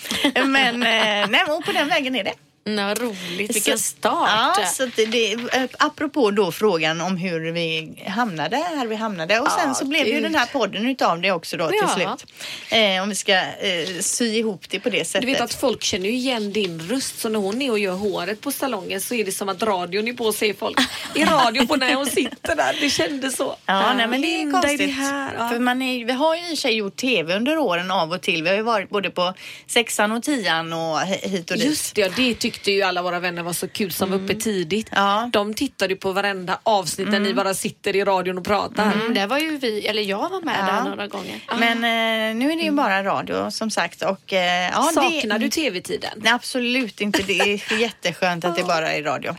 Men 0.46 0.84
eh, 0.84 1.28
nej, 1.30 1.44
och 1.50 1.66
på 1.66 1.72
den 1.72 1.88
vägen 1.88 2.16
är 2.16 2.24
det. 2.24 2.34
Ja, 2.64 2.94
roligt, 2.96 3.56
vilken 3.56 3.78
Så- 3.78 3.84
start. 3.84 4.30
Ja, 4.58 4.66
så 4.66 4.86
det, 4.96 5.06
det, 5.06 5.32
eh, 5.34 5.64
apropå 5.80 6.32
då 6.32 6.52
frågan 6.52 7.02
om 7.02 7.18
hur 7.18 7.52
vi 7.52 7.94
hamnade 8.08 8.56
här 8.56 8.88
vi 8.88 8.96
hamnade 8.96 9.40
och 9.40 9.52
sen 9.52 9.68
Ja, 9.68 9.74
så 9.74 9.86
blev 9.86 10.04
det 10.04 10.10
ju 10.10 10.16
gud. 10.16 10.24
den 10.24 10.36
här 10.36 10.46
podden 10.46 10.88
utav 10.88 11.22
det 11.22 11.32
också 11.32 11.58
då 11.58 11.68
till 11.68 11.78
Ja. 11.82 11.88
slut. 12.18 12.34
Eh, 12.70 13.04
om 13.04 13.10
vi 13.10 13.16
ska 13.16 13.34
eh, 13.34 14.00
sy 14.00 14.26
ihop 14.38 14.70
det 14.70 14.80
på 14.80 14.90
det 14.90 15.06
sättet. 15.08 15.22
Du 15.22 15.28
vet 15.34 15.42
att 15.42 15.54
folk 15.54 15.84
känner 15.84 16.06
ju 16.06 16.12
igen 16.16 16.54
din 16.54 16.80
röst 16.90 17.20
så 17.20 17.30
när 17.30 17.40
hon 17.40 17.62
är 17.62 17.72
och 17.72 17.80
gör 17.80 17.94
håret 17.94 18.42
på 18.42 18.52
salongen 18.52 19.02
så 19.02 19.16
är 19.16 19.26
det 19.26 19.32
som 19.32 19.50
att 19.50 19.64
radion 19.64 20.08
är 20.08 20.14
på 20.14 20.26
och 20.26 20.36
ser 20.36 20.54
folk 20.54 20.78
i 21.16 21.26
radio 21.26 21.68
på 21.68 21.76
när 21.76 21.94
hon 21.96 22.06
sitter 22.06 22.56
där. 22.56 22.78
Det 22.82 22.90
kändes 22.90 23.36
så. 23.36 23.56
Ja, 23.66 23.94
nej, 23.94 24.08
men 24.08 24.22
det 24.22 24.28
är 24.42 24.52
konstigt. 24.52 24.78
Det 24.80 24.86
här? 24.88 25.34
Ja. 25.38 25.50
För 25.50 25.60
man 25.60 25.82
är, 25.82 26.06
vi 26.06 26.14
har 26.14 26.36
ju 26.36 26.52
i 26.52 26.54
och 26.54 26.58
sig 26.58 26.74
gjort 26.74 26.96
tv 26.96 27.36
under 27.36 27.58
åren 27.58 27.92
av 27.92 28.12
och 28.12 28.22
till. 28.22 28.44
Vi 28.44 28.50
har 28.50 28.56
ju 28.56 28.62
varit 28.64 28.90
både 28.90 29.10
på 29.10 29.34
sexan 29.68 30.12
och 30.12 30.24
tian 30.24 30.74
och 30.74 30.80
hi- 31.00 31.28
hit 31.30 31.52
och 31.52 31.58
dit. 31.58 31.66
Just 31.66 31.96
det, 31.96 32.02
ja, 32.02 32.10
det 32.16 32.34
tyckte 32.52 32.72
ju 32.72 32.82
alla 32.82 33.02
våra 33.02 33.20
vänner 33.20 33.44
var 33.44 33.54
så 33.54 33.68
kul 33.68 33.92
som 33.92 34.10
var 34.12 34.18
uppe 34.18 34.36
tidigt. 34.36 34.90
Ja. 34.92 35.30
De 35.34 35.54
tittade 35.54 35.94
ju 35.94 36.00
på 36.00 36.12
varenda 36.12 36.60
avsnitt 36.64 37.08
när 37.10 37.20
ni 37.20 37.34
bara 37.34 37.54
sitter 37.54 37.96
i 37.96 38.04
radion 38.04 38.38
och 38.38 38.46
pratar. 38.46 38.92
Mm, 38.94 39.14
där 39.14 39.28
var 39.28 39.38
ju 39.38 39.58
vi, 39.58 39.88
eller 39.88 40.02
jag 40.02 40.30
var 40.30 40.42
med 40.42 40.56
Ja. 40.60 40.74
där 40.74 40.90
några 40.90 41.08
gånger. 41.08 41.40
Men 41.60 41.78
eh, 41.78 42.36
nu 42.36 42.52
är 42.52 42.56
det 42.56 42.64
ju 42.64 42.72
bara 42.72 43.04
radio 43.04 43.52
som 43.52 43.72
sagt. 43.72 44.02
Och, 44.02 44.34
eh, 44.34 44.72
ja, 44.74 44.92
Saknar 44.94 45.40
det, 45.40 45.46
du 45.46 45.50
tv-tiden? 45.50 46.12
Nej, 46.16 46.34
absolut 46.34 47.02
inte. 47.02 47.24
Det 47.24 47.40
är 47.40 47.80
jätteskönt 47.80 48.46
att 48.46 48.56
det 48.56 48.64
bara 48.64 48.92
är 48.94 49.04
radio. 49.04 49.36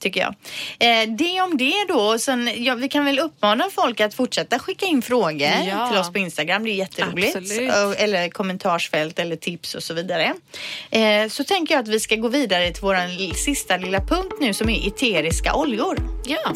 Tycker 0.00 0.20
jag. 0.20 0.34
Eh, 0.78 1.08
det 1.08 1.40
om 1.40 1.56
det 1.56 1.84
då. 1.88 2.18
Sen, 2.18 2.50
ja, 2.64 2.74
vi 2.74 2.88
kan 2.88 3.04
väl 3.04 3.18
uppmana 3.18 3.64
folk 3.74 4.00
att 4.00 4.14
fortsätta 4.14 4.58
skicka 4.58 4.86
in 4.86 5.02
frågor 5.02 5.48
Ja. 5.68 5.88
till 5.90 5.98
oss 6.00 6.12
på 6.12 6.18
Instagram. 6.18 6.64
Det 6.64 6.70
är 6.70 6.74
jätteroligt. 6.74 7.36
Absolut. 7.36 7.70
Och- 7.74 8.00
Eller 8.00 8.28
kommentarsfält 8.28 9.18
eller 9.18 9.36
tips 9.36 9.74
och 9.74 9.82
så 9.82 9.94
vidare. 9.94 10.34
Eh, 10.90 11.28
så 11.28 11.44
tänker 11.44 11.74
jag 11.74 11.82
att 11.82 11.88
vi 11.88 12.00
ska 12.00 12.16
gå 12.16 12.28
vidare 12.28 12.72
till 12.72 12.82
vår 12.82 13.34
sista 13.34 13.76
lilla 13.76 14.00
punkt 14.00 14.34
nu 14.40 14.54
som 14.54 14.68
är 14.70 14.88
eteriska 14.88 15.54
oljor. 15.54 15.98
Ja. 16.26 16.52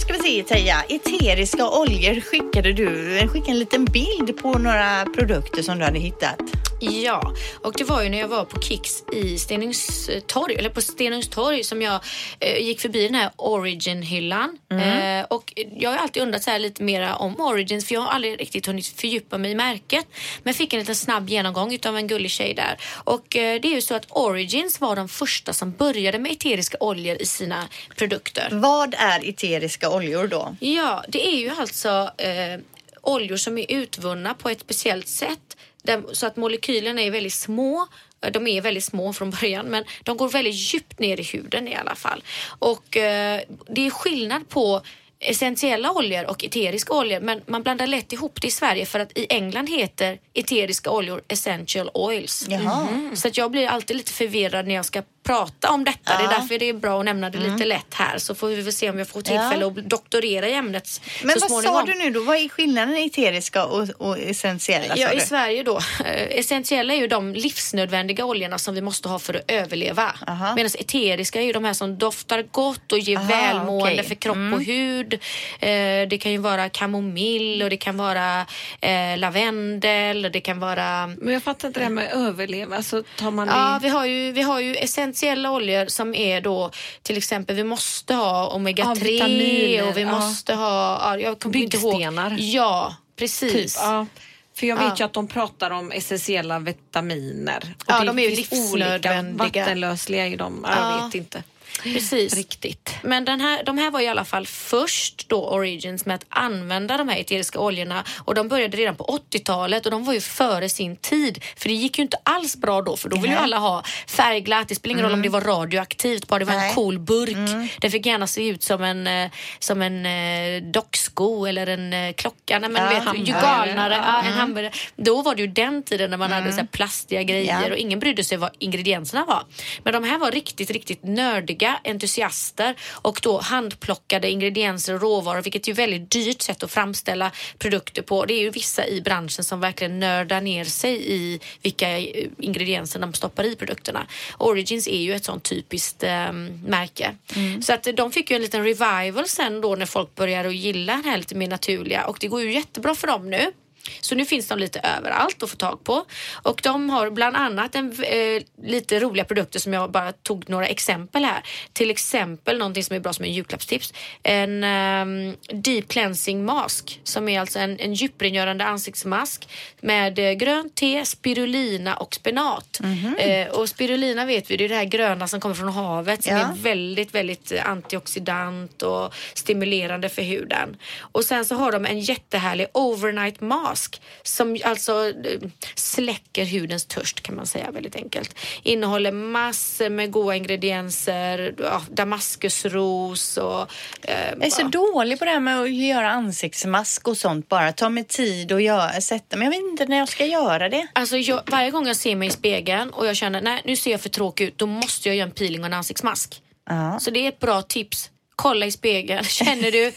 Ska 0.00 0.12
vi 0.12 0.18
se 0.18 0.42
Teija, 0.42 0.84
eteriska 0.88 1.68
oljor 1.68 2.20
skickade 2.20 2.72
du. 2.72 3.28
Skicka 3.28 3.50
en 3.50 3.58
liten 3.58 3.84
bild 3.84 4.36
på 4.42 4.52
några 4.52 5.04
produkter 5.04 5.62
som 5.62 5.78
du 5.78 5.84
hade 5.84 5.98
hittat. 5.98 6.40
Ja, 6.80 7.34
och 7.64 7.74
det 7.78 7.84
var 7.84 8.02
ju 8.02 8.08
när 8.08 8.18
jag 8.18 8.28
var 8.28 8.44
på 8.44 8.60
Kicks 8.60 9.02
i 9.12 9.38
Stenungstorg, 9.38 10.54
eller 10.54 10.70
på 10.70 10.80
Stenungstorg 10.80 11.64
som 11.64 11.82
jag 11.82 12.00
eh, 12.38 12.58
gick 12.58 12.80
förbi 12.80 13.06
den 13.06 13.14
här 13.14 13.30
Origin-hyllan. 13.36 14.58
Eh, 14.70 15.24
och 15.30 15.52
jag 15.76 15.90
har 15.90 15.98
alltid 15.98 16.22
undrat 16.22 16.42
så 16.42 16.50
här 16.50 16.58
lite 16.58 16.82
mer 16.82 17.14
om 17.18 17.40
Origins 17.40 17.86
för 17.86 17.94
jag 17.94 18.00
har 18.00 18.10
aldrig 18.10 18.40
riktigt 18.40 18.66
hunnit 18.66 18.86
fördjupa 18.86 19.38
mig 19.38 19.50
i 19.50 19.54
märket. 19.54 20.06
Men 20.42 20.54
fick 20.54 20.72
en 20.72 20.78
liten 20.78 20.94
snabb 20.94 21.28
genomgång 21.28 21.74
utav 21.74 21.96
en 21.96 22.06
gullig 22.06 22.30
tjej 22.30 22.54
där. 22.54 22.76
Och 23.04 23.36
eh, 23.36 23.60
det 23.60 23.68
är 23.68 23.74
ju 23.74 23.80
så 23.82 23.94
att 23.94 24.06
Origins 24.08 24.80
var 24.80 24.96
de 24.96 25.08
första 25.08 25.52
som 25.52 25.72
började 25.72 26.18
med 26.18 26.32
eteriska 26.32 26.76
oljor 26.80 27.16
i 27.20 27.26
sina 27.26 27.68
produkter. 27.96 28.48
Vad 28.52 28.94
är 28.98 29.28
eteriska 29.28 29.89
oljor 29.94 30.26
då? 30.26 30.56
Ja, 30.60 31.04
det 31.08 31.26
är 31.26 31.36
ju 31.36 31.50
alltså 31.50 32.10
eh, 32.18 32.60
oljor 33.02 33.36
som 33.36 33.58
är 33.58 33.66
utvunna 33.72 34.34
på 34.34 34.48
ett 34.48 34.60
speciellt 34.60 35.08
sätt 35.08 35.56
där, 35.82 36.02
så 36.12 36.26
att 36.26 36.36
molekylerna 36.36 37.02
är 37.02 37.10
väldigt 37.10 37.32
små. 37.34 37.86
Eh, 38.24 38.32
De 38.32 38.46
är 38.46 38.60
väldigt 38.60 38.84
små 38.84 39.12
från 39.12 39.30
början 39.30 39.66
men 39.66 39.84
de 40.04 40.16
går 40.16 40.28
väldigt 40.28 40.54
djupt 40.74 40.98
ner 40.98 41.20
i 41.20 41.22
huden 41.22 41.68
i 41.68 41.74
alla 41.74 41.94
fall. 41.94 42.22
Och 42.58 42.96
eh, 42.96 43.40
det 43.68 43.86
är 43.86 43.90
skillnad 43.90 44.48
på 44.48 44.82
essentiella 45.22 45.92
oljor 45.92 46.30
och 46.30 46.44
eteriska 46.44 46.92
oljor 46.94 47.20
men 47.20 47.42
man 47.46 47.62
blandar 47.62 47.86
lätt 47.86 48.12
ihop 48.12 48.40
det 48.40 48.46
i 48.48 48.50
Sverige 48.50 48.86
för 48.86 49.00
att 49.00 49.18
i 49.18 49.26
England 49.30 49.68
heter 49.68 50.18
eteriska 50.34 50.90
oljor 50.90 51.22
essential 51.28 51.90
oils. 51.94 52.46
Jaha. 52.48 52.86
Så 53.14 53.28
att 53.28 53.36
jag 53.36 53.50
blir 53.50 53.66
alltid 53.66 53.96
lite 53.96 54.12
förvirrad 54.12 54.66
när 54.66 54.74
jag 54.74 54.84
ska 54.84 55.02
prata 55.22 55.70
om 55.70 55.84
detta. 55.84 56.16
Det 56.18 56.24
är 56.24 56.32
Ja. 56.32 56.38
därför 56.38 56.58
det 56.58 56.68
är 56.68 56.72
bra 56.72 56.98
att 56.98 57.04
nämna 57.04 57.30
det 57.30 57.38
lite 57.38 57.64
lätt 57.64 57.94
här 57.94 58.18
så 58.18 58.34
får 58.34 58.48
vi 58.48 58.62
väl 58.62 58.72
se 58.72 58.90
om 58.90 58.98
jag 58.98 59.08
får 59.08 59.20
tillfälle 59.22 59.66
att 59.66 59.74
doktorera 59.74 60.48
i 60.48 60.54
ämnet 60.54 61.00
Men 61.22 61.34
så 61.34 61.40
vad 61.40 61.48
småningom. 61.50 61.74
sa 61.86 61.92
du 61.92 61.98
nu 61.98 62.10
då? 62.10 62.22
Vad 62.22 62.36
är 62.36 62.48
skillnaden 62.48 62.96
eteriska 62.96 63.64
och, 63.64 63.88
och 63.98 64.18
essentiella? 64.18 64.94
Ja, 64.96 65.12
i 65.12 65.14
du? 65.14 65.20
Sverige 65.20 65.62
då. 65.62 65.76
Eh, 66.04 66.38
essentiella 66.38 66.94
är 66.94 66.98
ju 66.98 67.06
de 67.06 67.34
livsnödvändiga 67.34 68.24
oljorna 68.24 68.58
som 68.58 68.74
vi 68.74 68.80
måste 68.80 69.08
ha 69.08 69.18
för 69.18 69.34
att 69.34 69.50
överleva. 69.50 70.14
Aha. 70.28 70.54
Medan 70.54 70.70
eteriska 70.78 71.40
är 71.40 71.44
ju 71.44 71.52
de 71.52 71.64
här 71.64 71.72
som 71.72 71.98
doftar 71.98 72.42
gott 72.50 72.92
och 72.92 72.98
ger 72.98 73.16
Aha, 73.16 73.26
välmående. 73.28 73.92
Mm. 73.92 74.04
för 74.04 74.14
kropp 74.14 74.36
och 74.54 74.62
hud. 74.64 75.14
Eh, 75.60 75.68
det 76.08 76.20
kan 76.22 76.32
ju 76.32 76.38
vara 76.38 76.68
kamomill 76.68 77.62
och 77.62 77.70
det 77.70 77.76
kan 77.76 77.96
vara 77.96 78.46
eh, 78.80 79.18
lavendel 79.18 80.24
och 80.24 80.30
det 80.30 80.40
kan 80.40 80.60
vara 80.60 81.06
Men 81.06 81.32
jag 81.34 81.42
fattar 81.42 81.68
inte 81.68 81.80
det 81.80 81.84
här 81.84 81.92
med 81.92 82.12
överleva. 82.12 82.76
Alltså 82.76 83.02
tar 83.16 83.30
man 83.30 83.48
Ja, 83.48 83.78
det... 83.82 83.86
vi 83.86 83.88
har, 83.88 84.04
ju, 84.06 84.32
vi 84.32 84.42
har 84.42 84.60
ju 84.60 84.74
essentiella 84.74 85.09
oljor 85.46 85.86
som 85.86 86.14
är 86.14 86.40
då 86.40 86.70
till 87.02 87.16
exempel 87.16 87.56
vi 87.56 87.64
måste 87.64 88.14
ha 88.14 88.50
Ja, 88.52 88.58
omega-3 88.58 88.94
vitaminer, 89.04 89.88
och 89.88 89.96
vi 89.96 90.00
ja. 90.02 90.18
måste 90.18 90.54
ha, 90.54 91.00
ja, 91.02 91.18
jag 91.18 91.38
kommer 91.40 91.56
inte 91.56 91.76
ihåg. 91.76 91.92
Byggstenar. 91.92 92.36
Ja, 92.38 92.96
precis. 93.16 93.52
Typ, 93.52 93.82
ja. 93.82 94.06
För 94.54 94.66
jag 94.66 94.76
vet 94.76 94.84
Ja. 94.84 94.94
ju 94.98 95.04
att 95.04 95.12
de 95.12 95.28
pratar 95.28 95.70
om 95.70 95.92
essentiella 95.92 96.58
vitaminer. 96.58 97.74
Och 97.78 97.84
Ja, 97.86 98.04
de 98.04 98.18
är 98.18 98.22
ju 98.22 98.36
livsnödvändiga. 98.36 99.44
Vattenlösliga 99.62 100.26
är 100.26 100.36
de. 100.36 100.60
Ja. 100.68 100.70
Ja. 100.76 100.96
Jag 100.98 101.04
vet 101.06 101.14
inte 101.14 101.42
Precis. 101.82 102.34
riktigt. 102.34 102.94
Men 103.02 103.24
den 103.24 103.40
här, 103.40 103.64
de 103.64 103.78
här 103.78 103.90
var 103.90 104.00
i 104.00 104.08
alla 104.08 104.24
fall 104.24 104.46
först 104.46 105.28
då 105.28 105.44
Origins 105.48 106.06
med 106.06 106.14
att 106.14 106.24
använda 106.28 106.96
de 106.96 107.08
här 107.08 107.18
eteriska 107.20 107.58
oljorna 107.60 108.04
och 108.24 108.34
de 108.34 108.48
började 108.48 108.76
redan 108.76 108.96
på 108.96 109.20
80-talet 109.32 109.84
och 109.84 109.90
de 109.90 110.04
var 110.04 110.12
ju 110.14 110.20
före 110.20 110.68
sin 110.68 110.96
tid 110.96 111.44
för 111.56 111.68
det 111.68 111.74
gick 111.74 111.98
ju 111.98 112.02
inte 112.02 112.16
alls 112.22 112.56
bra 112.56 112.82
då 112.82 112.96
för 112.96 113.08
då 113.08 113.16
ville 113.16 113.32
ju 113.34 113.38
alla 113.38 113.58
ha 113.58 113.82
färgglatt. 114.08 114.68
Det 114.68 114.74
spelar 114.74 114.92
ingen 114.94 115.04
roll 115.04 115.12
om 115.14 115.22
det 115.22 115.28
var 115.28 115.40
radioaktivt 115.40 116.28
bara 116.28 116.38
det 116.38 116.44
var 116.44 116.54
Nej. 116.54 116.68
en 116.68 116.74
cool 116.74 116.98
burk. 116.98 117.70
Det 117.80 117.90
fick 117.90 118.06
gärna 118.06 118.26
se 118.26 118.48
ut 118.48 118.62
som 118.62 118.82
en, 118.82 119.06
eh, 119.06 119.30
som 119.58 119.82
en 119.82 120.06
eh, 120.06 120.62
docksko 120.72 121.46
eller 121.46 121.66
en 121.66 121.92
eh, 121.92 122.12
klocka. 122.12 122.58
Nej, 122.58 122.70
men 122.70 122.94
Ja, 122.94 123.12
vet, 123.12 123.28
ju 123.28 123.32
galnare, 123.32 123.94
ja, 123.94 124.22
en 124.22 124.32
hamburgare. 124.32 124.72
Då 124.96 125.22
var 125.22 125.34
det 125.34 125.40
ju 125.42 125.46
den 125.48 125.82
tiden 125.82 126.10
när 126.10 126.16
man 126.16 126.32
hade 126.32 126.52
så 126.52 126.66
plastiga 126.72 127.22
grejer 127.22 127.62
Ja. 127.66 127.70
och 127.72 127.76
ingen 127.76 127.98
brydde 127.98 128.24
sig 128.24 128.38
vad 128.38 128.50
ingredienserna 128.58 129.24
var. 129.24 129.42
Men 129.84 129.92
de 129.92 130.04
här 130.04 130.18
var 130.18 130.30
riktigt, 130.30 130.70
riktigt 130.70 131.02
nördiga 131.02 131.69
entusiaster 131.84 132.74
och 132.90 133.20
då 133.22 133.40
handplockade 133.40 134.30
ingredienser 134.30 134.94
och 134.94 135.00
råvaror 135.00 135.42
vilket 135.42 135.68
är 135.68 135.72
ett 135.72 135.78
väldigt 135.78 136.10
dyrt 136.10 136.42
sätt 136.42 136.62
att 136.62 136.70
framställa 136.70 137.30
produkter 137.58 138.02
på. 138.02 138.24
Det 138.24 138.34
är 138.34 138.40
ju 138.40 138.50
vissa 138.50 138.86
i 138.86 139.00
branschen 139.00 139.44
som 139.44 139.60
verkligen 139.60 140.00
nördar 140.00 140.40
ner 140.40 140.64
sig 140.64 141.12
i 141.12 141.40
vilka 141.62 141.98
eh, 141.98 142.26
ingredienser 142.38 143.00
de 143.00 143.14
stoppar 143.14 143.44
i 143.44 143.56
produkterna. 143.56 144.06
Origins 144.38 144.88
är 144.88 145.00
ju 145.00 145.14
ett 145.14 145.24
sånt 145.24 145.44
typiskt 145.44 146.02
eh, 146.02 146.32
märke. 146.66 147.16
Så 147.62 147.72
att 147.72 147.86
de 147.94 148.12
fick 148.12 148.30
ju 148.30 148.36
en 148.36 148.42
liten 148.42 148.64
revival 148.64 149.28
sen 149.28 149.60
då 149.60 149.76
när 149.76 149.86
folk 149.86 150.14
började 150.14 150.48
att 150.48 150.54
gilla 150.54 151.00
det 151.04 151.08
här 151.08 151.18
lite 151.18 151.34
mer 151.34 151.48
naturliga 151.48 152.06
och 152.06 152.16
det 152.20 152.28
går 152.28 152.42
ju 152.42 152.52
jättebra 152.52 152.94
för 152.94 153.06
dem 153.06 153.30
nu. 153.30 153.52
Så 154.00 154.14
nu 154.14 154.24
finns 154.24 154.48
de 154.48 154.58
lite 154.58 154.80
överallt 154.98 155.42
att 155.42 155.50
få 155.50 155.56
tag 155.56 155.84
på. 155.84 156.04
Och 156.42 156.60
de 156.62 156.90
har 156.90 157.10
bland 157.10 157.36
annat 157.36 157.74
en, 157.74 158.02
eh, 158.02 158.42
lite 158.62 159.00
roliga 159.00 159.24
produkter 159.24 159.58
som 159.60 159.72
jag 159.72 159.90
bara 159.90 160.12
tog 160.12 160.48
några 160.48 160.66
exempel 160.66 161.24
här. 161.24 161.42
Till 161.72 161.90
exempel 161.90 162.58
någonting 162.58 162.84
som 162.84 162.96
är 162.96 163.00
bra 163.00 163.12
som 163.12 163.24
en 163.24 163.32
julklappstips. 163.32 163.92
En 164.22 164.64
ehm, 164.64 165.36
deep 165.52 165.88
cleansing 165.88 166.44
mask 166.44 167.00
som 167.04 167.28
är 167.28 167.40
alltså 167.40 167.58
en, 167.58 167.80
en 167.80 167.94
djuprengörande 167.94 168.64
ansiktsmask 168.64 169.48
med 169.80 170.18
eh, 170.18 170.32
grönt 170.32 170.74
te, 170.74 171.04
spirulina 171.04 171.94
och 171.96 172.14
spenat. 172.14 172.80
Eh, 173.18 173.48
och 173.48 173.68
spirulina 173.68 174.24
vet 174.24 174.50
vi, 174.50 174.56
det 174.56 174.64
är 174.64 174.68
det 174.68 174.74
här 174.74 174.84
gröna 174.84 175.28
som 175.28 175.40
kommer 175.40 175.54
från 175.54 175.68
havet 175.68 176.24
som 176.24 176.32
Ja. 176.36 176.38
är 176.38 176.52
väldigt, 176.56 177.14
väldigt 177.14 177.52
eh, 177.52 177.68
antioxidant 177.70 178.82
och 178.82 179.14
stimulerande 179.34 180.08
för 180.08 180.22
huden. 180.22 180.76
Och 181.00 181.24
sen 181.24 181.44
så 181.44 181.54
har 181.54 181.72
de 181.72 181.86
en 181.86 182.00
jättehärlig 182.00 182.66
overnight 182.74 183.40
mask 183.40 183.79
som 184.22 184.58
alltså 184.64 185.08
eh, 185.08 185.40
släcker 185.74 186.44
hudens 186.44 186.86
törst 186.86 187.20
kan 187.20 187.36
man 187.36 187.46
säga 187.46 187.70
väldigt 187.70 187.96
enkelt. 187.96 188.34
Innehåller 188.62 189.12
massor 189.12 189.88
med 189.88 190.10
goda 190.10 190.34
ingredienser, 190.34 191.54
ja, 191.58 191.82
damaskusros 191.90 193.36
och 193.36 193.60
eh, 194.02 194.30
Jag 194.30 194.46
är 194.46 194.50
så 194.50 194.62
ja. 194.62 194.68
dålig 194.68 195.18
på 195.18 195.24
det 195.24 195.30
här 195.30 195.40
med 195.40 195.60
att 195.60 195.72
göra 195.72 196.10
ansiktsmask 196.10 197.08
och 197.08 197.16
sånt 197.16 197.48
bara. 197.48 197.72
Ta 197.72 197.88
mig 197.88 198.04
tid 198.04 198.52
och 198.52 198.60
göra, 198.60 199.00
sätta 199.00 199.36
mig. 199.36 199.46
Jag 199.46 199.50
vet 199.50 199.70
inte 199.70 199.86
när 199.86 199.98
jag 199.98 200.08
ska 200.08 200.26
göra 200.26 200.68
det. 200.68 200.86
Alltså 200.92 201.16
jag, 201.16 201.42
varje 201.46 201.70
gång 201.70 201.86
jag 201.86 201.96
ser 201.96 202.16
mig 202.16 202.28
i 202.28 202.30
spegeln 202.30 202.90
och 202.90 203.06
jag 203.06 203.16
känner 203.16 203.40
nej 203.40 203.62
nu 203.64 203.76
ser 203.76 203.90
jag 203.90 204.00
för 204.00 204.08
tråkig 204.08 204.44
ut, 204.44 204.58
då 204.58 204.66
måste 204.66 205.08
jag 205.08 205.16
göra 205.16 205.28
en 205.28 205.34
peeling 205.34 205.60
och 205.60 205.66
en 205.66 205.74
ansiktsmask. 205.74 206.42
Ja. 206.68 206.98
Så 207.00 207.10
det 207.10 207.20
är 207.20 207.28
ett 207.28 207.38
bra 207.40 207.62
tips. 207.62 208.10
Kolla 208.42 208.66
i 208.66 208.70
spegeln. 208.70 209.24
Känner 209.40 209.70
du, 209.70 209.86
äh, 209.86 209.92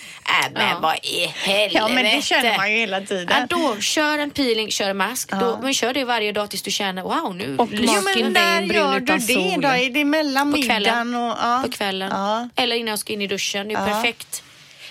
men 0.54 0.70
Ja. 0.70 0.80
vad 0.82 0.96
i 1.04 1.26
helvete. 1.26 1.76
Ja, 1.78 1.88
men 1.88 2.04
det 2.04 2.22
känner 2.22 2.58
man 2.58 2.72
ju 2.72 2.78
hela 2.78 3.02
tiden. 3.02 3.28
Ja, 3.50 3.58
då 3.58 3.82
kör 3.82 4.18
en 4.18 4.30
peeling, 4.32 4.70
kör 4.72 4.90
en 4.90 4.98
mask. 4.98 5.32
Då, 5.32 5.60
men 5.64 5.74
kör 5.74 5.94
det 5.94 6.04
varje 6.06 6.32
dag 6.32 6.50
tills 6.50 6.62
du 6.62 6.72
känner 6.72 7.02
wow 7.02 7.36
nu 7.36 7.56
Och 7.58 7.70
Jo, 7.72 8.02
men 8.02 8.34
när 8.34 8.62
gör 8.62 9.00
du 9.00 9.18
det 9.18 9.58
då? 9.62 9.68
Är 9.68 9.90
det 9.90 10.06
mellan 10.06 10.52
På 10.52 10.58
middagen 10.58 11.16
och... 11.16 11.22
Ja. 11.42 11.62
på 11.66 11.72
kvällen. 11.72 12.10
Ja. 12.12 12.50
Eller 12.56 12.76
innan 12.76 12.90
jag 12.90 13.00
ska 13.00 13.14
in 13.14 13.22
i 13.22 13.28
duschen. 13.28 13.68
Det 13.68 13.74
är 13.74 13.80
Ja. 13.80 13.86
perfekt. 13.86 14.44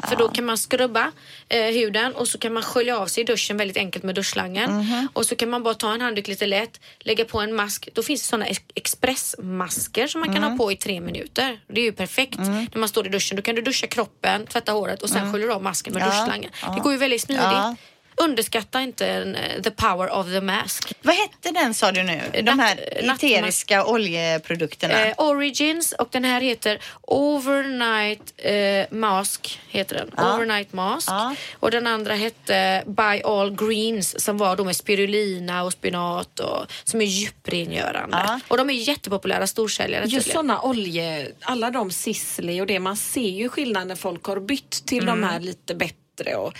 För 0.09 0.17
då 0.17 0.29
kan 0.29 0.45
man 0.45 0.59
skrubba 0.59 1.13
eh, 1.53 1.65
huden 1.75 2.15
och 2.15 2.29
så 2.29 2.39
kan 2.39 2.53
man 2.53 2.63
skölja 2.63 2.99
av 2.99 3.07
sig 3.07 3.21
i 3.21 3.25
duschen 3.25 3.57
väldigt 3.57 3.77
enkelt 3.77 4.05
med 4.05 4.15
duschslangen. 4.15 4.71
Mhm. 4.77 5.09
Och 5.13 5.27
så 5.27 5.37
kan 5.37 5.51
man 5.51 5.63
bara 5.63 5.75
ta 5.75 5.95
en 5.95 6.01
handduk 6.01 6.29
lite 6.29 6.47
lätt, 6.47 6.81
lägga 6.99 7.25
på 7.25 7.41
en 7.41 7.55
mask. 7.55 7.89
Då 7.95 8.03
finns 8.03 8.21
det 8.23 8.27
såna 8.29 8.47
ex- 8.47 8.63
expressmasker 8.75 10.07
som 10.07 10.21
man 10.21 10.29
kan 10.29 10.37
Mm. 10.37 10.51
ha 10.51 10.59
på 10.59 10.73
i 10.73 10.77
tre 10.77 11.01
minuter. 11.01 11.61
Det 11.69 11.81
är 11.81 11.85
ju 11.85 11.93
perfekt 11.93 12.39
när 12.39 12.79
man 12.79 12.89
står 12.89 13.07
i 13.07 13.11
duschen. 13.11 13.37
Då 13.37 13.43
kan 13.43 13.55
du 13.55 13.63
duscha 13.63 13.87
kroppen, 13.87 14.47
tvätta 14.47 14.73
håret 14.73 15.03
och 15.03 15.09
sen 15.11 15.33
sköljer 15.33 15.49
du 15.49 15.55
av 15.55 15.63
masken 15.63 15.93
med 15.95 16.03
Mm. 16.03 16.15
Ja, 16.15 16.21
duschslangen. 16.21 16.51
Det 16.77 16.81
går 16.81 16.93
ju 16.93 16.99
väldigt 16.99 17.21
smidigt. 17.23 17.43
Ja. 17.45 17.77
Underskatta 18.17 18.81
inte 18.83 19.07
en, 19.07 19.35
eh, 19.37 19.63
the 19.63 19.71
power 19.71 20.11
of 20.11 20.27
the 20.27 20.41
mask. 20.41 20.93
Vad 21.03 21.15
hette 21.15 21.51
den 21.51 21.75
sa 21.75 21.93
du 21.93 22.03
nu? 22.03 22.21
De 22.43 22.59
här 22.59 22.77
nattmask- 23.03 23.25
eteriska 23.25 23.85
oljeprodukterna? 23.87 25.07
Eh, 25.07 25.15
Origins 25.19 25.93
och 25.93 26.09
den 26.11 26.25
här 26.25 26.41
heter 26.41 26.79
Overnight 27.01 28.33
eh, 28.37 28.97
Mask. 28.99 29.61
Heter 29.69 29.95
den. 29.97 30.11
Ja. 30.17 30.35
Overnight 30.37 30.73
Mask. 30.73 31.09
Ja. 31.11 31.35
Och 31.55 31.71
den 31.71 31.87
andra 31.87 32.15
hette 32.15 32.83
By 32.87 33.23
All 33.25 33.57
Greens 33.57 34.25
som 34.25 34.39
var 34.39 34.57
då 34.57 34.65
med 34.65 34.77
spirulina 34.77 35.63
och 35.65 35.73
spinat 35.73 36.41
och 36.41 36.67
som 36.85 37.01
är 37.01 37.05
djuprengörande. 37.05 38.17
Ja. 38.27 38.41
Och 38.49 38.57
de 38.57 38.71
är 38.71 38.75
jättepopulära 38.75 39.47
storsäljare. 39.47 40.05
Just 40.07 40.33
sådana 40.33 40.61
olje, 40.63 41.29
alla 41.41 41.71
de 41.71 41.91
Sisley 41.91 42.61
och 42.61 42.67
det, 42.67 42.81
man 42.81 42.97
ser 42.97 43.21
ju 43.31 43.49
skillnad 43.49 43.87
när 43.89 43.97
folk 43.97 44.25
har 44.25 44.41
bytt 44.41 44.87
till 44.87 45.03
Mm. 45.03 45.21
de 45.21 45.27
här 45.29 45.41
lite 45.41 45.75
bättre. 45.75 46.35
Och 46.37 46.53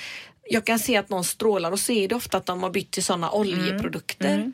jag 0.49 0.65
kan 0.65 0.79
se 0.79 0.97
att 0.97 1.09
någon 1.09 1.25
strålar 1.25 1.73
och 1.73 1.81
så 1.81 1.93
är 1.93 2.09
det 2.09 2.15
ofta 2.15 2.37
att 2.37 2.47
de 2.47 2.63
har 2.63 2.71
bytt 2.71 2.91
till 2.91 3.05
sådana 3.05 3.31
oljeprodukter. 3.31 4.53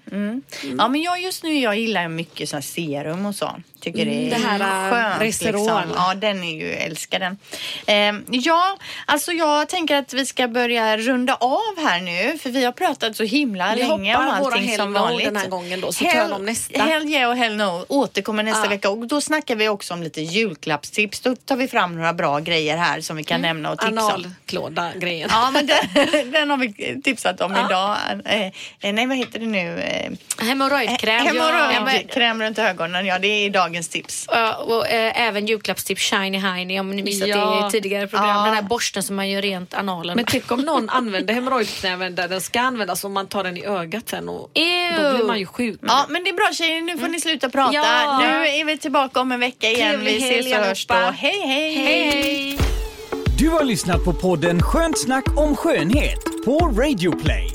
Ja, 0.78 0.88
men 0.88 1.02
jag 1.02 1.22
just 1.22 1.42
nu 1.42 1.58
jag 1.58 1.78
gillar 1.78 2.08
mycket 2.08 2.48
så 2.48 2.60
serum 2.62 3.26
och 3.26 3.34
så. 3.34 3.50
Tycker 3.80 4.04
det 4.04 4.10
är 4.14 4.18
Mm, 4.18 4.30
det 4.30 4.46
här, 4.48 4.60
äh, 4.60 4.90
skönt. 5.18 5.42
Liksom. 5.42 5.82
Ja, 5.96 6.14
den 6.14 6.44
är 6.44 6.54
ju, 6.56 6.72
älskar 6.72 7.18
den. 7.18 7.38
Eh, 7.86 8.20
ja, 8.30 8.76
alltså 9.06 9.32
jag 9.32 9.68
tänker 9.68 9.96
att 9.96 10.12
vi 10.12 10.26
ska 10.26 10.48
börja 10.48 10.96
runda 10.96 11.34
av 11.34 11.78
här 11.78 12.00
nu. 12.00 12.38
För 12.38 12.50
vi 12.50 12.64
har 12.64 12.72
pratat 12.72 13.16
så 13.16 13.24
himla 13.24 13.74
Vi 13.74 13.82
länge 13.82 14.16
om 14.16 14.24
hoppar 14.24 14.36
allting 14.50 14.68
hell 14.68 14.78
som 14.78 14.92
vanligt. 14.92 15.24
den 15.24 15.36
här 15.36 15.48
gången 15.48 15.80
då, 15.80 15.92
så 15.92 16.04
tar 16.04 16.14
jag 16.14 16.30
dem 16.30 16.44
nästa. 16.44 16.82
Hell 16.82 17.04
yeah 17.08 17.30
och 17.30 17.36
hell 17.36 17.56
no 17.56 17.84
återkommer 17.88 18.42
nästa 18.42 18.64
Ja. 18.64 18.68
vecka. 18.68 18.90
Och 18.90 19.06
då 19.06 19.20
snackar 19.20 19.56
vi 19.56 19.68
också 19.68 19.94
om 19.94 20.02
lite 20.02 20.20
julklappstips. 20.20 21.20
Då 21.20 21.36
tar 21.36 21.56
vi 21.56 21.68
fram 21.68 21.96
några 21.96 22.12
bra 22.12 22.38
grejer 22.38 22.76
här 22.76 23.00
som 23.00 23.16
vi 23.16 23.24
kan 23.24 23.38
Mm. 23.38 23.48
nämna 23.48 23.70
och 23.70 23.78
tipsa 23.78 24.04
om. 24.04 24.10
Analklåda-grejen. 24.12 25.28
Ja, 25.32 25.50
men 25.50 25.66
den, 25.66 26.30
den 26.32 26.50
har 26.50 26.56
vi 26.56 27.02
tipsat 27.02 27.40
om 27.40 27.52
idag. 27.52 27.96
Eh, 28.24 28.92
nej, 28.92 29.06
vad 29.06 29.16
heter 29.16 29.38
det 29.38 29.46
nu? 29.46 29.80
Eh, 29.80 30.10
Hemorrojdkräm. 30.46 31.26
Hemorrojdkräm 31.26 32.42
runt 32.42 32.58
ögonen, 32.58 33.06
ja 33.06 33.18
det 33.18 33.28
är 33.28 33.50
dagens 33.68 33.88
tips. 33.88 34.26
Ja, 34.30 34.56
och 34.56 34.88
eh, 34.88 35.28
även 35.28 35.46
julklappstips 35.46 36.02
Shiny 36.02 36.38
Heiny 36.38 36.80
om 36.80 36.90
ni 36.90 37.02
missat 37.02 37.28
Ja. 37.28 37.60
det 37.62 37.68
i 37.68 37.70
tidigare 37.80 38.06
program. 38.06 38.28
Ja. 38.28 38.44
Den 38.44 38.54
här 38.54 38.62
borsten 38.62 39.02
som 39.02 39.16
man 39.16 39.28
gör 39.30 39.42
rent 39.42 39.74
analen 39.74 40.16
Men 40.16 40.24
tänk 40.24 40.50
om 40.52 40.60
någon 40.60 40.90
använder 40.90 41.34
hemorrojdknäven 41.34 42.14
där 42.14 42.28
den 42.28 42.40
ska 42.40 42.60
användas 42.60 43.04
och 43.04 43.10
man 43.10 43.26
tar 43.26 43.44
den 43.44 43.56
i 43.56 43.64
ögat 43.64 44.08
sen 44.08 44.28
och 44.28 44.50
Ew. 44.54 45.02
då 45.02 45.16
blir 45.16 45.26
man 45.26 45.38
ju 45.38 45.46
sjuk. 45.46 45.80
Ja, 45.82 46.06
men 46.08 46.24
det 46.24 46.30
är 46.30 46.34
bra 46.34 46.50
tjejer, 46.52 46.80
nu 46.80 46.98
får 46.98 47.08
ni 47.08 47.20
sluta 47.20 47.48
prata. 47.48 47.74
Ja. 47.74 48.18
Nu 48.20 48.46
är 48.46 48.64
vi 48.64 48.78
tillbaka 48.78 49.20
om 49.20 49.32
en 49.32 49.40
vecka 49.40 49.70
igen. 49.70 49.90
Trevlig 49.90 50.12
Vi 50.12 50.38
ses 50.40 50.58
och 50.58 50.64
hörs 50.64 50.86
då. 50.86 50.94
Hej, 50.94 51.40
hej! 51.46 51.74
Hej, 51.74 52.10
hej. 52.22 52.58
Du 53.38 53.48
har 53.48 53.64
lyssnat 53.64 54.04
på 54.04 54.12
podden 54.12 54.62
Skönt 54.62 54.98
snack 54.98 55.24
om 55.38 55.56
skönhet 55.56 56.44
på 56.44 56.58
Radio 56.58 57.12
Play. 57.18 57.54